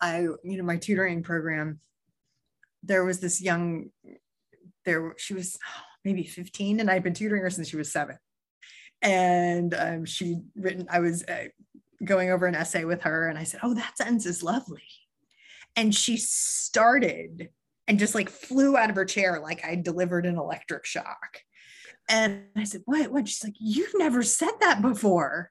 I 0.00 0.20
you 0.20 0.58
know 0.58 0.64
my 0.64 0.76
tutoring 0.76 1.22
program 1.22 1.80
there 2.82 3.04
was 3.04 3.20
this 3.20 3.40
young 3.40 3.90
there 4.84 5.14
she 5.16 5.34
was 5.34 5.58
maybe 6.08 6.24
15 6.24 6.80
and 6.80 6.90
I'd 6.90 7.02
been 7.02 7.12
tutoring 7.12 7.42
her 7.42 7.50
since 7.50 7.68
she 7.68 7.76
was 7.76 7.92
seven. 7.92 8.16
And 9.02 9.74
um, 9.74 10.04
she'd 10.06 10.40
written, 10.56 10.86
I 10.90 11.00
was 11.00 11.22
uh, 11.24 11.48
going 12.02 12.30
over 12.30 12.46
an 12.46 12.54
essay 12.54 12.84
with 12.84 13.02
her 13.02 13.28
and 13.28 13.38
I 13.38 13.44
said, 13.44 13.60
Oh, 13.62 13.74
that 13.74 13.98
sentence 13.98 14.24
is 14.24 14.42
lovely. 14.42 14.82
And 15.76 15.94
she 15.94 16.16
started 16.16 17.50
and 17.86 17.98
just 17.98 18.14
like 18.14 18.30
flew 18.30 18.76
out 18.78 18.88
of 18.88 18.96
her 18.96 19.04
chair 19.04 19.38
like 19.38 19.64
I 19.66 19.74
delivered 19.74 20.24
an 20.24 20.38
electric 20.38 20.86
shock. 20.86 21.42
And 22.08 22.44
I 22.56 22.64
said, 22.64 22.82
What? 22.86 23.12
What? 23.12 23.28
She's 23.28 23.44
like, 23.44 23.56
You've 23.60 23.94
never 23.94 24.22
said 24.22 24.52
that 24.60 24.80
before. 24.80 25.50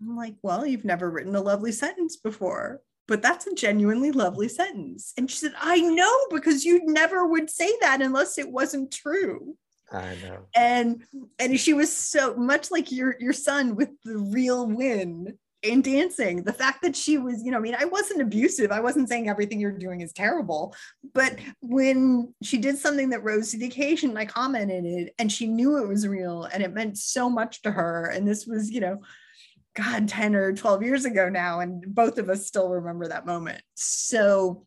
I'm 0.00 0.16
like, 0.16 0.36
Well, 0.42 0.64
you've 0.64 0.86
never 0.86 1.10
written 1.10 1.36
a 1.36 1.42
lovely 1.42 1.72
sentence 1.72 2.16
before 2.16 2.80
but 3.06 3.22
that's 3.22 3.46
a 3.46 3.54
genuinely 3.54 4.10
lovely 4.10 4.48
sentence. 4.48 5.12
And 5.16 5.30
she 5.30 5.36
said, 5.36 5.52
I 5.60 5.80
know 5.80 6.12
because 6.30 6.64
you 6.64 6.80
never 6.84 7.26
would 7.26 7.50
say 7.50 7.70
that 7.80 8.00
unless 8.00 8.38
it 8.38 8.50
wasn't 8.50 8.92
true. 8.92 9.56
I 9.92 10.16
know. 10.22 10.38
And 10.54 11.04
and 11.38 11.58
she 11.58 11.74
was 11.74 11.94
so 11.94 12.34
much 12.34 12.70
like 12.70 12.90
your 12.90 13.16
your 13.20 13.32
son 13.32 13.76
with 13.76 13.90
the 14.04 14.18
real 14.18 14.66
win 14.66 15.38
in 15.64 15.80
dancing. 15.80 16.42
The 16.42 16.52
fact 16.52 16.82
that 16.82 16.94
she 16.94 17.16
was, 17.16 17.42
you 17.42 17.50
know, 17.50 17.56
I 17.56 17.60
mean, 17.60 17.76
I 17.78 17.86
wasn't 17.86 18.20
abusive. 18.20 18.70
I 18.70 18.80
wasn't 18.80 19.08
saying 19.08 19.28
everything 19.28 19.58
you're 19.58 19.72
doing 19.72 20.02
is 20.02 20.12
terrible. 20.12 20.74
But 21.14 21.38
when 21.60 22.34
she 22.42 22.58
did 22.58 22.76
something 22.76 23.08
that 23.10 23.24
rose 23.24 23.50
to 23.50 23.58
the 23.58 23.66
occasion, 23.66 24.16
I 24.16 24.26
commented 24.26 24.84
it 24.84 25.14
and 25.18 25.32
she 25.32 25.46
knew 25.46 25.78
it 25.78 25.88
was 25.88 26.06
real 26.06 26.44
and 26.44 26.62
it 26.62 26.74
meant 26.74 26.98
so 26.98 27.30
much 27.30 27.62
to 27.62 27.70
her. 27.70 28.06
And 28.06 28.28
this 28.28 28.46
was, 28.46 28.70
you 28.70 28.80
know, 28.80 28.98
God, 29.74 30.06
10 30.06 30.34
or 30.34 30.52
12 30.52 30.82
years 30.82 31.06
ago 31.06 31.30
now. 31.30 31.60
And 31.60 31.82
both 31.94 32.18
of 32.18 32.28
us 32.28 32.46
still 32.46 32.68
remember 32.68 33.08
that 33.08 33.26
moment. 33.26 33.62
So 33.74 34.66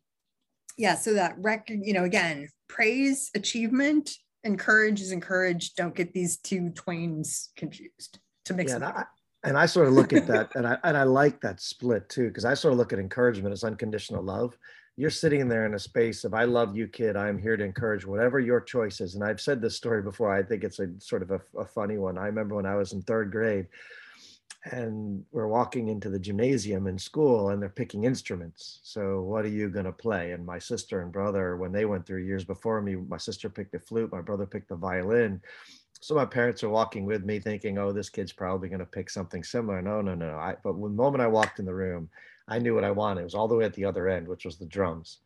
yeah, 0.76 0.94
so 0.96 1.14
that 1.14 1.36
record, 1.38 1.80
you 1.82 1.92
know, 1.92 2.04
again, 2.04 2.48
praise, 2.68 3.30
achievement, 3.34 4.10
encourage 4.48 5.00
is 5.00 5.12
encouraged. 5.12 5.76
Don't 5.76 5.94
get 5.94 6.12
these 6.12 6.38
two 6.38 6.70
twains 6.70 7.50
confused 7.56 8.18
to 8.46 8.54
mix 8.54 8.72
yeah, 8.72 8.78
them. 8.78 8.88
And 8.88 8.98
I, 8.98 9.04
and 9.44 9.58
I 9.58 9.66
sort 9.66 9.86
of 9.86 9.94
look 9.94 10.12
at 10.12 10.26
that, 10.26 10.50
and 10.56 10.66
I 10.66 10.78
and 10.82 10.96
I 10.96 11.04
like 11.04 11.40
that 11.42 11.60
split 11.60 12.08
too, 12.08 12.28
because 12.28 12.44
I 12.44 12.54
sort 12.54 12.72
of 12.72 12.78
look 12.78 12.92
at 12.92 12.98
encouragement 12.98 13.52
as 13.52 13.62
unconditional 13.62 14.22
love. 14.22 14.58
You're 14.96 15.10
sitting 15.10 15.46
there 15.46 15.64
in 15.64 15.74
a 15.74 15.78
space 15.78 16.24
of 16.24 16.34
"I 16.34 16.44
love 16.44 16.76
you, 16.76 16.88
kid. 16.88 17.16
I'm 17.16 17.38
here 17.38 17.56
to 17.56 17.64
encourage 17.64 18.04
whatever 18.04 18.40
your 18.40 18.60
choice 18.60 19.00
is." 19.00 19.14
And 19.14 19.22
I've 19.22 19.40
said 19.40 19.62
this 19.62 19.76
story 19.76 20.02
before. 20.02 20.34
I 20.34 20.42
think 20.42 20.64
it's 20.64 20.80
a 20.80 20.88
sort 20.98 21.22
of 21.22 21.30
a, 21.30 21.40
a 21.56 21.64
funny 21.64 21.98
one. 21.98 22.18
I 22.18 22.26
remember 22.26 22.56
when 22.56 22.66
I 22.66 22.74
was 22.74 22.92
in 22.92 23.02
third 23.02 23.30
grade, 23.30 23.66
and 24.64 25.24
we're 25.30 25.46
walking 25.46 25.88
into 25.88 26.10
the 26.10 26.18
gymnasium 26.18 26.86
in 26.86 26.98
school 26.98 27.50
and 27.50 27.62
they're 27.62 27.68
picking 27.68 28.04
instruments. 28.04 28.80
So 28.82 29.20
what 29.22 29.44
are 29.44 29.48
you 29.48 29.68
going 29.68 29.84
to 29.84 29.92
play? 29.92 30.32
And 30.32 30.44
my 30.44 30.58
sister 30.58 31.00
and 31.00 31.12
brother 31.12 31.56
when 31.56 31.72
they 31.72 31.84
went 31.84 32.06
through 32.06 32.24
years 32.24 32.44
before 32.44 32.82
me 32.82 32.96
my 32.96 33.16
sister 33.18 33.48
picked 33.48 33.72
the 33.72 33.78
flute 33.78 34.12
my 34.12 34.20
brother 34.20 34.46
picked 34.46 34.68
the 34.68 34.76
violin. 34.76 35.40
So 36.00 36.14
my 36.14 36.24
parents 36.24 36.62
are 36.62 36.68
walking 36.68 37.04
with 37.04 37.24
me 37.24 37.38
thinking 37.38 37.78
oh 37.78 37.92
this 37.92 38.10
kid's 38.10 38.32
probably 38.32 38.68
going 38.68 38.80
to 38.80 38.86
pick 38.86 39.10
something 39.10 39.44
similar. 39.44 39.80
No 39.80 40.00
no 40.00 40.14
no 40.14 40.36
I, 40.36 40.56
but 40.62 40.72
the 40.72 40.88
moment 40.88 41.22
i 41.22 41.28
walked 41.28 41.60
in 41.60 41.64
the 41.64 41.74
room 41.74 42.08
i 42.48 42.58
knew 42.58 42.74
what 42.74 42.84
i 42.84 42.90
wanted. 42.90 43.20
It 43.20 43.24
was 43.24 43.34
all 43.34 43.48
the 43.48 43.56
way 43.56 43.64
at 43.64 43.74
the 43.74 43.84
other 43.84 44.08
end 44.08 44.26
which 44.26 44.44
was 44.44 44.58
the 44.58 44.66
drums 44.66 45.18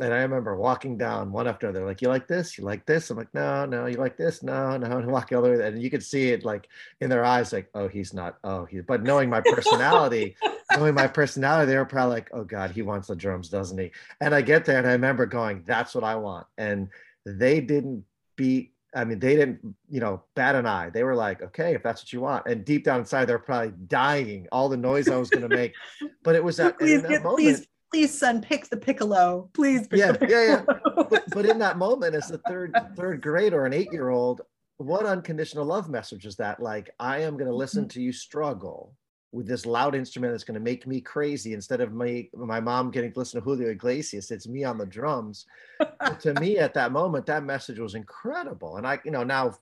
and 0.00 0.12
I 0.12 0.18
remember 0.18 0.56
walking 0.56 0.98
down 0.98 1.30
one 1.30 1.46
after 1.46 1.68
another, 1.68 1.86
like, 1.86 2.02
you 2.02 2.08
like 2.08 2.26
this? 2.26 2.58
You 2.58 2.64
like 2.64 2.84
this? 2.84 3.10
I'm 3.10 3.16
like, 3.16 3.32
no, 3.32 3.64
no, 3.64 3.86
you 3.86 3.96
like 3.96 4.16
this? 4.16 4.42
No, 4.42 4.76
no. 4.76 4.98
And 4.98 5.06
walking 5.06 5.36
all 5.36 5.44
the 5.44 5.50
way. 5.50 5.66
And 5.66 5.80
you 5.80 5.88
could 5.88 6.02
see 6.02 6.30
it 6.30 6.44
like 6.44 6.68
in 7.00 7.08
their 7.08 7.24
eyes, 7.24 7.52
like, 7.52 7.70
oh, 7.74 7.86
he's 7.86 8.12
not. 8.12 8.36
Oh, 8.42 8.64
he, 8.64 8.80
but 8.80 9.04
knowing 9.04 9.30
my 9.30 9.40
personality, 9.40 10.34
knowing 10.76 10.94
my 10.94 11.06
personality, 11.06 11.70
they 11.70 11.78
were 11.78 11.84
probably 11.84 12.16
like, 12.16 12.30
oh 12.32 12.42
God, 12.42 12.72
he 12.72 12.82
wants 12.82 13.06
the 13.06 13.14
drums, 13.14 13.48
doesn't 13.48 13.78
he? 13.78 13.92
And 14.20 14.34
I 14.34 14.42
get 14.42 14.64
there 14.64 14.78
and 14.78 14.86
I 14.86 14.92
remember 14.92 15.26
going, 15.26 15.62
that's 15.64 15.94
what 15.94 16.02
I 16.02 16.16
want. 16.16 16.48
And 16.58 16.88
they 17.24 17.60
didn't 17.60 18.04
beat 18.36 18.72
I 18.96 19.04
mean, 19.04 19.18
they 19.18 19.34
didn't, 19.34 19.74
you 19.90 19.98
know, 19.98 20.22
bat 20.36 20.54
an 20.54 20.66
eye. 20.66 20.88
They 20.88 21.02
were 21.02 21.16
like, 21.16 21.42
okay, 21.42 21.74
if 21.74 21.82
that's 21.82 22.02
what 22.02 22.12
you 22.12 22.20
want. 22.20 22.46
And 22.46 22.64
deep 22.64 22.84
down 22.84 23.00
inside, 23.00 23.24
they're 23.24 23.40
probably 23.40 23.72
dying, 23.88 24.46
all 24.52 24.68
the 24.68 24.76
noise 24.76 25.08
I 25.08 25.16
was 25.16 25.30
going 25.30 25.48
to 25.48 25.54
make. 25.54 25.74
But 26.22 26.36
it 26.36 26.44
was 26.44 26.58
that, 26.58 26.78
please, 26.78 27.02
that 27.02 27.08
get, 27.08 27.24
moment, 27.24 27.38
please 27.38 27.66
please 27.94 28.18
son 28.18 28.40
pick 28.40 28.68
the 28.68 28.76
piccolo. 28.76 29.48
Please 29.52 29.86
yeah 29.92 30.16
yeah 30.22 30.28
yeah. 30.28 30.62
but, 30.66 31.22
but 31.30 31.46
in 31.46 31.60
that 31.60 31.78
moment 31.78 32.16
as 32.16 32.28
a 32.32 32.38
third 32.38 32.74
third 32.96 33.20
grade 33.20 33.54
or 33.54 33.66
an 33.66 33.72
eight 33.72 33.92
year 33.92 34.08
old 34.08 34.40
what 34.78 35.06
unconditional 35.06 35.64
love 35.64 35.88
message 35.88 36.26
is 36.26 36.34
that? 36.34 36.58
Like 36.58 36.90
i 36.98 37.20
am 37.20 37.36
going 37.36 37.48
to 37.48 37.54
listen 37.54 37.84
mm-hmm. 37.84 37.90
to 37.90 38.02
you 38.02 38.12
struggle 38.12 38.96
with 39.30 39.46
this 39.46 39.64
loud 39.64 39.94
instrument 39.94 40.32
that's 40.32 40.42
going 40.42 40.58
to 40.58 40.60
make 40.60 40.88
me 40.88 41.00
crazy 41.00 41.52
instead 41.54 41.80
of 41.80 41.92
my 41.92 42.28
my 42.34 42.58
mom 42.58 42.90
getting 42.90 43.12
to 43.12 43.18
listen 43.20 43.40
to 43.40 43.44
Julio 43.44 43.70
Iglesias. 43.70 44.32
It's 44.32 44.48
me 44.48 44.64
on 44.64 44.76
the 44.76 44.86
drums. 44.86 45.46
To 46.20 46.34
me 46.40 46.58
at 46.58 46.74
that 46.74 46.90
moment 46.90 47.26
that 47.26 47.44
message 47.44 47.78
was 47.78 47.94
incredible. 47.94 48.76
And 48.76 48.88
I 48.88 48.98
you 49.04 49.12
know 49.12 49.22
now 49.22 49.54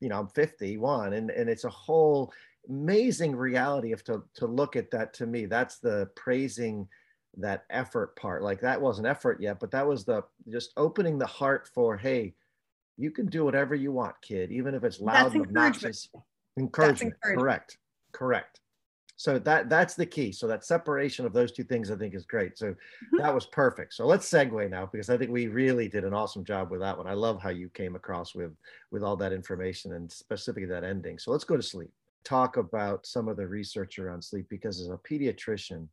you 0.00 0.10
know 0.10 0.20
I'm 0.20 0.28
51 0.28 1.14
and 1.14 1.30
and 1.30 1.48
it's 1.48 1.64
a 1.64 1.70
whole 1.70 2.30
amazing 2.68 3.34
reality 3.34 3.92
of 3.92 4.04
to 4.04 4.22
to 4.34 4.46
look 4.46 4.76
at 4.76 4.90
that 4.90 5.14
to 5.14 5.26
me. 5.26 5.46
That's 5.46 5.78
the 5.78 6.10
praising 6.14 6.86
that 7.36 7.64
effort 7.70 8.16
part 8.16 8.42
like 8.42 8.60
that 8.60 8.80
wasn't 8.80 9.06
effort 9.06 9.40
yet 9.40 9.60
but 9.60 9.70
that 9.70 9.86
was 9.86 10.04
the 10.04 10.22
just 10.48 10.72
opening 10.76 11.18
the 11.18 11.26
heart 11.26 11.68
for 11.72 11.96
hey 11.96 12.34
you 12.96 13.10
can 13.10 13.26
do 13.26 13.44
whatever 13.44 13.74
you 13.74 13.92
want 13.92 14.14
kid 14.22 14.50
even 14.50 14.74
if 14.74 14.82
it's 14.82 15.00
loud 15.00 15.34
and 15.34 15.46
obnoxious. 15.46 16.08
Encouragement. 16.58 17.14
encouragement. 17.14 17.40
Correct. 17.40 17.78
Correct. 18.12 18.60
So 19.16 19.38
that 19.40 19.68
that's 19.68 19.94
the 19.94 20.06
key. 20.06 20.30
So 20.30 20.46
that 20.46 20.64
separation 20.64 21.26
of 21.26 21.32
those 21.32 21.50
two 21.50 21.64
things 21.64 21.90
i 21.90 21.96
think 21.96 22.14
is 22.14 22.24
great. 22.24 22.56
So 22.58 22.68
mm-hmm. 22.68 23.16
that 23.18 23.34
was 23.34 23.46
perfect. 23.46 23.94
So 23.94 24.06
let's 24.06 24.28
segue 24.28 24.70
now 24.70 24.86
because 24.86 25.10
i 25.10 25.16
think 25.16 25.30
we 25.30 25.48
really 25.48 25.88
did 25.88 26.04
an 26.04 26.14
awesome 26.14 26.44
job 26.44 26.70
with 26.70 26.80
that 26.80 26.96
one. 26.96 27.06
I 27.06 27.14
love 27.14 27.40
how 27.40 27.50
you 27.50 27.68
came 27.70 27.96
across 27.96 28.34
with 28.34 28.52
with 28.90 29.02
all 29.02 29.16
that 29.16 29.32
information 29.32 29.94
and 29.94 30.10
specifically 30.10 30.66
that 30.66 30.84
ending. 30.84 31.18
So 31.18 31.30
let's 31.30 31.44
go 31.44 31.56
to 31.56 31.62
sleep. 31.62 31.90
Talk 32.24 32.56
about 32.56 33.06
some 33.06 33.28
of 33.28 33.36
the 33.36 33.46
research 33.46 33.98
around 33.98 34.22
sleep 34.22 34.46
because 34.48 34.80
as 34.80 34.88
a 34.88 34.98
pediatrician 34.98 35.88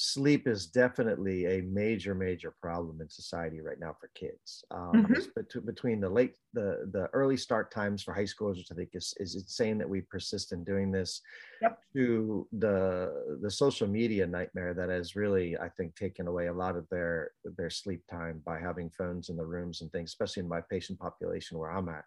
sleep 0.00 0.46
is 0.46 0.66
definitely 0.66 1.46
a 1.46 1.62
major 1.62 2.14
major 2.14 2.54
problem 2.62 3.00
in 3.00 3.08
society 3.08 3.60
right 3.60 3.80
now 3.80 3.92
for 4.00 4.08
kids 4.14 4.64
um, 4.70 4.92
mm-hmm. 4.94 5.66
between 5.66 6.00
the 6.00 6.08
late 6.08 6.34
the 6.54 6.88
the 6.92 7.08
early 7.12 7.36
start 7.36 7.72
times 7.72 8.04
for 8.04 8.14
high 8.14 8.22
schoolers 8.22 8.58
which 8.58 8.68
i 8.70 8.76
think 8.76 8.90
is, 8.94 9.12
is 9.18 9.34
insane 9.34 9.76
that 9.76 9.88
we 9.88 10.00
persist 10.02 10.52
in 10.52 10.62
doing 10.62 10.92
this 10.92 11.20
yep. 11.60 11.80
to 11.92 12.46
the 12.60 13.38
the 13.42 13.50
social 13.50 13.88
media 13.88 14.24
nightmare 14.24 14.72
that 14.72 14.88
has 14.88 15.16
really 15.16 15.58
i 15.58 15.68
think 15.70 15.92
taken 15.96 16.28
away 16.28 16.46
a 16.46 16.52
lot 16.52 16.76
of 16.76 16.88
their 16.90 17.32
their 17.56 17.68
sleep 17.68 18.00
time 18.08 18.40
by 18.46 18.56
having 18.56 18.88
phones 18.90 19.30
in 19.30 19.36
the 19.36 19.44
rooms 19.44 19.80
and 19.80 19.90
things 19.90 20.10
especially 20.10 20.44
in 20.44 20.48
my 20.48 20.60
patient 20.70 20.96
population 21.00 21.58
where 21.58 21.72
i'm 21.72 21.88
at 21.88 22.04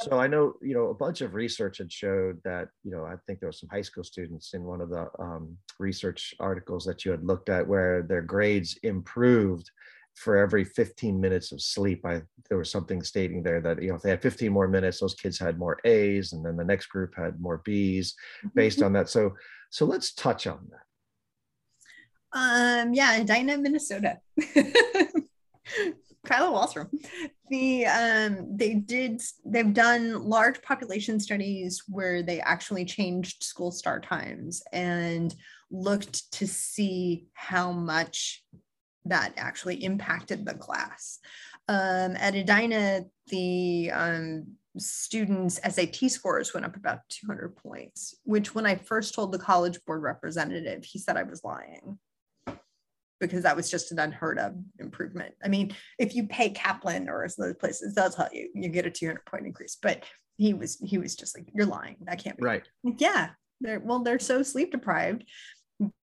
So 0.00 0.18
I 0.18 0.26
know, 0.26 0.54
you 0.62 0.74
know, 0.74 0.88
a 0.88 0.94
bunch 0.94 1.20
of 1.20 1.34
research 1.34 1.78
had 1.78 1.92
showed 1.92 2.40
that, 2.44 2.68
you 2.82 2.90
know, 2.90 3.04
I 3.04 3.14
think 3.26 3.40
there 3.40 3.48
were 3.48 3.52
some 3.52 3.68
high 3.70 3.82
school 3.82 4.04
students 4.04 4.54
in 4.54 4.64
one 4.64 4.80
of 4.80 4.88
the 4.88 5.08
um, 5.18 5.56
research 5.78 6.34
articles 6.40 6.84
that 6.86 7.04
you 7.04 7.10
had 7.10 7.24
looked 7.24 7.50
at 7.50 7.66
where 7.66 8.02
their 8.02 8.22
grades 8.22 8.78
improved 8.82 9.70
for 10.14 10.36
every 10.36 10.64
15 10.64 11.20
minutes 11.20 11.52
of 11.52 11.60
sleep. 11.60 12.04
I 12.04 12.22
there 12.48 12.58
was 12.58 12.70
something 12.70 13.02
stating 13.02 13.42
there 13.42 13.60
that 13.60 13.82
you 13.82 13.88
know 13.88 13.94
if 13.96 14.02
they 14.02 14.10
had 14.10 14.22
15 14.22 14.52
more 14.52 14.68
minutes, 14.68 15.00
those 15.00 15.14
kids 15.14 15.38
had 15.38 15.58
more 15.58 15.78
A's, 15.84 16.32
and 16.32 16.44
then 16.44 16.56
the 16.56 16.64
next 16.64 16.86
group 16.86 17.14
had 17.16 17.40
more 17.40 17.62
B's 17.64 18.14
based 18.54 18.78
mm-hmm. 18.78 18.86
on 18.86 18.92
that. 18.94 19.08
So 19.08 19.34
so 19.70 19.86
let's 19.86 20.12
touch 20.12 20.46
on 20.46 20.68
that. 20.70 20.80
Um, 22.34 22.94
yeah, 22.94 23.16
Edina, 23.16 23.58
Minnesota. 23.58 24.20
Kyla 26.26 26.50
Wahlstrom. 26.50 26.88
The 27.50 27.86
um, 27.86 28.56
they 28.56 28.74
did 28.74 29.20
they've 29.44 29.74
done 29.74 30.22
large 30.22 30.62
population 30.62 31.18
studies 31.18 31.82
where 31.88 32.22
they 32.22 32.40
actually 32.40 32.84
changed 32.84 33.42
school 33.42 33.70
start 33.70 34.04
times 34.04 34.62
and 34.72 35.34
looked 35.70 36.32
to 36.32 36.46
see 36.46 37.26
how 37.34 37.72
much 37.72 38.44
that 39.04 39.32
actually 39.36 39.82
impacted 39.82 40.46
the 40.46 40.54
class. 40.54 41.18
Um, 41.68 42.16
at 42.16 42.34
Edina, 42.34 43.04
the 43.28 43.90
um, 43.92 44.46
students' 44.78 45.60
SAT 45.62 46.10
scores 46.10 46.54
went 46.54 46.66
up 46.66 46.76
about 46.76 47.00
200 47.08 47.56
points, 47.56 48.14
which 48.24 48.54
when 48.54 48.66
I 48.66 48.76
first 48.76 49.14
told 49.14 49.32
the 49.32 49.38
college 49.38 49.78
board 49.86 50.02
representative, 50.02 50.84
he 50.84 50.98
said 50.98 51.16
I 51.16 51.24
was 51.24 51.42
lying 51.42 51.98
because 53.28 53.44
that 53.44 53.56
was 53.56 53.70
just 53.70 53.92
an 53.92 53.98
unheard 53.98 54.38
of 54.38 54.54
improvement. 54.78 55.34
I 55.42 55.48
mean, 55.48 55.74
if 55.98 56.14
you 56.14 56.26
pay 56.26 56.50
Kaplan 56.50 57.08
or 57.08 57.26
some 57.28 57.46
those 57.46 57.56
places, 57.56 57.94
they'll 57.94 58.10
tell 58.10 58.28
you 58.32 58.48
you 58.54 58.68
get 58.68 58.86
a 58.86 58.90
200 58.90 59.24
point 59.24 59.46
increase. 59.46 59.76
But 59.80 60.04
he 60.36 60.54
was 60.54 60.78
he 60.78 60.98
was 60.98 61.16
just 61.16 61.36
like, 61.36 61.48
"You're 61.54 61.66
lying. 61.66 61.96
That 62.02 62.22
can't 62.22 62.36
be 62.36 62.44
right." 62.44 62.66
yeah, 62.82 63.30
they're 63.60 63.80
well, 63.80 64.00
they're 64.00 64.18
so 64.18 64.42
sleep 64.42 64.72
deprived, 64.72 65.24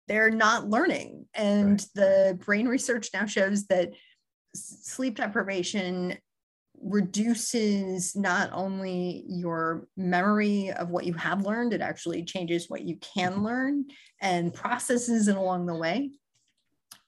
they're 0.09 0.31
not 0.31 0.69
learning, 0.69 1.27
and 1.35 1.73
right. 1.73 1.87
the 1.95 2.39
brain 2.45 2.67
research 2.69 3.11
now 3.13 3.27
shows 3.27 3.67
that 3.67 3.91
sleep 4.55 5.17
deprivation 5.17 6.17
reduces 6.83 8.17
not 8.17 8.51
only 8.53 9.25
your 9.29 9.87
memory 9.97 10.71
of 10.73 10.89
what 10.91 11.05
you 11.05 11.13
have 11.15 11.45
learned, 11.45 11.73
it 11.73 11.81
actually 11.81 12.25
changes 12.25 12.71
what 12.71 12.83
you 12.83 12.97
can 12.97 13.33
mm-hmm. 13.33 13.45
learn 13.45 13.85
and 14.21 14.55
processes 14.55 15.29
it 15.29 15.37
along 15.37 15.67
the 15.67 15.75
way. 15.75 16.11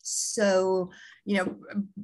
So, 0.03 0.91
you 1.25 1.37
know, 1.37 1.57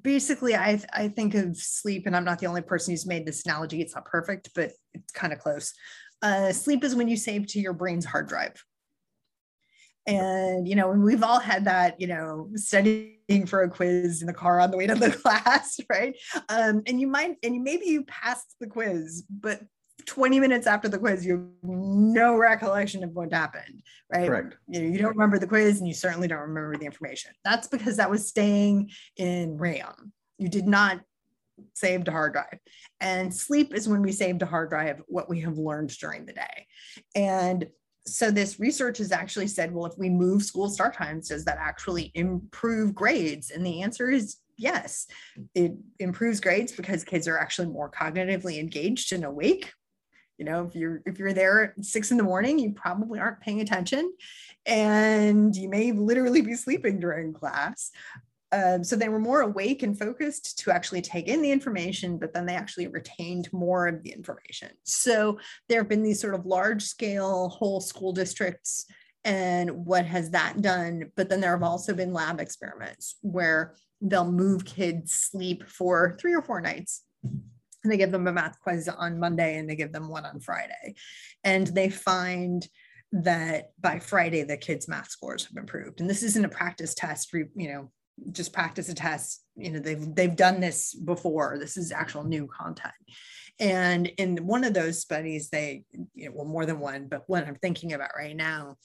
basically, 0.02 0.54
I, 0.54 0.80
I 0.92 1.08
think 1.08 1.34
of 1.34 1.56
sleep, 1.56 2.06
and 2.06 2.16
I'm 2.16 2.24
not 2.24 2.38
the 2.38 2.46
only 2.46 2.62
person 2.62 2.92
who's 2.92 3.06
made 3.06 3.26
this 3.26 3.44
analogy. 3.44 3.80
It's 3.80 3.94
not 3.94 4.04
perfect, 4.04 4.50
but 4.54 4.72
it's 4.94 5.12
kind 5.12 5.32
of 5.32 5.40
close. 5.40 5.74
Uh, 6.22 6.52
sleep 6.52 6.84
is 6.84 6.94
when 6.94 7.08
you 7.08 7.16
save 7.16 7.46
to 7.48 7.60
your 7.60 7.72
brain's 7.72 8.04
hard 8.04 8.28
drive. 8.28 8.62
And, 10.06 10.66
you 10.66 10.74
know, 10.74 10.90
and 10.92 11.04
we've 11.04 11.22
all 11.22 11.38
had 11.38 11.66
that, 11.66 12.00
you 12.00 12.06
know, 12.06 12.48
studying 12.54 13.44
for 13.46 13.62
a 13.62 13.68
quiz 13.68 14.22
in 14.22 14.26
the 14.26 14.32
car 14.32 14.58
on 14.58 14.70
the 14.70 14.76
way 14.78 14.86
to 14.86 14.94
the 14.94 15.10
class, 15.22 15.78
right? 15.90 16.14
Um, 16.48 16.82
and 16.86 16.98
you 16.98 17.06
might, 17.06 17.36
and 17.42 17.54
you, 17.54 17.60
maybe 17.62 17.86
you 17.86 18.04
passed 18.04 18.56
the 18.58 18.68
quiz, 18.68 19.24
but 19.28 19.60
20 20.08 20.40
minutes 20.40 20.66
after 20.66 20.88
the 20.88 20.98
quiz, 20.98 21.24
you 21.24 21.32
have 21.32 21.46
no 21.62 22.36
recollection 22.36 23.04
of 23.04 23.10
what 23.10 23.32
happened, 23.32 23.82
right? 24.12 24.26
Correct. 24.26 24.56
You, 24.66 24.80
know, 24.80 24.88
you 24.88 24.98
don't 24.98 25.10
remember 25.10 25.38
the 25.38 25.46
quiz 25.46 25.78
and 25.78 25.86
you 25.86 25.94
certainly 25.94 26.26
don't 26.26 26.40
remember 26.40 26.76
the 26.76 26.86
information. 26.86 27.32
That's 27.44 27.68
because 27.68 27.98
that 27.98 28.10
was 28.10 28.26
staying 28.26 28.90
in 29.16 29.58
RAM. 29.58 30.12
You 30.38 30.48
did 30.48 30.66
not 30.66 31.00
save 31.74 32.04
to 32.04 32.10
hard 32.10 32.32
drive. 32.32 32.58
And 33.00 33.34
sleep 33.34 33.74
is 33.74 33.88
when 33.88 34.00
we 34.00 34.12
save 34.12 34.38
to 34.38 34.46
hard 34.46 34.70
drive 34.70 35.02
what 35.08 35.28
we 35.28 35.40
have 35.42 35.58
learned 35.58 35.90
during 35.98 36.24
the 36.24 36.32
day. 36.32 36.66
And 37.14 37.66
so 38.06 38.30
this 38.30 38.58
research 38.58 38.98
has 38.98 39.12
actually 39.12 39.48
said, 39.48 39.74
well, 39.74 39.86
if 39.86 39.98
we 39.98 40.08
move 40.08 40.42
school 40.42 40.70
start 40.70 40.94
times, 40.94 41.28
does 41.28 41.44
that 41.44 41.58
actually 41.60 42.12
improve 42.14 42.94
grades? 42.94 43.50
And 43.50 43.64
the 43.64 43.82
answer 43.82 44.10
is 44.10 44.38
yes. 44.56 45.06
It 45.54 45.74
improves 45.98 46.40
grades 46.40 46.72
because 46.72 47.04
kids 47.04 47.28
are 47.28 47.38
actually 47.38 47.68
more 47.68 47.90
cognitively 47.90 48.58
engaged 48.58 49.12
and 49.12 49.24
awake 49.24 49.72
you 50.38 50.44
know 50.44 50.64
if 50.64 50.74
you're 50.74 51.02
if 51.04 51.18
you're 51.18 51.32
there 51.32 51.64
at 51.64 51.84
six 51.84 52.10
in 52.10 52.16
the 52.16 52.22
morning 52.22 52.58
you 52.58 52.72
probably 52.72 53.18
aren't 53.18 53.40
paying 53.40 53.60
attention 53.60 54.12
and 54.66 55.54
you 55.54 55.68
may 55.68 55.92
literally 55.92 56.40
be 56.40 56.54
sleeping 56.54 57.00
during 57.00 57.32
class 57.32 57.90
um, 58.50 58.82
so 58.82 58.96
they 58.96 59.08
were 59.08 59.18
more 59.18 59.42
awake 59.42 59.82
and 59.82 59.98
focused 59.98 60.58
to 60.60 60.70
actually 60.70 61.02
take 61.02 61.28
in 61.28 61.42
the 61.42 61.52
information, 61.52 62.18
but 62.18 62.32
then 62.32 62.46
they 62.46 62.54
actually 62.54 62.86
retained 62.86 63.52
more 63.52 63.86
of 63.86 64.02
the 64.02 64.10
information. 64.10 64.70
So 64.84 65.38
there 65.68 65.80
have 65.80 65.88
been 65.88 66.02
these 66.02 66.20
sort 66.20 66.34
of 66.34 66.46
large 66.46 66.82
scale 66.82 67.50
whole 67.50 67.80
school 67.80 68.12
districts. 68.12 68.86
And 69.24 69.84
what 69.84 70.06
has 70.06 70.30
that 70.30 70.62
done? 70.62 71.10
But 71.14 71.28
then 71.28 71.40
there 71.40 71.50
have 71.50 71.62
also 71.62 71.92
been 71.92 72.14
lab 72.14 72.40
experiments 72.40 73.16
where 73.20 73.74
they'll 74.00 74.30
move 74.30 74.64
kids 74.64 75.12
sleep 75.12 75.68
for 75.68 76.16
three 76.18 76.34
or 76.34 76.40
four 76.40 76.60
nights 76.60 77.02
and 77.82 77.92
they 77.92 77.96
give 77.96 78.10
them 78.10 78.26
a 78.26 78.32
math 78.32 78.60
quiz 78.60 78.88
on 78.88 79.20
Monday 79.20 79.58
and 79.58 79.68
they 79.68 79.76
give 79.76 79.92
them 79.92 80.08
one 80.08 80.24
on 80.24 80.40
Friday. 80.40 80.94
And 81.44 81.66
they 81.66 81.88
find 81.88 82.66
that 83.12 83.70
by 83.80 83.98
Friday, 83.98 84.42
the 84.42 84.56
kids' 84.56 84.88
math 84.88 85.10
scores 85.10 85.46
have 85.46 85.56
improved. 85.56 86.00
And 86.00 86.10
this 86.10 86.22
isn't 86.22 86.44
a 86.44 86.48
practice 86.48 86.94
test, 86.94 87.32
you 87.32 87.48
know, 87.68 87.90
just 88.32 88.52
practice 88.52 88.88
a 88.88 88.94
test. 88.94 89.42
You 89.56 89.72
know, 89.72 89.78
they've 89.80 90.14
they've 90.14 90.36
done 90.36 90.60
this 90.60 90.94
before. 90.94 91.56
This 91.58 91.76
is 91.76 91.92
actual 91.92 92.24
new 92.24 92.48
content. 92.48 92.94
And 93.60 94.06
in 94.18 94.46
one 94.46 94.64
of 94.64 94.74
those 94.74 95.00
studies, 95.00 95.48
they, 95.48 95.84
you 96.14 96.26
know, 96.26 96.32
well, 96.34 96.46
more 96.46 96.64
than 96.64 96.78
one, 96.78 97.08
but 97.08 97.28
one 97.28 97.44
I'm 97.44 97.56
thinking 97.56 97.92
about 97.92 98.10
right 98.16 98.36
now, 98.36 98.76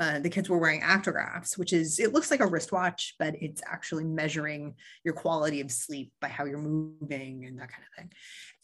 uh, 0.00 0.18
the 0.18 0.30
kids 0.30 0.48
were 0.48 0.58
wearing 0.58 0.80
actigraphs, 0.80 1.56
which 1.58 1.72
is, 1.72 1.98
it 1.98 2.12
looks 2.12 2.30
like 2.30 2.40
a 2.40 2.46
wristwatch, 2.46 3.14
but 3.18 3.34
it's 3.40 3.62
actually 3.66 4.04
measuring 4.04 4.74
your 5.04 5.14
quality 5.14 5.60
of 5.60 5.70
sleep 5.70 6.10
by 6.20 6.28
how 6.28 6.44
you're 6.44 6.58
moving 6.58 7.44
and 7.44 7.58
that 7.58 7.70
kind 7.70 7.82
of 7.84 7.96
thing. 7.96 8.12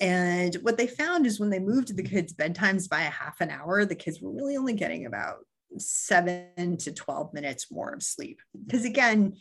And 0.01 0.55
what 0.62 0.76
they 0.76 0.87
found 0.87 1.26
is 1.26 1.39
when 1.39 1.51
they 1.51 1.59
moved 1.59 1.95
the 1.95 2.03
kids' 2.03 2.33
bedtimes 2.33 2.89
by 2.89 3.03
a 3.03 3.11
half 3.11 3.41
an 3.41 3.51
hour, 3.51 3.85
the 3.85 3.95
kids 3.95 4.20
were 4.20 4.33
really 4.33 4.57
only 4.57 4.72
getting 4.72 5.07
about 5.07 5.39
seven 5.76 6.76
to 6.79 6.93
12 6.93 7.35
minutes 7.35 7.70
more 7.70 7.93
of 7.93 8.03
sleep. 8.03 8.41
Because 8.66 8.85
again, 8.85 9.35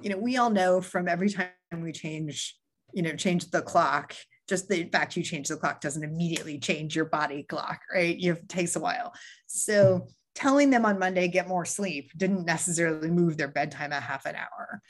you 0.00 0.10
know, 0.10 0.18
we 0.18 0.36
all 0.36 0.50
know 0.50 0.80
from 0.80 1.08
every 1.08 1.30
time 1.30 1.50
we 1.80 1.92
change, 1.92 2.56
you 2.92 3.02
know, 3.02 3.14
change 3.14 3.50
the 3.50 3.62
clock, 3.62 4.14
just 4.48 4.68
the 4.68 4.84
fact 4.84 5.16
you 5.16 5.22
change 5.22 5.48
the 5.48 5.56
clock 5.56 5.80
doesn't 5.80 6.04
immediately 6.04 6.58
change 6.58 6.94
your 6.94 7.04
body 7.04 7.42
clock, 7.42 7.80
right? 7.92 8.16
It 8.18 8.48
takes 8.48 8.76
a 8.76 8.80
while. 8.80 9.12
So 9.46 10.08
telling 10.36 10.70
them 10.70 10.84
on 10.84 10.98
Monday, 10.98 11.26
get 11.28 11.48
more 11.48 11.64
sleep, 11.64 12.12
didn't 12.16 12.44
necessarily 12.44 13.10
move 13.10 13.36
their 13.36 13.48
bedtime 13.48 13.90
a 13.90 13.98
half 13.98 14.26
an 14.26 14.36
hour. 14.36 14.82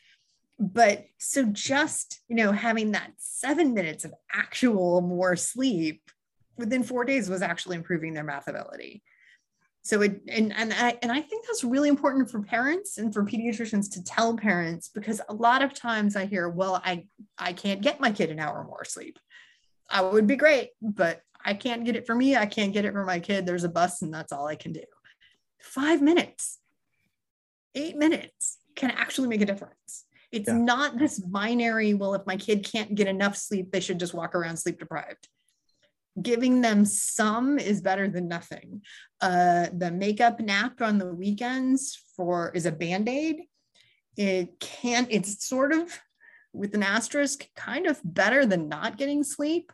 But 0.58 1.06
so 1.18 1.44
just, 1.44 2.20
you 2.28 2.34
know, 2.36 2.50
having 2.50 2.92
that 2.92 3.12
seven 3.16 3.72
minutes 3.72 4.04
of 4.04 4.12
actual 4.32 5.00
more 5.00 5.36
sleep 5.36 6.02
within 6.56 6.82
four 6.82 7.04
days 7.04 7.30
was 7.30 7.42
actually 7.42 7.76
improving 7.76 8.12
their 8.12 8.24
math 8.24 8.48
ability. 8.48 9.02
So 9.82 10.02
it 10.02 10.20
and 10.28 10.52
and 10.52 10.72
I 10.72 10.98
and 11.00 11.12
I 11.12 11.20
think 11.20 11.46
that's 11.46 11.62
really 11.62 11.88
important 11.88 12.28
for 12.28 12.42
parents 12.42 12.98
and 12.98 13.14
for 13.14 13.22
pediatricians 13.22 13.92
to 13.92 14.02
tell 14.02 14.36
parents 14.36 14.90
because 14.92 15.20
a 15.28 15.34
lot 15.34 15.62
of 15.62 15.74
times 15.74 16.16
I 16.16 16.26
hear, 16.26 16.48
well, 16.48 16.82
I 16.84 17.04
I 17.38 17.52
can't 17.52 17.82
get 17.82 18.00
my 18.00 18.10
kid 18.10 18.30
an 18.30 18.40
hour 18.40 18.64
more 18.64 18.84
sleep. 18.84 19.16
I 19.88 20.00
would 20.00 20.26
be 20.26 20.34
great, 20.34 20.70
but 20.82 21.20
I 21.44 21.54
can't 21.54 21.84
get 21.84 21.94
it 21.94 22.06
for 22.06 22.16
me. 22.16 22.34
I 22.34 22.46
can't 22.46 22.72
get 22.72 22.84
it 22.84 22.92
for 22.92 23.04
my 23.04 23.20
kid. 23.20 23.46
There's 23.46 23.62
a 23.62 23.68
bus 23.68 24.02
and 24.02 24.12
that's 24.12 24.32
all 24.32 24.48
I 24.48 24.56
can 24.56 24.72
do 24.72 24.82
five 25.66 26.00
minutes, 26.00 26.58
eight 27.74 27.96
minutes 27.96 28.58
can 28.74 28.90
actually 28.90 29.28
make 29.28 29.40
a 29.40 29.46
difference. 29.46 30.04
It's 30.32 30.48
yeah. 30.48 30.58
not 30.58 30.98
this 30.98 31.18
binary, 31.18 31.94
well, 31.94 32.14
if 32.14 32.26
my 32.26 32.36
kid 32.36 32.64
can't 32.64 32.94
get 32.94 33.06
enough 33.06 33.36
sleep, 33.36 33.70
they 33.70 33.80
should 33.80 34.00
just 34.00 34.14
walk 34.14 34.34
around 34.34 34.56
sleep 34.56 34.78
deprived. 34.78 35.28
Giving 36.20 36.62
them 36.62 36.84
some 36.84 37.58
is 37.58 37.80
better 37.80 38.08
than 38.08 38.26
nothing. 38.26 38.82
Uh, 39.20 39.66
the 39.72 39.90
makeup 39.90 40.40
nap 40.40 40.80
on 40.80 40.98
the 40.98 41.12
weekends 41.12 41.98
for 42.16 42.50
is 42.54 42.66
a 42.66 42.72
band-aid. 42.72 43.42
It 44.16 44.58
can't, 44.58 45.08
it's 45.10 45.46
sort 45.46 45.72
of 45.72 46.00
with 46.52 46.74
an 46.74 46.82
asterisk, 46.82 47.46
kind 47.54 47.86
of 47.86 48.00
better 48.02 48.46
than 48.46 48.68
not 48.68 48.96
getting 48.96 49.22
sleep. 49.22 49.70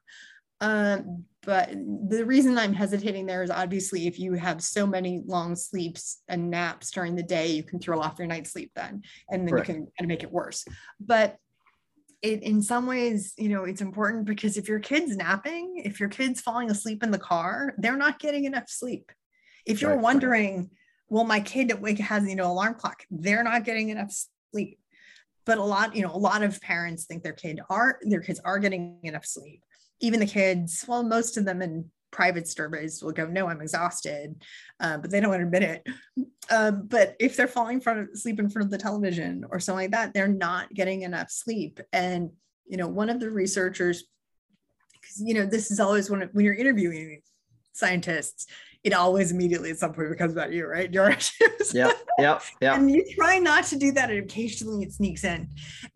Um, 0.63 1.25
but 1.45 1.71
the 1.73 2.25
reason 2.25 2.57
I'm 2.57 2.73
hesitating 2.73 3.27
there 3.27 3.43
is 3.43 3.51
obviously 3.51 4.07
if 4.07 4.19
you 4.21 4.35
have 4.35 4.63
so 4.63 4.87
many 4.87 5.23
long 5.27 5.57
sleeps 5.57 6.23
and 6.29 6.51
naps 6.51 6.93
during 6.93 7.17
the 7.17 7.23
day, 7.23 7.49
you 7.49 7.65
can 7.65 7.81
throw 7.81 8.01
off 8.01 8.19
your 8.19 8.29
night 8.29 8.47
sleep 8.47 8.71
then, 8.77 9.03
and 9.29 9.43
then 9.43 9.49
Correct. 9.49 9.69
you 9.69 9.75
can 9.75 9.83
kind 9.85 9.93
of 10.03 10.07
make 10.07 10.23
it 10.23 10.31
worse. 10.31 10.65
But 11.01 11.37
it, 12.23 12.45
in 12.45 12.63
some 12.63 12.87
ways, 12.87 13.35
you 13.37 13.49
know, 13.49 13.65
it's 13.65 13.81
important 13.81 14.25
because 14.25 14.57
if 14.57 14.69
your 14.69 14.79
kid's 14.79 15.17
napping, 15.17 15.83
if 15.85 15.99
your 15.99 16.09
kid's 16.09 16.41
falling 16.41 16.71
asleep 16.71 17.03
in 17.03 17.11
the 17.11 17.19
car, 17.19 17.75
they're 17.77 17.97
not 17.97 18.21
getting 18.21 18.45
enough 18.45 18.69
sleep. 18.69 19.11
If 19.67 19.83
you're 19.83 19.97
right, 19.97 20.01
wondering, 20.01 20.71
well, 21.09 21.25
my 21.25 21.41
kid 21.41 21.73
wake 21.81 21.99
has, 21.99 22.25
you 22.29 22.37
know, 22.37 22.53
alarm 22.53 22.75
clock, 22.75 23.03
they're 23.11 23.43
not 23.43 23.65
getting 23.65 23.89
enough 23.89 24.15
sleep. 24.53 24.79
But 25.45 25.59
a 25.59 25.65
lot, 25.65 25.97
you 25.97 26.03
know, 26.03 26.15
a 26.15 26.17
lot 26.17 26.45
of 26.45 26.61
parents 26.61 27.07
think 27.07 27.25
their 27.25 27.33
kid 27.33 27.61
are 27.69 27.99
their 28.03 28.21
kids 28.21 28.41
are 28.45 28.61
getting 28.61 29.01
enough 29.03 29.27
sleep 29.27 29.61
even 30.03 30.21
the 30.21 30.27
kids, 30.27 30.85
well, 30.87 31.03
most 31.03 31.39
of 31.39 31.47
them 31.47 31.63
in 31.63 31.91
private 32.11 32.47
surveys 32.47 33.03
will 33.03 33.13
go, 33.13 33.27
no, 33.27 33.49
I'm 33.49 33.63
exhausted, 33.63 34.43
uh, 34.81 34.99
but 34.99 35.11
they 35.11 35.21
don't 35.21 35.41
admit 35.41 35.63
it. 35.63 35.87
Uh, 36.51 36.73
but 36.73 37.17
if 37.19 37.37
they're 37.37 37.49
falling 37.49 37.81
from 37.81 38.09
sleep 38.15 38.39
in 38.39 38.51
front 38.51 38.67
of 38.67 38.71
the 38.71 38.77
television 38.77 39.47
or 39.51 39.59
something 39.59 39.85
like 39.85 39.93
that, 39.93 40.13
they're 40.13 40.29
not 40.29 40.73
getting 40.75 41.03
enough 41.03 41.31
sleep. 41.31 41.81
And, 41.93 42.31
you 42.67 42.77
know, 42.77 42.89
one 42.89 43.09
of 43.09 43.19
the 43.19 43.31
researchers, 43.31 44.05
because, 44.93 45.23
you 45.25 45.33
know, 45.35 45.47
this 45.47 45.71
is 45.71 45.81
always 45.81 46.11
when, 46.11 46.29
when 46.33 46.45
you're 46.45 46.55
interviewing 46.55 47.23
scientists, 47.73 48.47
it 48.85 48.93
always 48.93 49.30
immediately 49.30 49.70
at 49.70 49.78
some 49.78 49.93
point 49.93 50.11
becomes 50.11 50.33
about 50.33 50.53
you, 50.53 50.66
right? 50.66 50.93
Your 50.93 51.11
issues. 51.11 51.72
Yeah, 51.72 51.93
yeah, 52.18 52.41
yeah. 52.61 52.74
and 52.74 52.91
you 52.91 53.05
try 53.14 53.39
not 53.39 53.64
to 53.64 53.76
do 53.76 53.93
that, 53.93 54.11
and 54.11 54.18
occasionally 54.18 54.85
it 54.85 54.93
sneaks 54.93 55.24
in. 55.24 55.49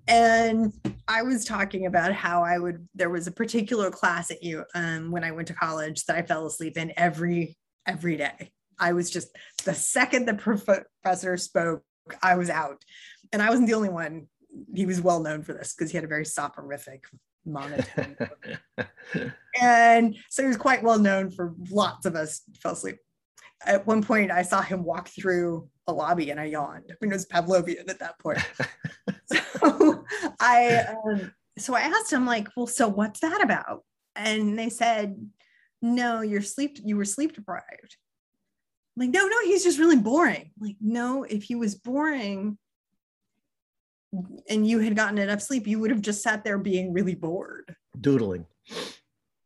And 0.06 0.72
I 1.08 1.22
was 1.22 1.44
talking 1.44 1.86
about 1.86 2.12
how 2.12 2.42
I 2.42 2.58
would. 2.58 2.86
There 2.94 3.10
was 3.10 3.26
a 3.26 3.32
particular 3.32 3.90
class 3.90 4.30
at 4.30 4.42
you 4.42 4.64
um, 4.74 5.10
when 5.10 5.24
I 5.24 5.32
went 5.32 5.48
to 5.48 5.54
college 5.54 6.04
that 6.04 6.16
I 6.16 6.22
fell 6.22 6.46
asleep 6.46 6.76
in 6.76 6.92
every 6.96 7.56
every 7.86 8.16
day. 8.16 8.50
I 8.78 8.92
was 8.92 9.10
just 9.10 9.28
the 9.64 9.74
second 9.74 10.26
the 10.26 10.34
professor 10.34 11.36
spoke, 11.36 11.82
I 12.22 12.36
was 12.36 12.50
out, 12.50 12.84
and 13.32 13.42
I 13.42 13.50
wasn't 13.50 13.68
the 13.68 13.74
only 13.74 13.88
one. 13.88 14.28
He 14.74 14.86
was 14.86 15.00
well 15.00 15.20
known 15.20 15.42
for 15.42 15.52
this 15.52 15.74
because 15.74 15.90
he 15.90 15.96
had 15.96 16.04
a 16.04 16.08
very 16.08 16.24
soporific 16.24 17.04
monotone. 17.46 18.16
and 19.60 20.16
so 20.28 20.42
he 20.42 20.48
was 20.48 20.56
quite 20.56 20.82
well 20.82 20.98
known 20.98 21.30
for 21.30 21.54
lots 21.70 22.06
of 22.06 22.14
us 22.14 22.42
fell 22.60 22.72
asleep. 22.72 22.98
At 23.64 23.86
one 23.86 24.02
point, 24.02 24.30
I 24.30 24.42
saw 24.42 24.60
him 24.60 24.84
walk 24.84 25.08
through 25.08 25.68
a 25.86 25.92
lobby 25.92 26.30
and 26.30 26.40
I 26.40 26.44
yawned. 26.44 26.84
I 26.90 26.94
mean, 27.00 27.10
it 27.10 27.14
was 27.14 27.26
Pavlovian 27.26 27.88
at 27.88 27.98
that 28.00 28.18
point. 28.18 28.38
so 29.26 30.04
I, 30.40 30.84
um, 31.04 31.32
so 31.58 31.74
I 31.74 31.80
asked 31.80 32.12
him 32.12 32.26
like, 32.26 32.48
well, 32.56 32.66
so 32.66 32.88
what's 32.88 33.20
that 33.20 33.42
about? 33.42 33.84
And 34.14 34.58
they 34.58 34.68
said, 34.68 35.16
no, 35.82 36.20
you're 36.20 36.42
sleep, 36.42 36.78
you 36.84 36.96
were 36.96 37.04
sleep 37.04 37.34
deprived. 37.34 37.96
I'm 38.96 39.06
like, 39.06 39.10
no, 39.10 39.26
no, 39.26 39.40
he's 39.44 39.64
just 39.64 39.78
really 39.78 39.96
boring. 39.96 40.50
I'm 40.60 40.66
like, 40.66 40.76
no, 40.80 41.24
if 41.24 41.44
he 41.44 41.54
was 41.54 41.74
boring, 41.74 42.58
and 44.48 44.66
you 44.66 44.78
had 44.80 44.96
gotten 44.96 45.18
enough 45.18 45.42
sleep, 45.42 45.66
you 45.66 45.78
would 45.80 45.90
have 45.90 46.00
just 46.00 46.22
sat 46.22 46.44
there 46.44 46.58
being 46.58 46.92
really 46.92 47.14
bored. 47.14 47.74
Doodling. 48.00 48.46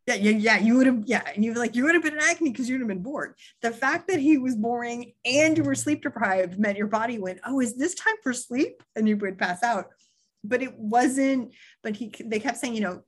Yeah, 0.07 0.15
yeah, 0.15 0.31
yeah. 0.31 0.59
You 0.59 0.77
would 0.77 0.87
have, 0.87 1.03
yeah, 1.07 1.23
and 1.35 1.45
you 1.45 1.55
like 1.55 1.77
you 1.77 1.85
would 1.85 1.95
have 1.95 2.03
been 2.03 2.15
in 2.15 2.21
acne 2.21 2.51
because 2.51 2.69
you'd 2.69 2.81
have 2.81 2.89
been 2.89 3.03
bored. 3.03 3.35
The 3.63 3.71
fact 3.71 4.09
that 4.09 4.19
he 4.19 4.39
was 4.39 4.57
boring 4.57 5.13
and 5.25 5.57
you 5.57 5.63
were 5.63 5.75
sleep 5.75 6.03
deprived 6.03 6.59
meant 6.59 6.79
your 6.79 6.89
body 6.89 7.19
went, 7.19 7.41
"Oh, 7.47 7.61
is 7.61 7.77
this 7.77 7.95
time 7.95 8.17
for 8.23 8.33
sleep?" 8.33 8.83
and 8.97 9.09
you 9.09 9.17
would 9.19 9.39
pass 9.39 9.63
out. 9.63 9.87
But 10.43 10.63
it 10.63 10.77
wasn't. 10.77 11.53
But 11.83 11.97
he, 11.97 12.13
they 12.25 12.41
kept 12.41 12.59
saying, 12.59 12.75
you 12.75 12.81
know, 12.81 13.03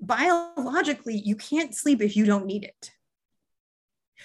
biologically, 0.00 1.16
you 1.16 1.36
can't 1.36 1.74
sleep 1.74 2.00
if 2.00 2.16
you 2.16 2.24
don't 2.24 2.46
need 2.46 2.64
it. 2.64 2.92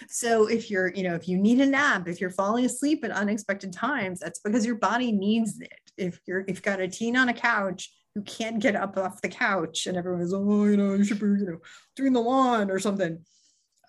So 0.09 0.47
if 0.47 0.69
you're, 0.69 0.93
you 0.93 1.03
know, 1.03 1.15
if 1.15 1.27
you 1.27 1.37
need 1.37 1.59
a 1.61 1.65
nap, 1.65 2.07
if 2.07 2.21
you're 2.21 2.29
falling 2.29 2.65
asleep 2.65 3.03
at 3.03 3.11
unexpected 3.11 3.73
times, 3.73 4.19
that's 4.19 4.39
because 4.39 4.65
your 4.65 4.75
body 4.75 5.11
needs 5.11 5.59
it. 5.59 5.79
If 5.97 6.19
you're 6.25 6.41
if 6.41 6.49
you've 6.49 6.61
got 6.61 6.79
a 6.79 6.87
teen 6.87 7.15
on 7.17 7.29
a 7.29 7.33
couch 7.33 7.91
who 8.15 8.21
can't 8.23 8.59
get 8.59 8.75
up 8.75 8.97
off 8.97 9.21
the 9.21 9.29
couch 9.29 9.87
and 9.87 9.97
everyone 9.97 10.21
everyone's 10.21 10.33
oh, 10.33 10.65
you 10.65 10.77
know, 10.77 10.93
you 10.95 11.03
should 11.03 11.19
be, 11.19 11.25
you 11.25 11.45
know, 11.45 11.57
doing 11.95 12.13
the 12.13 12.21
lawn 12.21 12.71
or 12.71 12.79
something. 12.79 13.19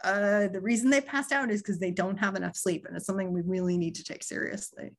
Uh, 0.05 0.49
the 0.49 0.61
reason 0.61 0.91
they 0.91 1.01
passed 1.01 1.33
out 1.33 1.51
is 1.51 1.63
because 1.63 1.79
they 1.79 1.93
don't 1.93 2.19
have 2.19 2.35
enough 2.35 2.57
sleep, 2.57 2.87
and 2.87 2.97
it's 2.97 3.07
something 3.07 3.33
we 3.33 3.41
really 3.43 3.79
need 3.79 3.95
to 3.95 4.05
take 4.05 4.25
seriously. 4.25 4.91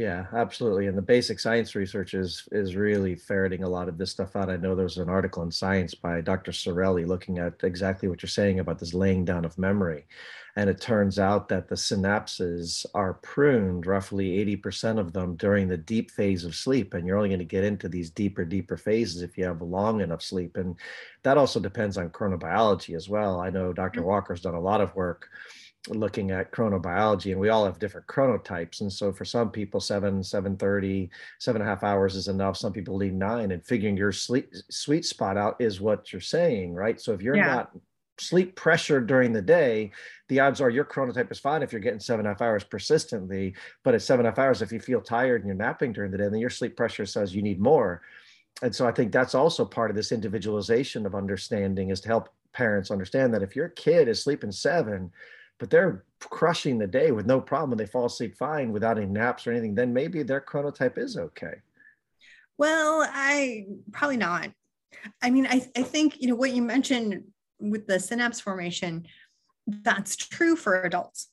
Yeah, 0.00 0.28
absolutely. 0.32 0.86
And 0.86 0.96
the 0.96 1.02
basic 1.02 1.38
science 1.38 1.74
research 1.74 2.14
is 2.14 2.48
is 2.52 2.74
really 2.74 3.16
ferreting 3.16 3.64
a 3.64 3.68
lot 3.68 3.86
of 3.86 3.98
this 3.98 4.10
stuff 4.10 4.34
out. 4.34 4.48
I 4.48 4.56
know 4.56 4.74
there 4.74 4.84
was 4.84 4.96
an 4.96 5.10
article 5.10 5.42
in 5.42 5.50
Science 5.50 5.94
by 5.94 6.22
Dr. 6.22 6.52
Cirelli 6.52 7.06
looking 7.06 7.38
at 7.38 7.62
exactly 7.62 8.08
what 8.08 8.22
you're 8.22 8.30
saying 8.30 8.60
about 8.60 8.78
this 8.78 8.94
laying 8.94 9.26
down 9.26 9.44
of 9.44 9.58
memory. 9.58 10.06
And 10.56 10.70
it 10.70 10.80
turns 10.80 11.18
out 11.18 11.48
that 11.48 11.68
the 11.68 11.74
synapses 11.74 12.86
are 12.94 13.14
pruned, 13.14 13.84
roughly 13.84 14.42
80% 14.56 14.98
of 14.98 15.12
them 15.12 15.36
during 15.36 15.68
the 15.68 15.76
deep 15.76 16.10
phase 16.10 16.46
of 16.46 16.56
sleep. 16.56 16.94
And 16.94 17.06
you're 17.06 17.18
only 17.18 17.28
going 17.28 17.38
to 17.40 17.44
get 17.44 17.64
into 17.64 17.86
these 17.86 18.08
deeper, 18.08 18.46
deeper 18.46 18.78
phases 18.78 19.20
if 19.20 19.36
you 19.36 19.44
have 19.44 19.60
long 19.60 20.00
enough 20.00 20.22
sleep. 20.22 20.56
And 20.56 20.76
that 21.24 21.36
also 21.36 21.60
depends 21.60 21.98
on 21.98 22.08
chronobiology 22.08 22.96
as 22.96 23.10
well. 23.10 23.38
I 23.38 23.50
know 23.50 23.74
Dr. 23.74 24.00
Mm. 24.00 24.06
Walker's 24.06 24.40
done 24.40 24.54
a 24.54 24.60
lot 24.60 24.80
of 24.80 24.94
work 24.96 25.28
looking 25.88 26.30
at 26.30 26.52
chronobiology 26.52 27.32
and 27.32 27.40
we 27.40 27.48
all 27.48 27.64
have 27.64 27.78
different 27.78 28.06
chronotypes 28.06 28.82
and 28.82 28.92
so 28.92 29.10
for 29.12 29.24
some 29.24 29.50
people 29.50 29.80
7 29.80 30.22
seven 30.22 30.54
thirty, 30.56 31.08
seven 31.38 31.62
and 31.62 31.68
a 31.68 31.72
half 31.72 31.82
hours 31.82 32.16
is 32.16 32.28
enough 32.28 32.58
some 32.58 32.72
people 32.72 32.98
need 32.98 33.14
nine 33.14 33.50
and 33.52 33.64
figuring 33.64 33.96
your 33.96 34.12
sleep 34.12 34.52
sweet 34.70 35.06
spot 35.06 35.38
out 35.38 35.56
is 35.58 35.80
what 35.80 36.12
you're 36.12 36.20
saying 36.20 36.74
right 36.74 37.00
so 37.00 37.12
if 37.14 37.22
you're 37.22 37.36
yeah. 37.36 37.46
not 37.46 37.70
sleep 38.20 38.54
pressure 38.54 39.00
during 39.00 39.32
the 39.32 39.42
day, 39.42 39.90
the 40.28 40.40
odds 40.40 40.60
are 40.60 40.70
your 40.70 40.84
chronotype 40.84 41.32
is 41.32 41.38
fine 41.38 41.62
if 41.62 41.72
you're 41.72 41.80
getting 41.80 42.00
seven 42.00 42.26
and 42.26 42.28
a 42.28 42.34
half 42.34 42.42
hours 42.42 42.64
persistently. 42.64 43.54
But 43.82 43.94
at 43.94 44.02
seven 44.02 44.26
and 44.26 44.28
a 44.28 44.30
half 44.30 44.38
hours, 44.38 44.62
if 44.62 44.72
you 44.72 44.78
feel 44.80 45.00
tired 45.00 45.40
and 45.40 45.48
you're 45.48 45.56
napping 45.56 45.92
during 45.92 46.10
the 46.10 46.18
day, 46.18 46.28
then 46.28 46.38
your 46.38 46.50
sleep 46.50 46.76
pressure 46.76 47.06
says 47.06 47.34
you 47.34 47.42
need 47.42 47.60
more. 47.60 48.02
And 48.62 48.74
so 48.74 48.86
I 48.86 48.92
think 48.92 49.10
that's 49.10 49.34
also 49.34 49.64
part 49.64 49.90
of 49.90 49.96
this 49.96 50.12
individualization 50.12 51.06
of 51.06 51.14
understanding 51.14 51.90
is 51.90 52.00
to 52.02 52.08
help 52.08 52.28
parents 52.52 52.90
understand 52.90 53.32
that 53.32 53.42
if 53.42 53.56
your 53.56 53.68
kid 53.70 54.08
is 54.08 54.22
sleeping 54.22 54.52
seven, 54.52 55.10
but 55.60 55.70
they're 55.70 56.04
crushing 56.18 56.78
the 56.78 56.86
day 56.86 57.12
with 57.12 57.26
no 57.26 57.40
problem 57.40 57.76
they 57.76 57.86
fall 57.86 58.06
asleep 58.06 58.34
fine 58.34 58.72
without 58.72 58.96
any 58.96 59.06
naps 59.06 59.46
or 59.46 59.52
anything, 59.52 59.74
then 59.74 59.92
maybe 59.92 60.22
their 60.22 60.40
chronotype 60.40 60.98
is 60.98 61.16
okay. 61.16 61.54
Well, 62.58 63.06
I 63.08 63.66
probably 63.92 64.16
not. 64.16 64.50
I 65.22 65.30
mean, 65.30 65.46
I, 65.46 65.70
I 65.76 65.82
think, 65.82 66.20
you 66.20 66.28
know, 66.28 66.34
what 66.34 66.52
you 66.52 66.62
mentioned 66.62 67.24
with 67.60 67.86
the 67.86 68.00
synapse 68.00 68.40
formation, 68.40 69.06
that's 69.66 70.16
true 70.16 70.56
for 70.56 70.82
adults. 70.82 71.28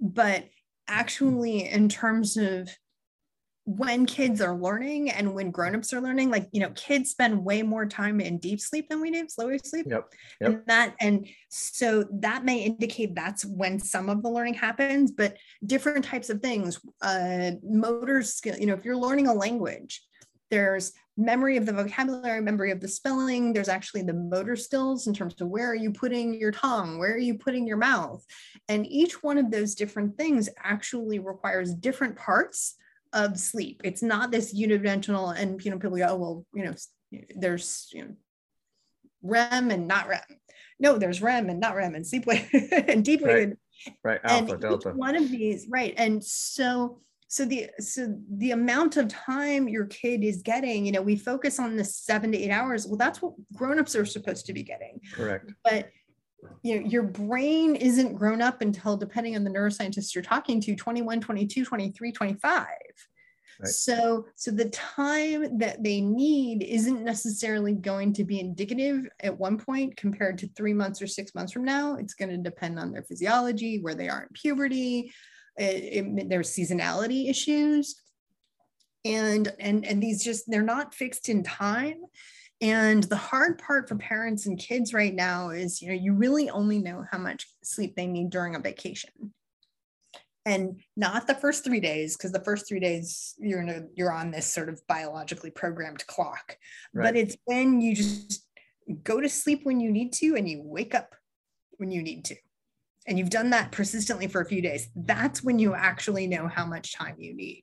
But 0.00 0.44
actually, 0.88 1.68
in 1.68 1.88
terms 1.88 2.36
of 2.36 2.68
when 3.66 4.06
kids 4.06 4.40
are 4.40 4.56
learning 4.56 5.10
and 5.10 5.34
when 5.34 5.50
grown-ups 5.50 5.92
are 5.92 6.00
learning 6.00 6.30
like 6.30 6.48
you 6.52 6.60
know 6.60 6.70
kids 6.76 7.10
spend 7.10 7.44
way 7.44 7.62
more 7.62 7.84
time 7.84 8.20
in 8.20 8.38
deep 8.38 8.60
sleep 8.60 8.88
than 8.88 9.00
we 9.00 9.10
do 9.10 9.26
slow 9.28 9.54
sleep 9.58 9.86
yep, 9.90 10.04
yep. 10.40 10.50
and 10.50 10.62
that 10.66 10.94
and 11.00 11.26
so 11.48 12.04
that 12.12 12.44
may 12.44 12.62
indicate 12.62 13.12
that's 13.16 13.44
when 13.44 13.80
some 13.80 14.08
of 14.08 14.22
the 14.22 14.30
learning 14.30 14.54
happens 14.54 15.10
but 15.10 15.36
different 15.66 16.04
types 16.04 16.30
of 16.30 16.40
things 16.40 16.78
uh 17.02 17.50
motor 17.64 18.22
skill 18.22 18.56
you 18.56 18.66
know 18.66 18.74
if 18.74 18.84
you're 18.84 18.96
learning 18.96 19.26
a 19.26 19.34
language 19.34 20.00
there's 20.48 20.92
memory 21.16 21.56
of 21.56 21.66
the 21.66 21.72
vocabulary, 21.72 22.40
memory 22.40 22.70
of 22.70 22.80
the 22.80 22.86
spelling. 22.86 23.52
There's 23.52 23.68
actually 23.68 24.02
the 24.02 24.14
motor 24.14 24.54
skills 24.54 25.08
in 25.08 25.12
terms 25.12 25.34
of 25.40 25.48
where 25.48 25.68
are 25.68 25.74
you 25.74 25.90
putting 25.90 26.34
your 26.34 26.52
tongue, 26.52 26.98
where 26.98 27.14
are 27.14 27.18
you 27.18 27.36
putting 27.36 27.66
your 27.66 27.78
mouth. 27.78 28.24
And 28.68 28.86
each 28.86 29.24
one 29.24 29.38
of 29.38 29.50
those 29.50 29.74
different 29.74 30.16
things 30.16 30.48
actually 30.62 31.18
requires 31.18 31.74
different 31.74 32.14
parts 32.14 32.76
of 33.12 33.38
sleep. 33.38 33.80
It's 33.84 34.02
not 34.02 34.30
this 34.30 34.54
unidimensional, 34.54 35.36
and 35.36 35.62
you 35.64 35.70
know, 35.70 35.78
people 35.78 35.96
go, 35.96 36.06
oh, 36.08 36.16
well, 36.16 36.46
you 36.54 36.64
know, 36.64 36.74
there's 37.34 37.88
you 37.92 38.02
know, 38.02 38.10
REM 39.22 39.70
and 39.70 39.88
not 39.88 40.08
REM. 40.08 40.20
No, 40.78 40.98
there's 40.98 41.22
REM 41.22 41.48
and 41.48 41.60
not 41.60 41.76
REM 41.76 41.94
and 41.94 42.06
sleep 42.06 42.26
wave 42.26 42.48
and 42.88 43.04
deep 43.04 43.22
wave. 43.22 43.54
Right, 44.02 44.20
right. 44.22 44.32
alpha, 44.32 44.52
and 44.52 44.60
delta. 44.60 44.90
One 44.90 45.16
of 45.16 45.30
these, 45.30 45.66
right. 45.70 45.94
And 45.96 46.22
so 46.22 47.00
so 47.28 47.44
the 47.44 47.68
so 47.78 48.16
the 48.36 48.52
amount 48.52 48.96
of 48.96 49.08
time 49.08 49.68
your 49.68 49.86
kid 49.86 50.22
is 50.22 50.42
getting 50.42 50.86
you 50.86 50.92
know 50.92 51.02
we 51.02 51.16
focus 51.16 51.58
on 51.58 51.76
the 51.76 51.84
seven 51.84 52.30
to 52.32 52.38
eight 52.38 52.50
hours 52.50 52.86
well 52.86 52.96
that's 52.96 53.20
what 53.20 53.34
grown-ups 53.54 53.96
are 53.96 54.04
supposed 54.04 54.46
to 54.46 54.52
be 54.52 54.62
getting 54.62 55.00
correct 55.12 55.50
but 55.64 55.90
you 56.62 56.80
know 56.80 56.86
your 56.86 57.02
brain 57.02 57.74
isn't 57.76 58.14
grown 58.14 58.42
up 58.42 58.60
until 58.60 58.96
depending 58.96 59.36
on 59.36 59.44
the 59.44 59.50
neuroscientists 59.50 60.14
you're 60.14 60.22
talking 60.22 60.60
to 60.60 60.74
21 60.74 61.20
22 61.20 61.64
23 61.64 62.12
25 62.12 62.66
Right. 63.58 63.70
So, 63.70 64.26
so 64.34 64.50
the 64.50 64.68
time 64.68 65.56
that 65.60 65.82
they 65.82 66.02
need 66.02 66.62
isn't 66.62 67.02
necessarily 67.02 67.72
going 67.72 68.12
to 68.12 68.24
be 68.24 68.38
indicative 68.38 69.08
at 69.20 69.38
one 69.38 69.56
point 69.56 69.96
compared 69.96 70.36
to 70.38 70.48
three 70.48 70.74
months 70.74 71.00
or 71.00 71.06
six 71.06 71.34
months 71.34 71.54
from 71.54 71.64
now. 71.64 71.94
It's 71.94 72.12
going 72.12 72.28
to 72.28 72.36
depend 72.36 72.78
on 72.78 72.92
their 72.92 73.04
physiology, 73.04 73.80
where 73.80 73.94
they 73.94 74.10
are 74.10 74.24
in 74.24 74.28
puberty, 74.34 75.10
it, 75.56 75.62
it, 75.64 76.28
there's 76.28 76.50
seasonality 76.50 77.30
issues 77.30 78.02
and 79.06 79.52
and 79.60 79.86
and 79.86 80.02
these 80.02 80.22
just 80.22 80.50
they're 80.50 80.62
not 80.62 80.94
fixed 80.94 81.28
in 81.28 81.42
time 81.42 82.00
and 82.60 83.04
the 83.04 83.16
hard 83.16 83.58
part 83.58 83.88
for 83.88 83.96
parents 83.96 84.46
and 84.46 84.58
kids 84.58 84.94
right 84.94 85.14
now 85.14 85.50
is 85.50 85.82
you 85.82 85.88
know 85.88 85.94
you 85.94 86.12
really 86.12 86.48
only 86.50 86.78
know 86.78 87.04
how 87.10 87.18
much 87.18 87.46
sleep 87.62 87.94
they 87.96 88.06
need 88.06 88.30
during 88.30 88.54
a 88.54 88.60
vacation 88.60 89.10
and 90.44 90.80
not 90.96 91.26
the 91.26 91.34
first 91.34 91.64
three 91.64 91.80
days 91.80 92.16
because 92.16 92.32
the 92.32 92.44
first 92.44 92.68
three 92.68 92.80
days 92.80 93.34
you're 93.38 93.60
in 93.60 93.68
a, 93.68 93.82
you're 93.94 94.12
on 94.12 94.30
this 94.30 94.46
sort 94.46 94.68
of 94.68 94.80
biologically 94.86 95.50
programmed 95.50 96.06
clock 96.06 96.56
right. 96.94 97.04
but 97.04 97.16
it's 97.16 97.36
when 97.44 97.80
you 97.80 97.94
just 97.94 98.46
go 99.02 99.20
to 99.20 99.28
sleep 99.28 99.60
when 99.64 99.80
you 99.80 99.90
need 99.90 100.12
to 100.12 100.34
and 100.36 100.48
you 100.48 100.62
wake 100.62 100.94
up 100.94 101.14
when 101.78 101.90
you 101.90 102.02
need 102.02 102.24
to 102.24 102.36
and 103.06 103.18
you've 103.18 103.30
done 103.30 103.50
that 103.50 103.72
persistently 103.72 104.26
for 104.26 104.40
a 104.40 104.46
few 104.46 104.60
days, 104.60 104.88
that's 104.94 105.42
when 105.42 105.58
you 105.58 105.74
actually 105.74 106.26
know 106.26 106.48
how 106.48 106.66
much 106.66 106.94
time 106.94 107.16
you 107.18 107.34
need. 107.34 107.62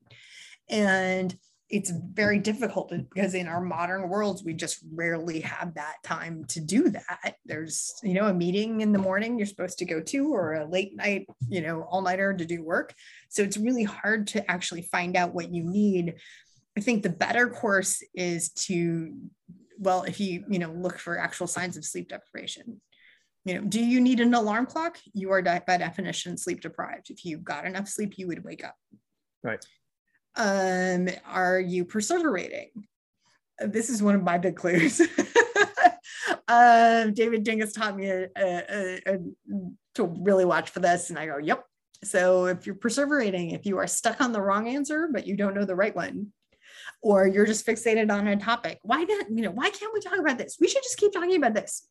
And 0.69 1.35
it's 1.74 1.89
very 1.89 2.38
difficult 2.38 2.93
because 3.11 3.34
in 3.34 3.47
our 3.47 3.59
modern 3.59 4.07
worlds 4.07 4.43
we 4.43 4.53
just 4.53 4.78
rarely 4.93 5.39
have 5.39 5.74
that 5.74 5.95
time 6.03 6.45
to 6.45 6.61
do 6.61 6.88
that. 6.89 7.38
There's 7.47 7.95
you 8.03 8.13
know 8.13 8.28
a 8.28 8.34
meeting 8.34 8.82
in 8.82 8.91
the 8.91 8.99
morning 8.99 9.39
you're 9.39 9.47
supposed 9.47 9.80
to 9.80 9.86
go 9.86 9.99
to 9.99 10.36
or 10.36 10.53
a 10.53 10.69
late 10.69 10.95
night 10.95 11.26
you 11.49 11.61
know 11.61 11.82
all 11.89 12.03
nighter 12.03 12.32
to 12.32 12.45
do 12.45 12.63
work. 12.63 12.93
So 13.30 13.41
it's 13.41 13.57
really 13.57 13.84
hard 13.84 14.28
to 14.28 14.51
actually 14.51 14.84
find 14.84 15.17
out 15.17 15.34
what 15.34 15.51
you 15.51 15.63
need. 15.63 16.13
I 16.78 16.82
think 16.82 17.01
the 17.01 17.09
better 17.09 17.49
course 17.49 18.03
is 18.13 18.49
to 18.67 19.17
well 19.80 20.03
if 20.03 20.19
you 20.19 20.45
you 20.47 20.59
know 20.59 20.71
look 20.71 20.99
for 20.99 21.17
actual 21.17 21.47
signs 21.47 21.76
of 21.76 21.86
sleep 21.86 22.07
deprivation. 22.09 22.82
You 23.45 23.55
know 23.55 23.61
do 23.61 23.84
you 23.84 23.99
need 23.99 24.19
an 24.19 24.36
alarm 24.36 24.67
clock? 24.67 24.99
You 25.15 25.32
are 25.32 25.41
by 25.41 25.78
definition 25.78 26.38
sleep 26.38 26.61
deprived. 26.61 27.09
If 27.09 27.26
you 27.26 27.39
got 27.39 27.65
enough 27.65 27.88
sleep 27.88 28.19
you 28.19 28.28
would 28.28 28.43
wake 28.43 28.63
up. 28.63 28.76
Right 29.41 29.65
um, 30.36 31.09
are 31.27 31.59
you 31.59 31.86
perseverating? 31.86 32.69
This 33.59 33.89
is 33.89 34.01
one 34.01 34.15
of 34.15 34.23
my 34.23 34.38
big 34.38 34.55
clues. 34.55 34.99
um, 36.47 37.13
David 37.13 37.43
Dinges 37.43 37.73
taught 37.73 37.95
me 37.95 38.09
a, 38.09 38.29
a, 38.38 39.01
a, 39.05 39.17
to 39.95 40.05
really 40.05 40.45
watch 40.45 40.69
for 40.71 40.79
this, 40.79 41.09
and 41.09 41.19
I 41.19 41.27
go, 41.27 41.38
"Yep." 41.38 41.63
So 42.03 42.47
if 42.47 42.65
you're 42.65 42.75
perseverating, 42.75 43.53
if 43.53 43.65
you 43.65 43.77
are 43.77 43.88
stuck 43.88 44.19
on 44.21 44.34
the 44.34 44.41
wrong 44.41 44.67
answer 44.67 45.07
but 45.11 45.25
you 45.25 45.38
don't 45.38 45.53
know 45.53 45.65
the 45.65 45.75
right 45.75 45.95
one, 45.95 46.34
or 47.04 47.28
you're 47.28 47.45
just 47.45 47.68
fixated 47.68 48.10
on 48.10 48.28
a 48.30 48.38
topic. 48.38 48.80
Why 48.82 49.04
not? 49.04 49.26
You 49.30 49.43
know, 49.43 49.51
why 49.51 49.70
can't 49.70 49.93
we 49.93 49.99
talk 49.99 50.18
about 50.18 50.38
this? 50.38 50.58
We 50.60 50.70
should 50.70 50.84
just 50.84 50.97
keep 50.97 51.12
talking 51.12 51.36
about 51.36 51.54
this. 51.54 51.89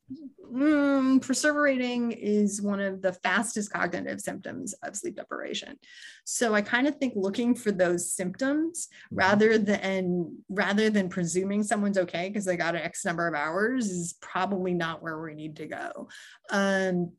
Mm, 0.51 1.21
perseverating 1.21 2.17
is 2.19 2.63
one 2.63 2.81
of 2.81 3.03
the 3.03 3.13
fastest 3.13 3.71
cognitive 3.71 4.23
symptoms 4.23 4.73
of 4.83 4.97
sleep 4.97 5.17
deprivation. 5.17 5.79
So 6.25 6.55
I 6.55 6.63
kind 6.63 6.87
of 6.87 6.97
think 6.97 7.13
looking 7.15 7.55
for 7.55 7.71
those 7.71 8.11
symptoms 8.11 8.89
mm-hmm. 8.89 9.17
rather 9.17 9.59
than 9.59 10.39
rather 10.49 10.89
than 10.89 11.11
presuming 11.11 11.63
someone's 11.63 11.99
okay 11.99 12.29
because 12.29 12.47
they 12.47 12.57
got 12.57 12.75
an 12.75 12.83
X 12.83 13.05
number 13.05 13.29
of 13.29 13.35
hours 13.35 13.91
is 13.91 14.15
probably 14.23 14.73
not 14.73 15.03
where 15.03 15.21
we 15.21 15.35
need 15.35 15.57
to 15.57 15.67
go. 15.67 16.09
Um, 16.51 17.13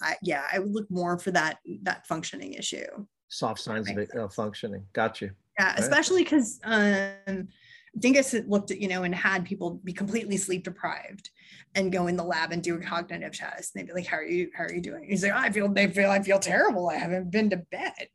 I, 0.00 0.14
yeah, 0.22 0.44
I 0.50 0.58
would 0.58 0.72
look 0.72 0.90
more 0.90 1.18
for 1.18 1.32
that 1.32 1.58
that 1.82 2.06
functioning 2.06 2.54
issue. 2.54 2.86
Soft 3.28 3.60
signs 3.60 3.90
of 3.90 3.98
it, 3.98 4.16
uh, 4.16 4.28
functioning. 4.28 4.86
Got 4.94 5.20
you. 5.20 5.32
Yeah, 5.60 5.74
especially 5.76 6.22
because 6.22 6.58
um, 6.64 7.48
Dinges 7.98 8.34
looked 8.46 8.70
at, 8.70 8.80
you 8.80 8.88
know, 8.88 9.02
and 9.02 9.14
had 9.14 9.44
people 9.44 9.80
be 9.84 9.92
completely 9.92 10.36
sleep 10.36 10.64
deprived 10.64 11.30
and 11.74 11.92
go 11.92 12.06
in 12.06 12.16
the 12.16 12.24
lab 12.24 12.52
and 12.52 12.62
do 12.62 12.76
a 12.76 12.80
cognitive 12.80 13.36
test. 13.36 13.74
And 13.74 13.82
they'd 13.82 13.88
be 13.88 13.94
like, 13.94 14.06
How 14.06 14.16
are 14.16 14.24
you, 14.24 14.50
how 14.54 14.64
are 14.64 14.72
you 14.72 14.80
doing? 14.80 15.06
He's 15.08 15.22
like, 15.22 15.32
oh, 15.32 15.38
I 15.38 15.50
feel 15.50 15.68
they 15.68 15.88
feel 15.88 16.10
I 16.10 16.22
feel 16.22 16.38
terrible. 16.38 16.88
I 16.88 16.96
haven't 16.96 17.30
been 17.30 17.50
to 17.50 17.58
bed. 17.58 18.08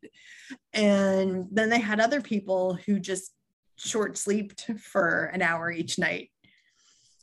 And 0.72 1.46
then 1.52 1.70
they 1.70 1.78
had 1.78 2.00
other 2.00 2.20
people 2.20 2.78
who 2.84 2.98
just 2.98 3.32
short 3.76 4.18
slept 4.18 4.70
for 4.78 5.26
an 5.26 5.42
hour 5.42 5.70
each 5.70 5.98
night. 5.98 6.30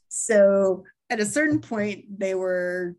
So 0.07 0.83
at 1.09 1.19
a 1.19 1.25
certain 1.25 1.59
point, 1.59 2.17
they 2.17 2.33
were 2.33 2.95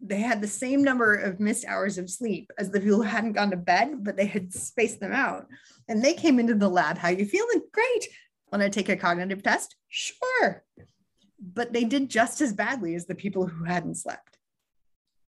they 0.00 0.20
had 0.20 0.40
the 0.40 0.48
same 0.48 0.82
number 0.82 1.14
of 1.14 1.40
missed 1.40 1.64
hours 1.66 1.98
of 1.98 2.08
sleep 2.08 2.50
as 2.58 2.70
the 2.70 2.80
people 2.80 2.98
who 2.98 3.02
hadn't 3.02 3.32
gone 3.32 3.50
to 3.50 3.56
bed, 3.56 4.04
but 4.04 4.16
they 4.16 4.26
had 4.26 4.52
spaced 4.52 5.00
them 5.00 5.12
out. 5.12 5.46
And 5.88 6.04
they 6.04 6.14
came 6.14 6.38
into 6.38 6.54
the 6.54 6.68
lab. 6.68 6.98
How 6.98 7.08
you 7.08 7.24
feeling? 7.24 7.62
Great. 7.72 8.08
Want 8.52 8.62
to 8.62 8.70
take 8.70 8.88
a 8.88 8.96
cognitive 8.96 9.42
test? 9.42 9.76
Sure. 9.88 10.62
But 11.40 11.72
they 11.72 11.84
did 11.84 12.08
just 12.08 12.40
as 12.40 12.52
badly 12.52 12.94
as 12.94 13.06
the 13.06 13.14
people 13.14 13.46
who 13.46 13.64
hadn't 13.64 13.96
slept. 13.96 14.38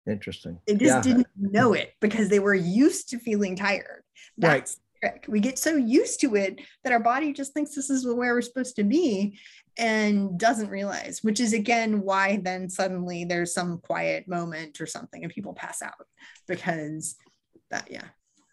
Interesting. 0.08 0.58
They 0.66 0.74
just 0.74 0.84
yeah. 0.84 1.00
didn't 1.02 1.26
know 1.36 1.72
it 1.72 1.92
because 2.00 2.28
they 2.28 2.38
were 2.38 2.54
used 2.54 3.08
to 3.10 3.18
feeling 3.18 3.56
tired. 3.56 4.02
That's 4.38 4.78
right. 5.02 5.12
trick. 5.12 5.24
We 5.28 5.40
get 5.40 5.58
so 5.58 5.76
used 5.76 6.20
to 6.20 6.36
it 6.36 6.60
that 6.84 6.92
our 6.92 7.00
body 7.00 7.32
just 7.32 7.52
thinks 7.52 7.74
this 7.74 7.90
is 7.90 8.06
where 8.06 8.14
we're 8.16 8.42
supposed 8.42 8.76
to 8.76 8.84
be 8.84 9.38
and 9.78 10.38
doesn't 10.38 10.70
realize, 10.70 11.20
which 11.22 11.40
is 11.40 11.52
again 11.52 12.02
why 12.02 12.38
then 12.42 12.68
suddenly 12.68 13.24
there's 13.24 13.52
some 13.52 13.78
quiet 13.78 14.26
moment 14.26 14.80
or 14.80 14.86
something 14.86 15.22
and 15.22 15.32
people 15.32 15.54
pass 15.54 15.82
out 15.82 15.94
because 16.46 17.16
that, 17.70 17.88
yeah. 17.90 18.04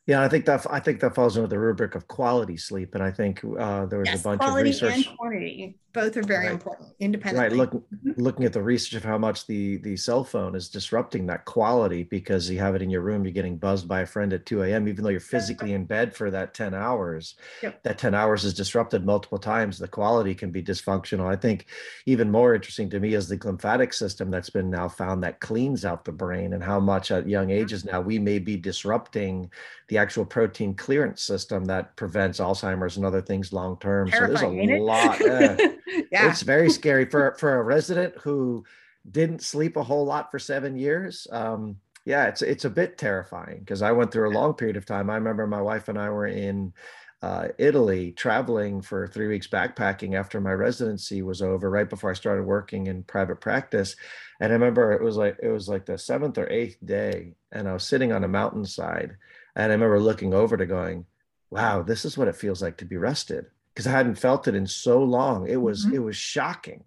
Yeah, 0.06 0.22
I 0.22 0.28
think 0.28 0.46
that 0.46 0.66
I 0.70 0.82
think 0.82 1.00
that 1.00 1.16
falls 1.16 1.38
under 1.38 1.48
the 1.48 1.58
rubric 1.58 1.96
of 1.96 2.10
quality 2.10 2.58
sleep, 2.58 2.94
and 2.94 3.02
I 3.02 3.10
think 3.10 3.42
uh, 3.44 3.86
there 3.86 4.00
was 4.00 4.10
yes, 4.10 4.20
a 4.20 4.24
bunch 4.24 4.42
of 4.44 4.54
research. 4.56 5.08
and 5.08 5.18
quantity 5.18 5.78
both 5.94 6.18
are 6.18 6.24
very 6.24 6.46
right. 6.46 6.54
important 6.54 6.90
independently. 7.00 7.50
Right, 7.50 7.58
looking 7.58 7.82
mm-hmm. 7.82 8.22
looking 8.22 8.46
at 8.46 8.54
the 8.54 8.62
research 8.62 8.96
of 8.96 9.04
how 9.04 9.18
much 9.18 9.46
the 9.46 9.78
the 9.78 9.96
cell 9.96 10.24
phone 10.24 10.56
is 10.56 10.68
disrupting 10.68 11.28
that 11.28 11.46
quality 11.46 12.04
because 12.04 12.50
you 12.50 12.60
have 12.60 12.74
it 12.76 12.82
in 12.82 12.90
your 12.90 13.02
room, 13.02 13.24
you're 13.24 13.32
getting 13.32 13.58
buzzed 13.58 13.88
by 13.88 14.02
a 14.02 14.06
friend 14.06 14.34
at 14.34 14.46
2 14.46 14.64
a.m. 14.64 14.88
Even 14.88 15.04
though 15.04 15.12
you're 15.12 15.20
physically 15.20 15.74
in 15.74 15.86
bed 15.86 16.16
for 16.16 16.32
that 16.32 16.54
10 16.54 16.74
hours, 16.74 17.36
yep. 17.62 17.82
that 17.84 18.00
10 18.00 18.16
hours 18.16 18.44
is 18.44 18.54
disrupted 18.54 19.06
multiple 19.06 19.38
times. 19.38 19.78
The 19.78 19.88
quality 19.88 20.34
can 20.34 20.50
be 20.50 20.64
dysfunctional. 20.64 21.32
I 21.32 21.36
think 21.36 21.68
even 22.08 22.32
more 22.32 22.56
interesting 22.56 22.90
to 22.90 23.00
me 23.00 23.14
is 23.14 23.30
the 23.30 23.40
lymphatic 23.44 23.94
system 23.94 24.32
that's 24.32 24.50
been 24.50 24.72
now 24.72 24.90
found 24.90 25.24
that 25.24 25.40
cleans 25.40 25.86
out 25.86 26.06
the 26.06 26.12
brain, 26.12 26.54
and 26.54 26.64
how 26.64 26.80
much 26.80 27.12
at 27.12 27.30
young 27.30 27.48
mm-hmm. 27.48 27.64
ages 27.64 27.86
now 27.86 28.02
we 28.02 28.18
may 28.18 28.40
be 28.40 28.58
disrupting 28.58 29.52
the 29.90 29.98
actual 29.98 30.26
protein 30.26 30.74
clearance 30.74 31.22
system 31.22 31.66
that 31.66 31.96
prevents 31.96 32.40
Alzheimer's 32.40 32.98
and 32.98 33.06
other 33.06 33.22
things 33.22 33.54
long 33.54 33.78
term. 33.78 34.10
So 34.10 34.28
there's 34.28 34.42
a 34.42 34.48
lot. 34.48 35.22
Uh, 35.22 35.58
yeah. 36.12 36.30
It's 36.30 36.42
very 36.42 36.70
scary 36.70 37.06
for 37.06 37.36
for 37.40 37.58
a 37.58 37.64
resident 37.64 38.16
who 38.20 38.64
didn't 39.10 39.42
sleep 39.42 39.76
a 39.76 39.84
whole 39.84 40.06
lot 40.06 40.32
for 40.32 40.40
seven 40.40 40.78
years. 40.78 41.28
Um, 41.32 41.78
yeah, 42.06 42.28
it's 42.28 42.42
it's 42.42 42.66
a 42.66 42.70
bit 42.70 42.98
terrifying 42.98 43.60
because 43.60 43.82
I 43.82 43.92
went 43.92 44.12
through 44.12 44.30
a 44.30 44.38
long 44.38 44.54
period 44.54 44.78
of 44.78 44.86
time. 44.86 45.10
I 45.10 45.16
remember 45.16 45.48
my 45.48 45.62
wife 45.62 45.88
and 45.88 45.98
I 45.98 46.10
were 46.10 46.28
in 46.28 46.74
uh, 47.22 47.48
Italy 47.58 48.12
traveling 48.12 48.82
for 48.82 49.08
three 49.08 49.28
weeks 49.28 49.48
backpacking 49.48 50.14
after 50.14 50.42
my 50.42 50.52
residency 50.52 51.22
was 51.22 51.42
over, 51.42 51.70
right 51.70 51.90
before 51.90 52.12
I 52.12 52.16
started 52.16 52.44
working 52.44 52.88
in 52.88 53.04
private 53.04 53.40
practice. 53.40 53.96
And 54.42 54.52
I 54.52 54.56
remember 54.56 54.92
it 54.92 55.02
was 55.02 55.16
like 55.16 55.38
it 55.42 55.50
was 55.50 55.70
like 55.70 55.86
the 55.86 55.98
seventh 55.98 56.38
or 56.38 56.50
eighth 56.50 56.78
day, 56.84 57.36
and 57.52 57.68
I 57.68 57.74
was 57.74 57.86
sitting 57.86 58.12
on 58.12 58.24
a 58.24 58.28
mountainside 58.28 59.16
and 59.56 59.72
I 59.72 59.76
remember 59.76 60.00
looking 60.00 60.34
over 60.34 60.58
to 60.58 60.66
going, 60.66 61.06
wow, 61.50 61.84
this 61.84 62.06
is 62.06 62.18
what 62.18 62.28
it 62.28 62.36
feels 62.36 62.62
like 62.62 62.78
to 62.78 62.86
be 62.86 62.98
rested. 62.98 63.46
Because 63.74 63.88
I 63.88 63.92
hadn't 63.92 64.16
felt 64.16 64.48
it 64.48 64.56
in 64.56 64.68
so 64.68 65.02
long. 65.04 65.48
It 65.48 65.62
was, 65.62 65.86
mm-hmm. 65.86 65.96
it 65.96 66.04
was 66.04 66.16
shocking. 66.16 66.84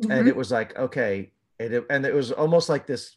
Mm-hmm. 0.00 0.10
And 0.10 0.28
it 0.28 0.36
was 0.36 0.52
like, 0.52 0.78
okay. 0.78 1.30
It, 1.58 1.86
and 1.90 2.04
it 2.06 2.14
was 2.14 2.32
almost 2.32 2.68
like 2.68 2.86
this, 2.86 3.16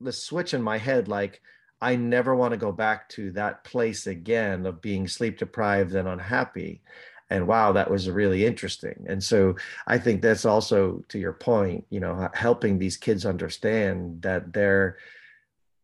this 0.00 0.22
switch 0.22 0.54
in 0.54 0.62
my 0.62 0.78
head, 0.78 1.08
like, 1.08 1.40
I 1.80 1.96
never 1.96 2.34
want 2.34 2.52
to 2.52 2.56
go 2.56 2.72
back 2.72 3.08
to 3.10 3.32
that 3.32 3.64
place 3.64 4.06
again 4.06 4.64
of 4.66 4.80
being 4.80 5.06
sleep 5.06 5.38
deprived 5.38 5.94
and 5.94 6.08
unhappy. 6.08 6.82
And 7.28 7.46
wow, 7.46 7.72
that 7.72 7.90
was 7.90 8.08
really 8.08 8.46
interesting. 8.46 9.04
And 9.08 9.22
so 9.22 9.56
I 9.86 9.98
think 9.98 10.22
that's 10.22 10.44
also 10.44 11.04
to 11.08 11.18
your 11.18 11.32
point, 11.32 11.84
you 11.90 12.00
know, 12.00 12.28
helping 12.32 12.78
these 12.78 12.96
kids 12.96 13.26
understand 13.26 14.22
that 14.22 14.52
they're, 14.52 14.96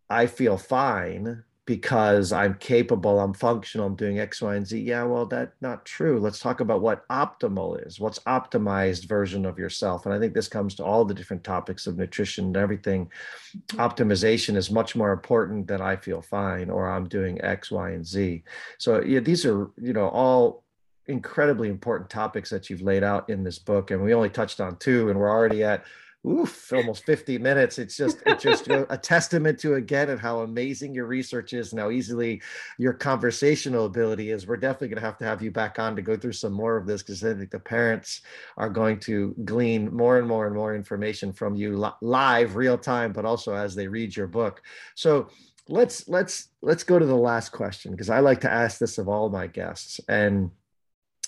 I 0.09 0.27
feel 0.27 0.57
fine 0.57 1.45
because 1.65 2.33
I'm 2.33 2.55
capable, 2.55 3.21
I'm 3.21 3.35
functional, 3.35 3.87
I'm 3.87 3.95
doing 3.95 4.19
X, 4.19 4.43
Y, 4.43 4.57
and 4.57 4.67
Z. 4.67 4.81
Yeah, 4.81 5.05
well, 5.05 5.27
that's 5.27 5.55
not 5.61 5.85
true. 5.85 6.19
Let's 6.19 6.41
talk 6.41 6.59
about 6.59 6.83
what 6.83 7.07
optimal 7.09 7.87
is. 7.87 8.01
What's 8.01 8.19
optimized 8.21 9.07
version 9.07 9.47
of 9.47 9.59
yourself? 9.59 10.05
And 10.05 10.15
I 10.15 10.19
think 10.19 10.35
this 10.35 10.49
comes 10.49 10.75
to 10.77 10.85
all 10.85 11.05
the 11.05 11.15
different 11.15 11.45
topics 11.45 11.87
of 11.87 11.97
nutrition 11.97 12.47
and 12.47 12.57
everything. 12.57 13.07
Mm-hmm. 13.07 13.81
Optimization 13.81 14.57
is 14.57 14.73
much 14.73 14.97
more 14.97 15.13
important 15.13 15.69
than 15.69 15.81
I 15.81 15.95
feel 15.97 16.21
fine 16.21 16.69
or 16.69 16.91
I'm 16.91 17.09
doing 17.09 17.41
X, 17.43 17.71
Y, 17.71 17.91
and 17.91 18.05
Z. 18.05 18.43
So 18.79 19.01
yeah, 19.01 19.21
these 19.21 19.47
are, 19.47 19.71
you 19.81 19.93
know, 19.93 20.09
all 20.09 20.65
incredibly 21.07 21.69
important 21.69 22.11
topics 22.11 22.51
that 22.51 22.71
you've 22.71 22.83
laid 22.83 23.05
out 23.05 23.29
in 23.29 23.45
this 23.45 23.59
book. 23.59 23.93
And 23.93 24.03
we 24.03 24.15
only 24.15 24.31
touched 24.31 24.61
on 24.61 24.77
two, 24.77 25.11
and 25.11 25.19
we're 25.19 25.31
already 25.31 25.63
at 25.63 25.85
oof, 26.27 26.73
almost 26.73 27.05
50 27.05 27.39
minutes. 27.39 27.79
It's 27.79 27.97
just 27.97 28.23
it's 28.27 28.43
just 28.43 28.69
a 28.69 28.97
testament 28.97 29.59
to 29.61 29.75
again 29.75 30.09
of 30.09 30.21
how 30.21 30.41
amazing 30.41 30.95
your 30.95 31.07
research 31.07 31.53
is 31.53 31.73
and 31.73 31.81
how 31.81 31.91
easily 31.91 32.41
your 32.79 32.93
conversational 32.93 33.87
ability 33.87 34.31
is. 34.31 34.47
We're 34.47 34.57
definitely 34.57 34.89
going 34.89 35.01
to 35.01 35.07
have 35.07 35.19
to 35.19 35.25
have 35.25 35.43
you 35.43 35.51
back 35.51 35.79
on 35.79 35.97
to 35.97 36.03
go 36.03 36.17
through 36.17 36.33
some 36.33 36.53
more 36.53 36.77
of 36.77 36.87
this 36.87 37.03
because 37.03 37.25
I 37.25 37.35
think 37.35 37.51
the 37.51 37.59
parents 37.59 38.23
are 38.57 38.71
going 38.71 39.01
to 39.01 39.35
glean 39.45 39.93
more 39.95 40.19
and 40.19 40.29
more 40.29 40.47
and 40.47 40.55
more 40.55 40.77
information 40.77 41.33
from 41.33 41.57
you 41.57 41.77
li- 41.77 41.91
live, 42.01 42.57
real 42.57 42.79
time, 42.79 43.13
but 43.13 43.25
also 43.25 43.55
as 43.55 43.75
they 43.75 43.89
read 43.89 44.15
your 44.15 44.29
book. 44.29 44.63
So 44.95 45.29
let's 45.69 46.09
let's 46.09 46.49
let's 46.61 46.85
go 46.85 46.99
to 46.99 47.07
the 47.07 47.15
last 47.15 47.51
question 47.51 47.93
because 47.93 48.11
I 48.11 48.21
like 48.21 48.41
to 48.43 48.51
ask 48.51 48.79
this 48.79 48.99
of 48.99 49.09
all 49.09 49.29
my 49.29 49.49
guests 49.49 50.01
and 50.09 50.51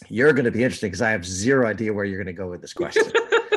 you're 0.09 0.33
going 0.33 0.45
to 0.45 0.51
be 0.51 0.63
interesting 0.63 0.89
because 0.89 1.03
I 1.03 1.11
have 1.11 1.25
zero 1.25 1.67
idea 1.67 1.93
where 1.93 2.05
you're 2.05 2.23
going 2.23 2.35
to 2.35 2.41
go 2.41 2.49
with 2.49 2.61
this 2.61 2.75
question. 2.75 3.05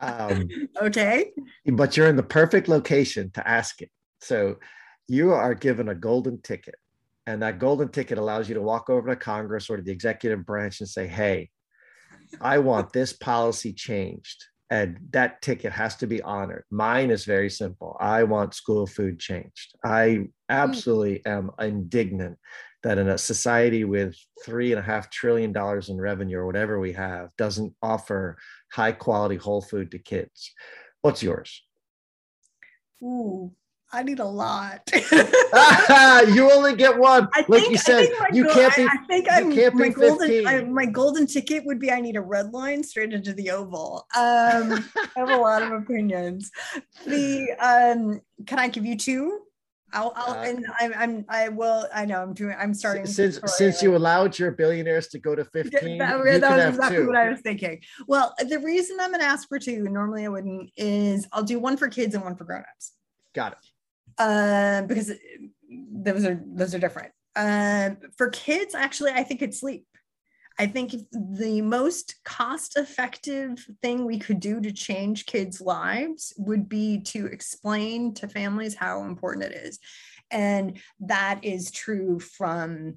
Um, 0.00 0.48
okay. 0.82 1.32
But 1.66 1.96
you're 1.96 2.08
in 2.08 2.16
the 2.16 2.22
perfect 2.22 2.68
location 2.68 3.30
to 3.34 3.46
ask 3.46 3.82
it. 3.82 3.90
So 4.20 4.56
you 5.08 5.32
are 5.32 5.54
given 5.54 5.88
a 5.88 5.94
golden 5.94 6.40
ticket, 6.42 6.76
and 7.26 7.42
that 7.42 7.58
golden 7.58 7.88
ticket 7.88 8.18
allows 8.18 8.48
you 8.48 8.54
to 8.54 8.62
walk 8.62 8.90
over 8.90 9.08
to 9.08 9.16
Congress 9.16 9.68
or 9.70 9.76
to 9.76 9.82
the 9.82 9.92
executive 9.92 10.46
branch 10.46 10.80
and 10.80 10.88
say, 10.88 11.06
hey, 11.06 11.50
I 12.40 12.58
want 12.58 12.92
this 12.92 13.12
policy 13.12 13.72
changed. 13.72 14.44
And 14.70 14.98
that 15.10 15.42
ticket 15.42 15.72
has 15.72 15.96
to 15.96 16.06
be 16.06 16.22
honored. 16.22 16.64
Mine 16.70 17.10
is 17.10 17.24
very 17.24 17.50
simple. 17.50 17.96
I 17.98 18.22
want 18.22 18.54
school 18.54 18.86
food 18.86 19.18
changed. 19.18 19.74
I 19.84 20.28
absolutely 20.48 21.26
am 21.26 21.50
indignant 21.58 22.38
that 22.82 22.98
in 22.98 23.08
a 23.08 23.18
society 23.18 23.84
with 23.84 24.16
three 24.44 24.72
and 24.72 24.78
a 24.78 24.82
half 24.82 25.10
trillion 25.10 25.52
dollars 25.52 25.88
in 25.88 26.00
revenue 26.00 26.38
or 26.38 26.46
whatever 26.46 26.80
we 26.80 26.92
have 26.92 27.30
doesn't 27.36 27.74
offer 27.82 28.38
high 28.72 28.92
quality 28.92 29.36
whole 29.36 29.60
food 29.60 29.90
to 29.90 29.98
kids. 29.98 30.52
What's 31.02 31.22
yours? 31.22 31.62
Ooh, 33.02 33.52
I 33.92 34.02
need 34.02 34.20
a 34.20 34.24
lot. 34.24 34.88
you 34.92 36.50
only 36.52 36.76
get 36.76 36.96
one. 36.96 37.28
I 37.34 37.44
like 37.48 37.62
think, 37.62 37.72
you 37.72 37.78
said, 37.78 38.08
you 38.32 38.44
goal, 38.44 38.54
can't 38.54 38.76
be. 38.76 38.82
I, 38.82 38.86
I 38.86 39.06
think 39.06 39.26
I'm, 39.30 39.52
can't 39.52 39.74
my 39.74 39.88
golden. 39.88 40.46
I, 40.46 40.62
my 40.64 40.86
golden 40.86 41.26
ticket 41.26 41.64
would 41.66 41.80
be 41.80 41.90
I 41.90 42.00
need 42.00 42.16
a 42.16 42.20
red 42.20 42.52
line 42.52 42.84
straight 42.84 43.12
into 43.12 43.32
the 43.32 43.50
oval. 43.50 44.06
Um, 44.16 44.88
I 44.96 45.08
have 45.16 45.30
a 45.30 45.36
lot 45.36 45.62
of 45.62 45.72
opinions. 45.72 46.50
The 47.06 47.50
um, 47.58 48.20
can 48.46 48.58
I 48.58 48.68
give 48.68 48.86
you 48.86 48.96
two? 48.96 49.40
I'll, 49.92 50.12
I'll 50.14 50.34
uh, 50.34 50.42
and 50.42 50.66
I'm, 50.78 50.92
I'm, 50.96 51.24
I 51.28 51.48
will, 51.48 51.86
I 51.94 52.04
know 52.04 52.22
I'm 52.22 52.32
doing, 52.32 52.56
I'm 52.58 52.74
starting. 52.74 53.06
Since, 53.06 53.40
since 53.46 53.82
you 53.82 53.96
allowed 53.96 54.38
your 54.38 54.52
billionaires 54.52 55.08
to 55.08 55.18
go 55.18 55.34
to 55.34 55.44
15, 55.44 55.98
that, 55.98 56.08
that 56.08 56.18
was 56.18 56.36
exactly 56.74 56.96
two. 56.96 57.06
what 57.06 57.16
I 57.16 57.30
was 57.30 57.40
thinking. 57.40 57.80
Well, 58.06 58.34
the 58.48 58.58
reason 58.58 58.98
I'm 59.00 59.10
going 59.10 59.20
to 59.20 59.26
ask 59.26 59.48
for 59.48 59.58
two, 59.58 59.84
normally 59.84 60.24
I 60.24 60.28
wouldn't, 60.28 60.70
is 60.76 61.26
I'll 61.32 61.42
do 61.42 61.58
one 61.58 61.76
for 61.76 61.88
kids 61.88 62.14
and 62.14 62.24
one 62.24 62.36
for 62.36 62.44
grown-ups. 62.44 62.92
Got 63.34 63.52
it. 63.52 63.58
Uh, 64.18 64.82
because 64.82 65.12
those 65.68 66.24
are, 66.24 66.40
those 66.46 66.74
are 66.74 66.78
different. 66.78 67.12
Uh, 67.36 67.90
for 68.16 68.28
kids, 68.30 68.74
actually, 68.74 69.12
I 69.12 69.22
think 69.22 69.42
it's 69.42 69.60
sleep. 69.60 69.86
I 70.60 70.66
think 70.66 70.92
the 71.10 71.62
most 71.62 72.16
cost 72.22 72.76
effective 72.76 73.66
thing 73.80 74.04
we 74.04 74.18
could 74.18 74.40
do 74.40 74.60
to 74.60 74.70
change 74.70 75.24
kids' 75.24 75.58
lives 75.58 76.34
would 76.36 76.68
be 76.68 77.00
to 77.00 77.24
explain 77.24 78.12
to 78.16 78.28
families 78.28 78.74
how 78.74 79.04
important 79.04 79.46
it 79.46 79.56
is. 79.56 79.78
And 80.30 80.78
that 81.00 81.40
is 81.42 81.70
true 81.70 82.20
from 82.20 82.96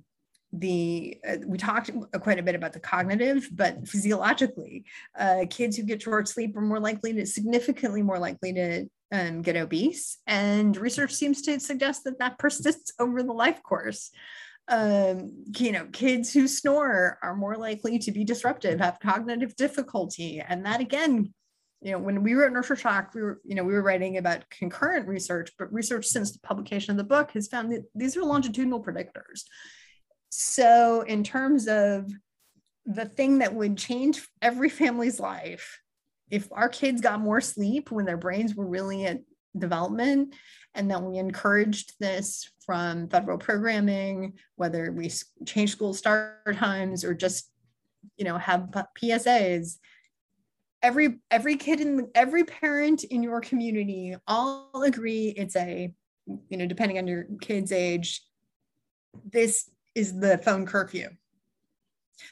the 0.51 1.17
uh, 1.25 1.37
we 1.47 1.57
talked 1.57 1.89
quite 2.19 2.37
a 2.37 2.43
bit 2.43 2.53
about 2.53 2.73
the 2.73 2.79
cognitive 2.79 3.49
but 3.53 3.87
physiologically 3.87 4.85
uh, 5.17 5.45
kids 5.49 5.75
who 5.75 5.81
get 5.81 5.99
short 5.99 6.27
sleep 6.27 6.55
are 6.55 6.61
more 6.61 6.79
likely 6.79 7.11
to 7.11 7.25
significantly 7.25 8.03
more 8.03 8.19
likely 8.19 8.53
to 8.53 8.85
um, 9.11 9.41
get 9.41 9.55
obese 9.55 10.19
and 10.27 10.77
research 10.77 11.11
seems 11.11 11.41
to 11.41 11.59
suggest 11.59 12.03
that 12.03 12.19
that 12.19 12.37
persists 12.37 12.93
over 12.99 13.23
the 13.23 13.33
life 13.33 13.63
course 13.63 14.11
um, 14.67 15.43
you 15.57 15.71
know, 15.71 15.85
kids 15.91 16.33
who 16.33 16.47
snore 16.47 17.19
are 17.21 17.35
more 17.35 17.57
likely 17.57 17.99
to 17.99 18.11
be 18.11 18.23
disruptive, 18.23 18.79
have 18.79 18.99
cognitive 18.99 19.55
difficulty. 19.55 20.39
And 20.39 20.65
that 20.65 20.79
again, 20.79 21.33
you 21.81 21.91
know, 21.91 21.99
when 21.99 22.23
we 22.23 22.33
were 22.33 22.45
at 22.45 22.53
Nurture 22.53 22.77
Shock, 22.77 23.13
we 23.13 23.21
were, 23.21 23.41
you 23.43 23.55
know, 23.55 23.63
we 23.63 23.73
were 23.73 23.81
writing 23.81 24.17
about 24.17 24.49
concurrent 24.49 25.07
research, 25.07 25.51
but 25.59 25.71
research 25.73 26.05
since 26.05 26.31
the 26.31 26.39
publication 26.39 26.91
of 26.91 26.97
the 26.97 27.03
book 27.03 27.31
has 27.31 27.49
found 27.49 27.73
that 27.73 27.83
these 27.93 28.15
are 28.15 28.23
longitudinal 28.23 28.81
predictors. 28.81 29.43
So 30.29 31.01
in 31.01 31.23
terms 31.23 31.67
of 31.67 32.09
the 32.85 33.05
thing 33.05 33.39
that 33.39 33.53
would 33.53 33.77
change 33.77 34.25
every 34.41 34.69
family's 34.69 35.19
life, 35.19 35.79
if 36.31 36.47
our 36.53 36.69
kids 36.69 37.01
got 37.01 37.19
more 37.19 37.41
sleep 37.41 37.91
when 37.91 38.05
their 38.05 38.17
brains 38.17 38.55
were 38.55 38.65
really 38.65 39.05
at 39.05 39.19
development 39.57 40.33
and 40.73 40.89
then 40.89 41.05
we 41.05 41.17
encouraged 41.17 41.93
this 41.99 42.49
from 42.65 43.07
federal 43.07 43.37
programming, 43.37 44.33
whether 44.55 44.91
we 44.91 45.11
change 45.45 45.71
school 45.71 45.93
start 45.93 46.55
times 46.55 47.03
or 47.03 47.13
just, 47.13 47.49
you 48.17 48.25
know, 48.25 48.37
have 48.37 48.69
PSAs. 49.01 49.77
Every 50.81 51.21
every 51.31 51.55
kid 51.55 51.79
in 51.79 52.09
every 52.13 52.43
parent 52.43 53.05
in 53.05 53.23
your 53.23 53.39
community 53.39 54.15
all 54.27 54.83
agree 54.83 55.29
it's 55.29 55.55
a, 55.55 55.93
you 56.49 56.57
know, 56.57 56.65
depending 56.65 56.97
on 56.97 57.07
your 57.07 57.25
kid's 57.39 57.71
age, 57.71 58.21
this 59.31 59.69
is 59.95 60.19
the 60.19 60.37
phone 60.39 60.65
curfew. 60.65 61.09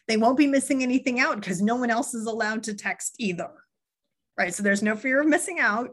They 0.08 0.18
won't 0.18 0.38
be 0.38 0.48
missing 0.48 0.84
anything 0.84 1.20
out 1.20 1.40
because 1.40 1.62
no 1.62 1.76
one 1.76 1.90
else 1.90 2.14
is 2.14 2.26
allowed 2.26 2.64
to 2.64 2.74
text 2.74 3.16
either. 3.20 3.52
Right. 4.38 4.54
So 4.54 4.64
there's 4.64 4.84
no 4.84 4.96
fear 4.96 5.22
of 5.22 5.28
missing 5.28 5.60
out 5.60 5.92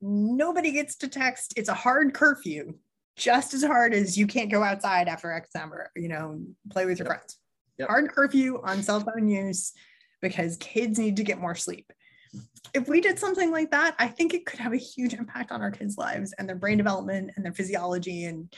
nobody 0.00 0.72
gets 0.72 0.96
to 0.96 1.08
text. 1.08 1.54
It's 1.56 1.68
a 1.68 1.74
hard 1.74 2.14
curfew, 2.14 2.74
just 3.20 3.52
as 3.52 3.62
hard 3.62 3.92
as 3.92 4.16
you 4.16 4.26
can't 4.26 4.50
go 4.50 4.62
outside 4.62 5.06
after 5.06 5.30
X 5.30 5.50
number, 5.54 5.90
you 5.94 6.08
know, 6.08 6.40
play 6.70 6.86
with 6.86 6.98
your 6.98 7.06
yep. 7.06 7.18
friends. 7.18 7.36
Yep. 7.78 7.88
Hard 7.88 8.10
curfew 8.10 8.60
on 8.64 8.82
cell 8.82 9.00
phone 9.00 9.28
use 9.28 9.72
because 10.22 10.56
kids 10.56 10.98
need 10.98 11.16
to 11.16 11.22
get 11.22 11.38
more 11.38 11.54
sleep. 11.54 11.92
If 12.72 12.88
we 12.88 13.00
did 13.00 13.18
something 13.18 13.50
like 13.50 13.72
that, 13.72 13.94
I 13.98 14.06
think 14.06 14.32
it 14.32 14.46
could 14.46 14.60
have 14.60 14.72
a 14.72 14.78
huge 14.78 15.14
impact 15.14 15.52
on 15.52 15.60
our 15.60 15.70
kids' 15.70 15.98
lives 15.98 16.32
and 16.38 16.48
their 16.48 16.56
brain 16.56 16.78
development 16.78 17.32
and 17.36 17.44
their 17.44 17.52
physiology, 17.52 18.24
and 18.24 18.52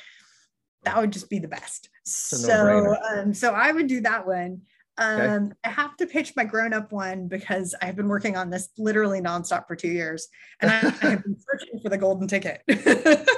that 0.85 0.99
would 0.99 1.13
just 1.13 1.31
be 1.31 1.39
the 1.39 1.49
best. 1.49 1.89
So, 2.05 2.95
um, 3.11 3.35
so 3.35 3.55
I 3.55 3.73
would 3.73 3.87
do 3.87 4.03
that 4.03 4.27
one. 4.27 4.63
Um, 4.99 5.21
okay. 5.21 5.55
I 5.65 5.69
have 5.71 5.97
to 5.97 6.07
pitch 6.07 6.35
my 6.37 6.45
grown 6.45 6.75
up 6.75 6.93
one 6.93 7.27
because 7.27 7.75
I've 7.81 7.97
been 7.97 8.09
working 8.09 8.37
on 8.37 8.51
this 8.51 8.69
literally 8.77 9.21
nonstop 9.21 9.67
for 9.67 9.75
two 9.75 9.89
years 9.89 10.29
and 10.61 10.71
I, 10.71 10.79
I 10.81 11.11
have 11.11 11.23
been 11.25 11.37
searching 11.39 11.81
for 11.83 11.89
the 11.89 11.97
golden 11.97 12.29
ticket. 12.29 12.63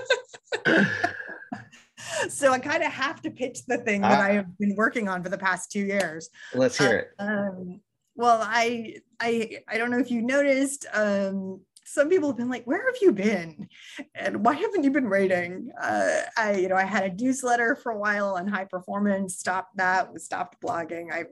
so 2.29 2.53
I 2.53 2.59
kind 2.59 2.83
of 2.83 2.93
have 2.93 3.23
to 3.23 3.31
pitch 3.31 3.65
the 3.67 3.79
thing 3.79 4.03
that 4.03 4.19
ah. 4.19 4.23
I 4.23 4.33
have 4.33 4.59
been 4.59 4.75
working 4.77 5.09
on 5.09 5.23
for 5.23 5.29
the 5.29 5.39
past 5.39 5.71
two 5.71 5.85
years. 5.85 6.31
Let's 6.55 6.79
hear 6.79 6.97
it. 6.97 7.09
Um, 7.19 7.81
well, 8.17 8.41
I, 8.43 8.97
I, 9.21 9.59
I 9.69 9.79
don't 9.79 9.91
know 9.91 9.99
if 9.99 10.11
you 10.11 10.23
noticed, 10.23 10.87
um, 10.93 11.61
some 11.85 12.09
people 12.09 12.29
have 12.31 12.37
been 12.37 12.49
like, 12.49 12.65
"Where 12.65 12.85
have 12.87 12.97
you 13.01 13.13
been? 13.13 13.69
And 14.15 14.45
why 14.45 14.55
haven't 14.55 14.85
you 14.85 14.91
been 14.91 15.07
writing?" 15.07 15.71
Uh, 15.81 16.23
I, 16.37 16.55
you 16.55 16.69
know, 16.69 16.77
I 16.77 16.85
had 16.85 17.05
a 17.05 17.15
newsletter 17.15 17.77
for 17.77 17.93
a 17.93 17.99
while 17.99 18.37
on 18.37 18.47
high 18.47 18.65
performance. 18.65 19.37
Stopped 19.37 19.77
that. 19.77 20.19
Stopped 20.21 20.61
blogging. 20.63 21.13
I, 21.13 21.25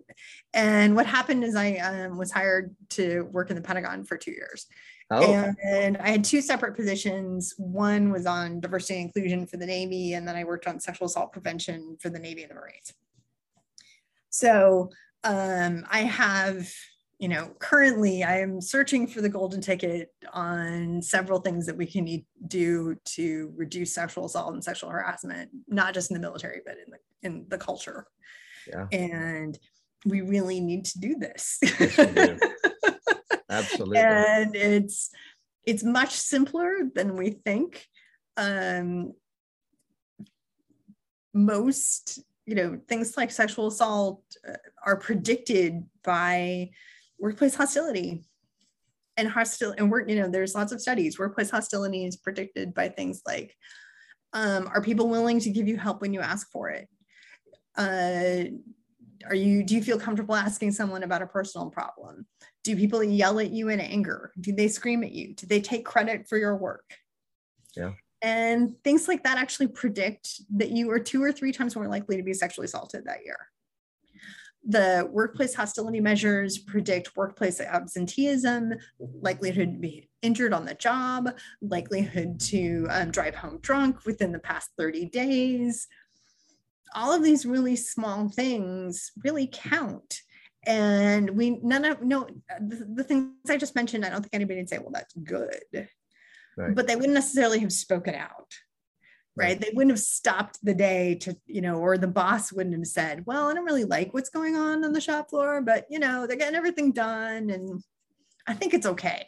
and 0.53 0.95
what 0.95 1.07
happened 1.07 1.43
is 1.43 1.57
I 1.57 1.77
um, 1.77 2.19
was 2.19 2.31
hired 2.31 2.77
to 2.91 3.23
work 3.33 3.51
in 3.51 3.57
the 3.57 3.63
Pentagon 3.63 4.05
for 4.05 4.17
two 4.17 4.33
years. 4.33 4.67
Oh. 5.13 5.53
And, 5.65 5.97
I 5.99 6.09
had 6.09 6.25
two 6.25 6.41
separate 6.41 6.75
positions. 6.75 7.55
One 7.59 8.11
was 8.11 8.27
on 8.27 8.61
diversity 8.61 9.01
and 9.01 9.07
inclusion 9.07 9.47
for 9.47 9.57
the 9.57 9.67
Navy, 9.67 10.15
and 10.15 10.27
then 10.27 10.37
I 10.37 10.45
worked 10.45 10.67
on 10.67 10.81
sexual 10.81 11.07
assault 11.07 11.33
prevention 11.33 11.97
for 12.01 12.09
the 12.09 12.19
Navy 12.19 12.43
and 12.43 12.51
the 12.51 12.55
Marines. 12.55 12.93
So 14.31 14.91
um, 15.25 15.85
I 15.91 16.01
have 16.01 16.69
you 17.23 17.29
know, 17.29 17.55
currently 17.61 18.25
I 18.25 18.41
am 18.41 18.61
searching 18.61 19.07
for 19.07 19.21
the 19.21 19.29
golden 19.29 19.61
ticket 19.61 20.13
on 20.33 21.01
several 21.01 21.39
things 21.39 21.67
that 21.67 21.77
we 21.77 21.87
can 21.87 22.25
do 22.49 22.97
to 23.05 23.53
reduce 23.55 23.95
sexual 23.95 24.25
assault 24.25 24.55
and 24.55 24.65
sexual 24.65 24.91
harassment, 24.91 25.49
not 25.69 25.95
just 25.95 26.11
in 26.11 26.15
the 26.15 26.21
military, 26.21 26.63
but 26.67 26.75
in 26.85 26.91
the 26.91 26.99
in 27.23 27.47
the 27.49 27.59
culture. 27.59 28.09
Yeah. 28.67 28.89
And 28.91 29.57
we 30.05 30.23
really 30.23 30.59
need 30.59 30.85
to 30.87 30.99
do 30.99 31.15
this. 31.15 31.61
Yes, 31.63 31.97
Absolutely. 33.53 33.99
and 33.99 34.57
it's 34.57 35.11
it's 35.65 35.85
much 35.85 36.11
simpler 36.11 36.79
than 36.95 37.17
we 37.17 37.31
think. 37.31 37.87
Um, 38.37 39.13
most 41.35 42.21
you 42.47 42.55
know 42.55 42.79
things 42.89 43.17
like 43.17 43.31
sexual 43.31 43.69
assault 43.69 44.23
uh, 44.49 44.55
are 44.85 44.97
predicted 44.97 45.85
by 46.05 46.71
workplace 47.19 47.55
hostility 47.55 48.23
and 49.17 49.29
hostile 49.29 49.75
and 49.79 49.91
work 49.91 50.09
you 50.09 50.17
know 50.17 50.29
there's 50.29 50.55
lots 50.55 50.73
of 50.73 50.81
studies 50.81 51.19
workplace 51.19 51.51
hostility 51.51 52.05
is 52.05 52.17
predicted 52.17 52.75
by 52.75 52.89
things 52.89 53.23
like 53.27 53.55
um, 54.35 54.69
are 54.75 54.83
people 54.83 55.09
willing 55.09 55.39
to 55.39 55.51
give 55.51 55.69
you 55.69 55.77
help 55.77 56.01
when 56.01 56.13
you 56.13 56.21
ask 56.21 56.51
for 56.51 56.71
it 56.71 56.89
uh, 57.77 58.45
are 59.27 59.35
you 59.35 59.63
do 59.63 59.75
you 59.75 59.83
feel 59.83 59.99
comfortable 59.99 60.35
asking 60.35 60.73
someone 60.73 61.03
about 61.03 61.23
a 61.23 61.27
personal 61.27 61.71
problem 61.71 62.27
do 62.63 62.77
people 62.77 63.03
yell 63.03 63.41
at 63.41 63.51
you 63.51 63.69
in 63.69 63.81
anger? 63.81 64.33
Do 64.41 64.53
they 64.53 64.69
scream 64.69 65.03
at 65.03 65.13
you? 65.13 65.35
Do 65.35 65.47
they 65.47 65.61
take 65.61 65.85
credit 65.85 66.29
for 66.29 66.39
your 66.39 66.57
work? 66.57 66.95
Yeah. 67.77 67.93
And 68.23 68.75
things 68.85 69.09
like 69.09 69.25
that 69.25 69.39
actually 69.39 69.69
predict 69.69 70.43
that 70.57 70.71
you 70.71 70.91
are 70.93 71.01
two 71.01 71.23
or 71.23 71.33
three 71.33 71.53
times 71.53 71.75
more 71.75 71.89
likely 71.89 72.17
to 72.17 72.23
be 72.23 72.33
sexually 72.33 72.67
assaulted 72.67 73.05
that 73.05 73.25
year. 73.25 73.49
The 74.65 75.09
workplace 75.11 75.55
hostility 75.55 76.01
measures 76.01 76.59
predict 76.59 77.17
workplace 77.17 77.61
absenteeism, 77.61 78.75
likelihood 79.21 79.73
to 79.73 79.79
be 79.81 80.09
injured 80.23 80.53
on 80.53 80.65
the 80.65 80.75
job, 80.75 81.31
likelihood 81.61 82.39
to 82.39 82.87
um, 82.91 83.11
drive 83.11 83.35
home 83.35 83.59
drunk 83.61 84.07
within 84.07 84.31
the 84.31 84.39
past 84.39 84.71
30 84.79 85.07
days. 85.07 85.89
All 86.95 87.13
of 87.13 87.25
these 87.25 87.45
really 87.45 87.75
small 87.75 88.29
things 88.29 89.11
really 89.25 89.51
count. 89.53 90.21
And 90.65 91.31
we 91.31 91.59
none 91.63 91.85
of 91.85 92.03
no 92.03 92.29
the, 92.61 92.87
the 92.95 93.05
things 93.05 93.33
I 93.49 93.57
just 93.57 93.75
mentioned, 93.75 94.05
I 94.05 94.11
don't 94.11 94.23
think 94.23 94.35
anybody 94.35 94.61
would 94.61 94.69
say, 94.69 94.79
well, 94.79 94.93
that's 94.93 95.15
good. 95.15 95.89
Right. 96.57 96.75
But 96.75 96.87
they 96.87 96.97
wouldn't 96.97 97.15
necessarily 97.15 97.61
have 97.61 97.73
spoken 97.73 98.15
out 98.15 98.53
right 99.37 99.61
they 99.61 99.71
wouldn't 99.73 99.93
have 99.93 100.01
stopped 100.01 100.59
the 100.63 100.75
day 100.75 101.15
to 101.15 101.37
you 101.47 101.61
know 101.61 101.77
or 101.77 101.97
the 101.97 102.07
boss 102.07 102.53
wouldn't 102.53 102.77
have 102.77 102.87
said 102.87 103.25
well 103.27 103.49
i 103.49 103.55
don't 103.55 103.65
really 103.65 103.85
like 103.85 104.13
what's 104.13 104.29
going 104.29 104.57
on 104.57 104.85
on 104.85 104.93
the 104.93 105.01
shop 105.01 105.31
floor 105.31 105.63
but 105.63 105.87
you 105.89 105.99
know 105.99 106.27
they're 106.27 106.37
getting 106.37 106.55
everything 106.55 106.93
done 106.93 107.51
and 107.51 107.83
i 108.47 108.53
think 108.53 108.75
it's 108.75 108.87
okay 108.87 109.27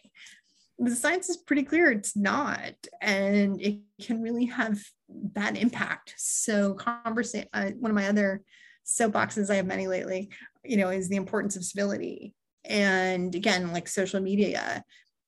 the 0.78 0.94
science 0.94 1.28
is 1.28 1.36
pretty 1.36 1.62
clear 1.62 1.90
it's 1.90 2.16
not 2.16 2.74
and 3.00 3.60
it 3.60 3.80
can 4.02 4.20
really 4.20 4.46
have 4.46 4.82
bad 5.08 5.56
impact 5.56 6.14
so 6.16 6.74
conversation 6.74 7.48
uh, 7.52 7.70
one 7.78 7.90
of 7.90 7.94
my 7.94 8.08
other 8.08 8.42
soapboxes 8.84 9.50
i 9.50 9.54
have 9.54 9.66
many 9.66 9.86
lately 9.86 10.30
you 10.64 10.76
know 10.76 10.88
is 10.88 11.08
the 11.08 11.16
importance 11.16 11.56
of 11.56 11.64
civility 11.64 12.34
and 12.64 13.34
again 13.34 13.72
like 13.72 13.88
social 13.88 14.20
media 14.20 14.84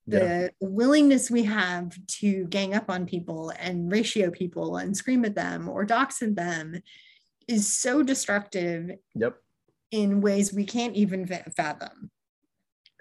the, 0.08 0.18
yeah. 0.18 0.48
willingness 0.60 1.30
we 1.30 1.42
have 1.42 1.96
to 2.06 2.44
gang 2.44 2.74
up 2.74 2.88
on 2.88 3.06
people 3.06 3.52
and 3.58 3.90
ratio 3.90 4.30
people 4.30 4.76
and 4.76 4.96
scream 4.96 5.24
at 5.24 5.34
them 5.34 5.68
or 5.68 5.84
dox 5.84 6.22
at 6.22 6.36
them 6.36 6.80
is 7.48 7.72
so 7.72 8.02
destructive 8.02 8.90
yep 9.14 9.36
in 9.90 10.20
ways 10.20 10.52
we 10.52 10.64
can't 10.64 10.94
even 10.94 11.26
fathom 11.56 12.10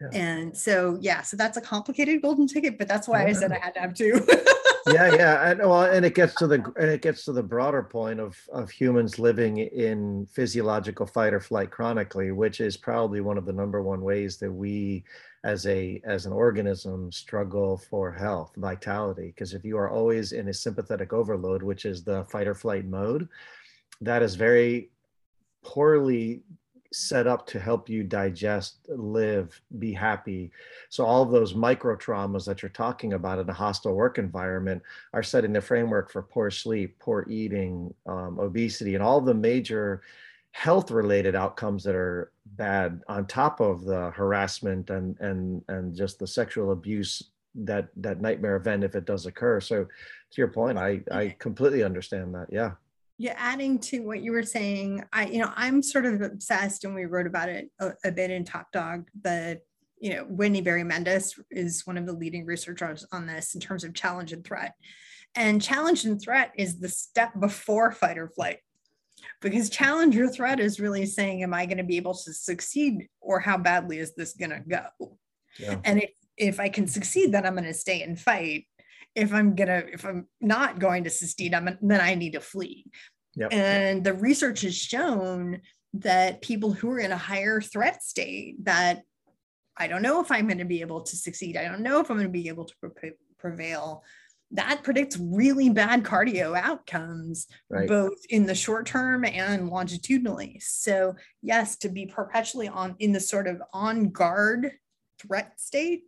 yeah. 0.02 0.10
And 0.12 0.58
so, 0.58 0.98
yeah, 1.00 1.22
so 1.22 1.38
that's 1.38 1.58
a 1.58 1.62
complicated 1.62 2.22
golden 2.22 2.48
ticket, 2.48 2.78
but 2.78 2.88
that's 2.88 3.08
why 3.08 3.24
yeah. 3.24 3.30
I 3.30 3.32
said 3.34 3.52
I 3.52 3.60
had 3.60 3.74
to 3.76 3.80
have 3.80 3.94
two. 3.94 4.14
yeah, 4.88 5.16
yeah, 5.16 5.50
and 5.50 5.60
well, 5.60 5.84
and 5.84 6.06
it 6.06 6.14
gets 6.14 6.36
to 6.36 6.48
the 6.48 6.64
and 6.78 6.90
it 6.90 7.02
gets 7.02 7.26
to 7.26 7.32
the 7.32 7.42
broader 7.42 7.82
point 7.84 8.20
of 8.20 8.38
of 8.54 8.70
humans 8.70 9.18
living 9.18 9.58
in 9.58 10.28
physiological 10.28 11.08
fight 11.08 11.34
or 11.34 11.40
flight 11.40 11.72
chronically, 11.72 12.32
which 12.32 12.62
is 12.62 12.78
probably 12.78 13.22
one 13.22 13.38
of 13.38 13.46
the 13.46 13.54
number 13.54 13.82
one 13.82 14.02
ways 14.02 14.38
that 14.38 14.52
we, 14.52 15.04
as 15.44 15.66
a 15.66 16.02
as 16.06 16.26
an 16.26 16.34
organism, 16.34 17.12
struggle 17.12 17.78
for 17.78 18.12
health, 18.12 18.52
vitality. 18.58 19.28
Because 19.28 19.54
if 19.54 19.66
you 19.66 19.78
are 19.78 19.90
always 19.90 20.34
in 20.34 20.50
a 20.50 20.54
sympathetic 20.54 21.14
overload, 21.14 21.64
which 21.64 21.86
is 21.86 22.04
the 22.04 22.24
fight 22.26 22.48
or 22.48 22.56
flight 22.56 22.86
mode, 22.86 23.28
that 24.02 24.22
is 24.22 24.36
very 24.36 24.92
poorly 25.64 26.44
set 26.96 27.28
up 27.28 27.46
to 27.46 27.60
help 27.60 27.90
you 27.90 28.04
digest, 28.04 28.78
live, 28.88 29.62
be 29.80 29.92
happy. 29.92 30.50
So 30.90 31.06
all 31.06 31.22
of 31.22 31.30
those 31.30 31.54
micro 31.54 31.98
traumas 31.98 32.46
that 32.46 32.62
you're 32.62 32.70
talking 32.70 33.14
about 33.14 33.38
in 33.38 33.50
a 33.50 33.54
hostile 33.54 33.94
work 33.94 34.18
environment 34.18 34.82
are 35.12 35.22
setting 35.22 35.52
the 35.52 35.62
framework 35.62 36.10
for 36.10 36.22
poor 36.22 36.50
sleep, 36.50 36.98
poor 37.00 37.26
eating, 37.30 37.94
um, 38.06 38.40
obesity, 38.40 38.96
and 38.96 39.04
all 39.04 39.20
the 39.20 39.34
major 39.34 40.04
health 40.52 40.90
related 40.90 41.36
outcomes 41.36 41.84
that 41.84 41.96
are 41.96 42.32
bad 42.46 43.02
on 43.10 43.28
top 43.28 43.60
of 43.60 43.84
the 43.84 44.10
harassment 44.12 44.90
and 44.90 45.20
and 45.20 45.62
and 45.68 45.94
just 45.94 46.18
the 46.18 46.26
sexual 46.26 46.72
abuse 46.72 47.22
that 47.56 47.90
that 47.98 48.22
nightmare 48.22 48.56
event 48.56 48.86
if 48.86 48.96
it 48.96 49.06
does 49.06 49.26
occur. 49.26 49.60
So 49.60 49.84
to 49.84 50.38
your 50.38 50.48
point 50.48 50.78
i 50.78 51.02
i 51.12 51.36
completely 51.40 51.84
understand 51.84 52.34
that. 52.36 52.48
Yeah 52.50 52.72
yeah 53.18 53.34
adding 53.38 53.80
to 53.80 54.00
what 54.00 54.22
you 54.22 54.32
were 54.32 54.44
saying 54.44 55.04
i 55.14 55.26
you 55.26 55.40
know 55.40 55.52
i'm 55.56 55.82
sort 55.82 56.06
of 56.06 56.22
obsessed 56.22 56.84
and 56.84 56.94
we 56.94 57.06
wrote 57.06 57.28
about 57.28 57.50
it 57.50 57.70
a, 57.80 57.92
a 58.06 58.12
bit 58.12 58.32
in 58.32 58.44
top 58.44 58.72
dog 58.72 59.08
the 59.22 59.60
you 60.00 60.14
know 60.14 60.26
Wendy 60.30 60.62
Berry 60.62 60.84
Mendes 60.84 61.40
is 61.50 61.86
one 61.86 61.98
of 61.98 62.06
the 62.06 62.14
leading 62.14 62.46
researchers 62.46 63.06
on 63.12 63.26
this 63.26 63.56
in 63.56 63.62
terms 63.62 63.84
of 63.84 63.94
challenge 63.94 64.34
and 64.34 64.46
threat. 64.46 64.74
And 65.36 65.62
challenge 65.62 66.06
and 66.06 66.22
threat 66.22 66.52
is 66.58 66.80
the 66.80 66.90
step 66.90 67.32
before 67.40 67.92
fight 67.92 68.18
or 68.18 68.30
flight 68.30 68.60
because 69.42 69.70
challenge 69.70 70.18
or 70.18 70.30
threat 70.30 70.60
is 70.60 70.80
really 70.80 71.06
saying 71.06 71.44
am 71.44 71.54
i 71.54 71.66
going 71.66 71.78
to 71.78 71.84
be 71.84 71.98
able 71.98 72.14
to 72.14 72.34
succeed 72.34 73.08
or 73.20 73.40
how 73.40 73.58
badly 73.58 73.98
is 73.98 74.14
this 74.16 74.34
going 74.34 74.52
to 74.52 74.62
go? 74.68 75.18
Yeah. 75.58 75.80
and 75.86 76.04
if, 76.04 76.12
if 76.38 76.60
i 76.60 76.68
can 76.68 76.86
succeed 76.86 77.32
then 77.32 77.46
i'm 77.46 77.54
going 77.54 77.64
to 77.64 77.74
stay 77.74 78.02
and 78.02 78.20
fight 78.20 78.68
if 79.16 79.34
I'm 79.34 79.56
gonna 79.56 79.84
if 79.92 80.06
I'm 80.06 80.28
not 80.42 80.80
going 80.80 81.06
to 81.06 81.10
succeed, 81.10 81.54
I'm 81.54 81.78
then 81.82 82.02
I 82.02 82.16
need 82.16 82.34
to 82.34 82.42
flee. 82.42 82.86
Yep. 83.36 83.54
And 83.54 84.04
the 84.04 84.14
research 84.14 84.62
has 84.62 84.76
shown 84.76 85.62
that 85.94 86.42
people 86.42 86.74
who 86.74 86.90
are 86.90 87.00
in 87.00 87.12
a 87.12 87.18
higher 87.18 87.62
threat 87.62 88.04
state 88.04 88.64
that 88.66 89.04
I 89.78 89.88
don't 89.88 90.02
know 90.02 90.22
if 90.22 90.32
I'm 90.32 90.48
going 90.48 90.60
to 90.60 90.66
be 90.66 90.82
able 90.82 91.02
to 91.02 91.16
succeed. 91.16 91.58
I 91.58 91.64
don't 91.64 91.82
know 91.82 92.00
if 92.00 92.10
I'm 92.10 92.18
going 92.18 92.28
to 92.28 92.32
be 92.32 92.48
able 92.48 92.66
to 92.66 92.74
pre- 92.82 93.12
prevail. 93.38 94.04
That 94.52 94.84
predicts 94.84 95.18
really 95.18 95.70
bad 95.70 96.04
cardio 96.04 96.58
outcomes, 96.58 97.48
right. 97.70 97.88
both 97.88 98.18
in 98.30 98.46
the 98.46 98.56
short 98.56 98.86
term 98.86 99.26
and 99.26 99.70
longitudinally. 99.70 100.62
So, 100.62 101.16
yes, 101.42 101.78
to 101.78 101.90
be 101.90 102.06
perpetually 102.06 102.68
on 102.68 102.96
in 103.00 103.12
the 103.12 103.20
sort 103.20 103.48
of 103.48 103.62
on 103.74 104.10
guard 104.10 104.72
threat 105.20 105.60
state 105.60 106.04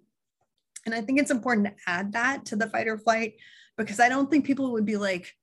and 0.87 0.95
I 0.95 1.01
think 1.01 1.19
it's 1.19 1.31
important 1.31 1.67
to 1.67 1.73
add 1.85 2.13
that 2.13 2.45
to 2.45 2.55
the 2.55 2.69
fight 2.69 2.87
or 2.87 2.97
flight 2.97 3.33
because 3.77 3.99
I 3.99 4.07
don't 4.07 4.31
think 4.31 4.45
people 4.45 4.71
would 4.71 4.85
be 4.85 4.95
like, 4.95 5.35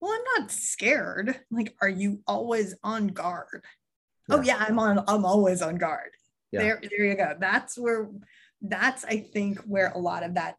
well, 0.00 0.12
I'm 0.12 0.42
not 0.42 0.50
scared. 0.50 1.38
Like, 1.52 1.74
are 1.80 1.88
you 1.88 2.20
always 2.26 2.74
on 2.82 3.06
guard? 3.06 3.62
Yeah. 4.28 4.34
Oh 4.34 4.42
yeah, 4.42 4.56
I'm 4.58 4.78
on, 4.80 5.04
I'm 5.06 5.24
always 5.24 5.62
on 5.62 5.76
guard. 5.76 6.10
Yeah. 6.50 6.60
There, 6.60 6.82
there 6.82 7.04
you 7.04 7.16
go. 7.16 7.34
That's 7.38 7.78
where 7.78 8.10
that's 8.60 9.04
I 9.04 9.20
think 9.20 9.60
where 9.60 9.92
a 9.92 9.98
lot 9.98 10.24
of 10.24 10.34
that, 10.34 10.56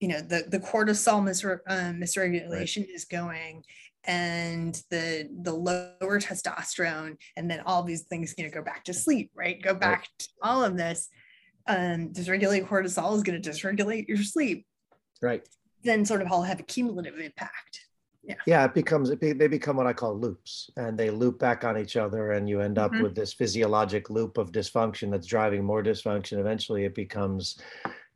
you 0.00 0.08
know, 0.08 0.20
the 0.20 0.46
the 0.48 0.58
cortisol 0.58 1.22
misre- 1.22 1.60
um, 1.68 2.00
misregulation 2.00 2.78
right. 2.78 2.94
is 2.94 3.04
going 3.04 3.62
and 4.04 4.82
the 4.90 5.28
the 5.42 5.52
lower 5.52 6.18
testosterone 6.18 7.16
and 7.36 7.50
then 7.50 7.60
all 7.64 7.82
these 7.82 8.02
things 8.02 8.34
you 8.36 8.44
know 8.44 8.50
go 8.50 8.62
back 8.62 8.84
to 8.84 8.92
sleep 8.92 9.30
right 9.34 9.62
go 9.62 9.72
back 9.72 10.00
right. 10.00 10.08
to 10.18 10.28
all 10.42 10.62
of 10.62 10.76
this 10.76 11.08
um, 11.66 12.10
dysregulated 12.10 12.66
cortisol 12.66 13.16
is 13.16 13.22
going 13.22 13.40
to 13.40 13.50
dysregulate 13.50 14.08
your 14.08 14.18
sleep. 14.18 14.66
Right. 15.22 15.46
Then 15.82 16.04
sort 16.04 16.22
of 16.22 16.30
all 16.30 16.42
have 16.42 16.60
a 16.60 16.64
cumulative 16.64 17.18
impact. 17.18 17.86
Yeah. 18.22 18.36
Yeah, 18.46 18.64
it 18.64 18.74
becomes 18.74 19.10
it 19.10 19.20
be, 19.20 19.32
they 19.32 19.48
become 19.48 19.76
what 19.76 19.86
I 19.86 19.92
call 19.92 20.18
loops, 20.18 20.70
and 20.76 20.96
they 20.96 21.10
loop 21.10 21.38
back 21.38 21.62
on 21.62 21.76
each 21.76 21.96
other, 21.96 22.32
and 22.32 22.48
you 22.48 22.60
end 22.60 22.78
up 22.78 22.92
mm-hmm. 22.92 23.02
with 23.02 23.14
this 23.14 23.34
physiologic 23.34 24.08
loop 24.08 24.38
of 24.38 24.50
dysfunction 24.50 25.10
that's 25.10 25.26
driving 25.26 25.62
more 25.62 25.82
dysfunction. 25.82 26.38
Eventually, 26.38 26.84
it 26.84 26.94
becomes 26.94 27.60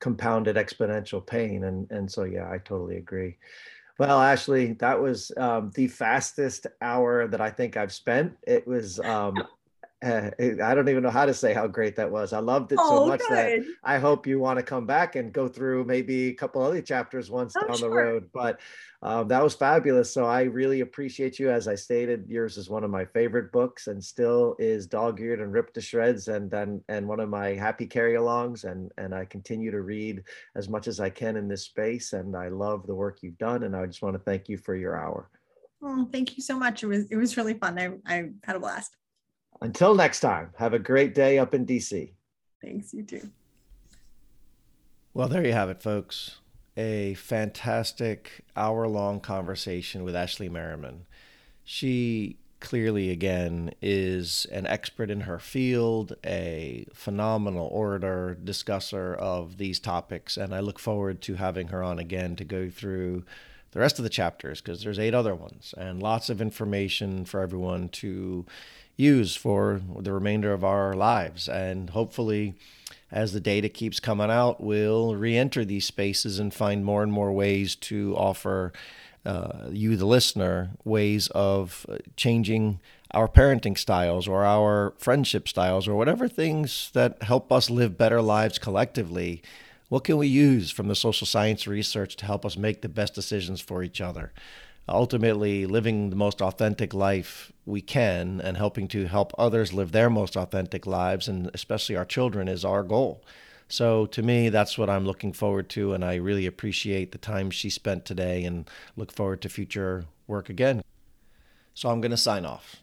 compounded 0.01 0.57
exponential 0.57 1.27
pain, 1.27 1.65
and 1.65 1.91
and 1.91 2.11
so 2.11 2.25
yeah, 2.25 2.51
I 2.51 2.57
totally 2.57 2.97
agree. 2.97 3.37
Well, 3.99 4.21
Ashley, 4.21 4.75
that 4.75 5.01
was 5.01 5.33
um, 5.37 5.73
the 5.75 5.89
fastest 5.89 6.69
hour 6.81 7.27
that 7.27 7.41
I 7.41 7.51
think 7.51 7.77
I've 7.77 7.93
spent. 7.93 8.37
It 8.47 8.67
was 8.67 9.01
um, 9.01 9.35
uh, 10.05 10.31
I 10.41 10.75
don't 10.75 10.89
even 10.89 11.03
know 11.03 11.11
how 11.11 11.27
to 11.27 11.35
say 11.35 11.53
how 11.53 11.67
great 11.67 11.97
that 11.97 12.11
was. 12.11 12.33
I 12.33 12.39
loved 12.39 12.71
it 12.73 12.79
oh, 12.81 13.05
so 13.05 13.07
much 13.07 13.21
good. 13.21 13.31
that 13.31 13.65
I 13.83 13.99
hope 13.99 14.27
you 14.27 14.39
want 14.39 14.59
to 14.59 14.63
come 14.63 14.87
back 14.87 15.17
and 15.17 15.33
go 15.33 15.49
through 15.49 15.85
maybe 15.85 16.29
a 16.29 16.35
couple 16.35 16.63
other 16.63 16.81
chapters 16.81 17.31
once 17.31 17.55
oh, 17.57 17.67
down 17.67 17.77
sure. 17.77 17.91
the 17.91 17.97
road. 17.97 18.31
But 18.33 18.61
um, 19.03 19.29
that 19.29 19.43
was 19.43 19.55
fabulous. 19.55 20.13
So 20.13 20.25
I 20.25 20.43
really 20.43 20.81
appreciate 20.81 21.39
you. 21.39 21.51
As 21.51 21.67
I 21.67 21.75
stated, 21.75 22.27
yours 22.29 22.57
is 22.57 22.71
one 22.71 22.85
of 22.85 22.91
my 22.91 23.05
favorite 23.07 23.51
books 23.51 23.89
and 23.89 24.03
still 24.03 24.55
is 24.59 24.87
dog-eared 24.87 25.41
and 25.41 25.53
ripped 25.53 25.75
to 25.75 25.81
shreds 25.81 26.29
and 26.29 26.53
and, 26.55 26.81
and 26.89 27.09
one 27.09 27.21
of 27.21 27.29
my 27.29 27.49
happy 27.49 27.87
carry-alongs. 27.87 28.65
And, 28.65 28.93
and 28.99 29.15
I 29.15 29.25
continue 29.25 29.73
to 29.73 29.81
read 29.81 30.23
as 30.55 30.69
much 30.69 30.87
as 30.87 31.01
I 31.01 31.11
can 31.11 31.37
in 31.37 31.49
this 31.49 31.65
space. 31.65 32.13
And 32.13 32.37
I 32.37 32.49
love 32.49 32.87
the 32.87 32.95
work 32.95 33.19
you've 33.23 33.39
done. 33.39 33.65
And 33.65 33.75
I 33.75 33.87
just 33.87 34.03
want 34.03 34.15
to 34.15 34.23
thank 34.23 34.49
you 34.49 34.59
for 34.59 34.77
your 34.77 34.97
hour. 34.97 35.29
Oh, 35.83 36.09
thank 36.13 36.37
you 36.37 36.43
so 36.43 36.57
much. 36.59 36.83
It 36.83 36.87
was 36.87 37.07
it 37.11 37.17
was 37.17 37.37
really 37.37 37.55
fun. 37.55 37.79
I, 37.79 37.91
I 38.07 38.31
had 38.45 38.57
a 38.57 38.61
blast. 38.61 38.97
Until 39.61 39.95
next 39.95 40.21
time, 40.21 40.51
have 40.57 40.73
a 40.73 40.79
great 40.79 41.15
day 41.15 41.39
up 41.39 41.55
in 41.55 41.67
DC. 41.67 42.13
Thanks, 42.63 42.95
you 42.95 43.03
too. 43.03 43.31
Well, 45.15 45.29
there 45.29 45.45
you 45.45 45.53
have 45.53 45.71
it, 45.71 45.83
folks. 45.83 46.39
A 46.77 47.15
fantastic 47.15 48.45
hour 48.57 48.87
long 48.87 49.21
conversation 49.21 50.05
with 50.05 50.15
Ashley 50.15 50.49
Merryman. 50.49 51.07
She 51.65 52.39
clearly, 52.61 53.11
again, 53.11 53.73
is 53.83 54.47
an 54.53 54.67
expert 54.67 55.11
in 55.11 55.23
her 55.23 55.39
field, 55.39 56.15
a 56.25 56.87
phenomenal 56.93 57.69
orator, 57.73 58.37
discusser 58.43 59.15
of 59.15 59.59
these 59.59 59.79
topics, 59.81 60.37
and 60.37 60.55
I 60.55 60.61
look 60.61 60.79
forward 60.79 61.21
to 61.23 61.35
having 61.35 61.69
her 61.69 61.83
on 61.83 61.99
again 61.99 62.37
to 62.37 62.45
go 62.45 62.71
through 62.71 63.25
the 63.73 63.81
rest 63.81 63.99
of 63.99 64.03
the 64.03 64.09
chapters 64.09 64.61
because 64.61 64.83
there's 64.83 64.99
eight 64.99 65.15
other 65.15 65.35
ones 65.35 65.75
and 65.77 66.03
lots 66.03 66.31
of 66.31 66.41
information 66.41 67.25
for 67.25 67.41
everyone 67.41 67.89
to 67.91 68.47
use 68.99 69.37
for 69.37 69.81
the 70.01 70.13
remainder 70.13 70.53
of 70.53 70.65
our 70.65 70.93
lives. 70.93 71.49
And 71.49 71.91
hopefully, 71.91 72.55
as 73.11 73.33
the 73.33 73.41
data 73.41 73.71
keeps 73.71 74.01
coming 74.01 74.31
out, 74.31 74.61
we'll 74.61 75.15
re 75.15 75.37
enter 75.37 75.65
these 75.65 75.87
spaces 75.87 76.39
and 76.39 76.53
find 76.53 76.85
more 76.85 77.03
and 77.03 77.13
more 77.13 77.33
ways 77.33 77.75
to 77.77 78.15
offer 78.17 78.73
uh, 79.25 79.69
you, 79.71 79.97
the 79.97 80.05
listener, 80.05 80.71
ways 80.85 81.29
of 81.29 81.87
changing 82.17 82.81
our 83.13 83.29
parenting 83.29 83.79
styles 83.79 84.29
or 84.29 84.45
our 84.45 84.93
friendship 84.99 85.49
styles 85.49 85.89
or 85.89 85.95
whatever 85.95 86.29
things 86.29 86.91
that 86.93 87.23
help 87.23 87.51
us 87.51 87.71
live 87.71 87.97
better 87.97 88.21
lives 88.21 88.59
collectively. 88.59 89.41
What 89.89 90.05
can 90.05 90.19
we 90.19 90.27
use 90.27 90.71
from 90.71 90.89
the 90.89 90.95
social 90.95 91.27
science 91.27 91.67
research 91.67 92.17
to 92.17 92.27
help 92.27 92.45
us 92.45 92.59
make 92.59 92.83
the 92.83 92.89
best 92.91 93.15
decisions 93.15 93.63
for 93.63 93.83
each 93.83 94.03
other? 94.03 94.33
ultimately 94.89 95.67
living 95.67 96.11
the 96.11 96.17
most 96.17 96.41
authentic 96.41 96.95
life 96.95 97.53
we 97.69 97.81
can 97.83 98.41
and 98.41 98.57
helping 98.57 98.89
to 98.89 99.07
help 99.07 99.33
others 99.39 99.73
live 99.73 99.93
their 99.93 100.11
most 100.11 100.37
authentic 100.37 100.87
lives 100.87 101.29
and 101.29 101.51
especially 101.55 101.95
our 101.97 102.05
children 102.05 102.49
is 102.49 102.65
our 102.65 102.83
goal. 102.83 103.23
So 103.69 104.07
to 104.07 104.23
me 104.23 104.49
that's 104.49 104.79
what 104.79 104.89
I'm 104.89 105.05
looking 105.05 105.33
forward 105.33 105.69
to 105.71 105.93
and 105.93 106.05
I 106.05 106.15
really 106.15 106.47
appreciate 106.47 107.13
the 107.13 107.19
time 107.19 107.51
she 107.51 107.71
spent 107.71 108.05
today 108.05 108.45
and 108.45 108.69
look 108.97 109.13
forward 109.13 109.43
to 109.43 109.49
future 109.49 110.07
work 110.27 110.49
again. 110.49 110.83
So 111.75 111.91
I'm 111.91 112.01
going 112.01 112.11
to 112.11 112.17
sign 112.17 112.45
off. 112.45 112.77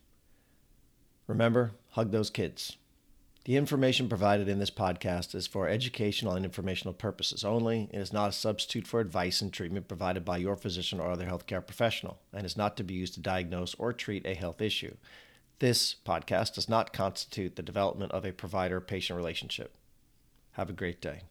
Remember, 1.28 1.72
hug 1.92 2.12
those 2.12 2.30
kids. 2.30 2.78
The 3.46 3.58
information 3.58 4.10
provided 4.10 4.50
in 4.50 4.58
this 4.58 4.72
podcast 4.72 5.36
is 5.36 5.46
for 5.46 5.70
educational 5.70 6.34
and 6.34 6.44
informational 6.44 6.96
purposes 6.96 7.44
only. 7.44 7.88
It 7.94 8.00
is 8.00 8.12
not 8.12 8.30
a 8.30 8.34
substitute 8.34 8.88
for 8.88 9.00
advice 9.00 9.40
and 9.40 9.54
treatment 9.54 9.88
provided 9.88 10.26
by 10.26 10.38
your 10.38 10.56
physician 10.56 11.00
or 11.00 11.12
other 11.12 11.28
healthcare 11.28 11.64
professional, 11.64 12.18
and 12.34 12.44
is 12.44 12.58
not 12.58 12.76
to 12.78 12.84
be 12.84 12.96
used 12.96 13.14
to 13.14 13.20
diagnose 13.20 13.76
or 13.76 13.94
treat 13.94 14.26
a 14.26 14.34
health 14.34 14.62
issue. 14.62 14.96
This 15.60 15.96
podcast 16.04 16.56
does 16.56 16.68
not 16.68 16.92
constitute 16.92 17.56
the 17.56 17.62
development 17.62 18.14
of 18.14 18.26
a 18.26 18.32
provider 18.32 18.82
patient 18.82 19.16
relationship. 19.16 19.76
Have 20.54 20.72
a 20.72 20.74
great 20.74 21.00
day. 21.00 21.22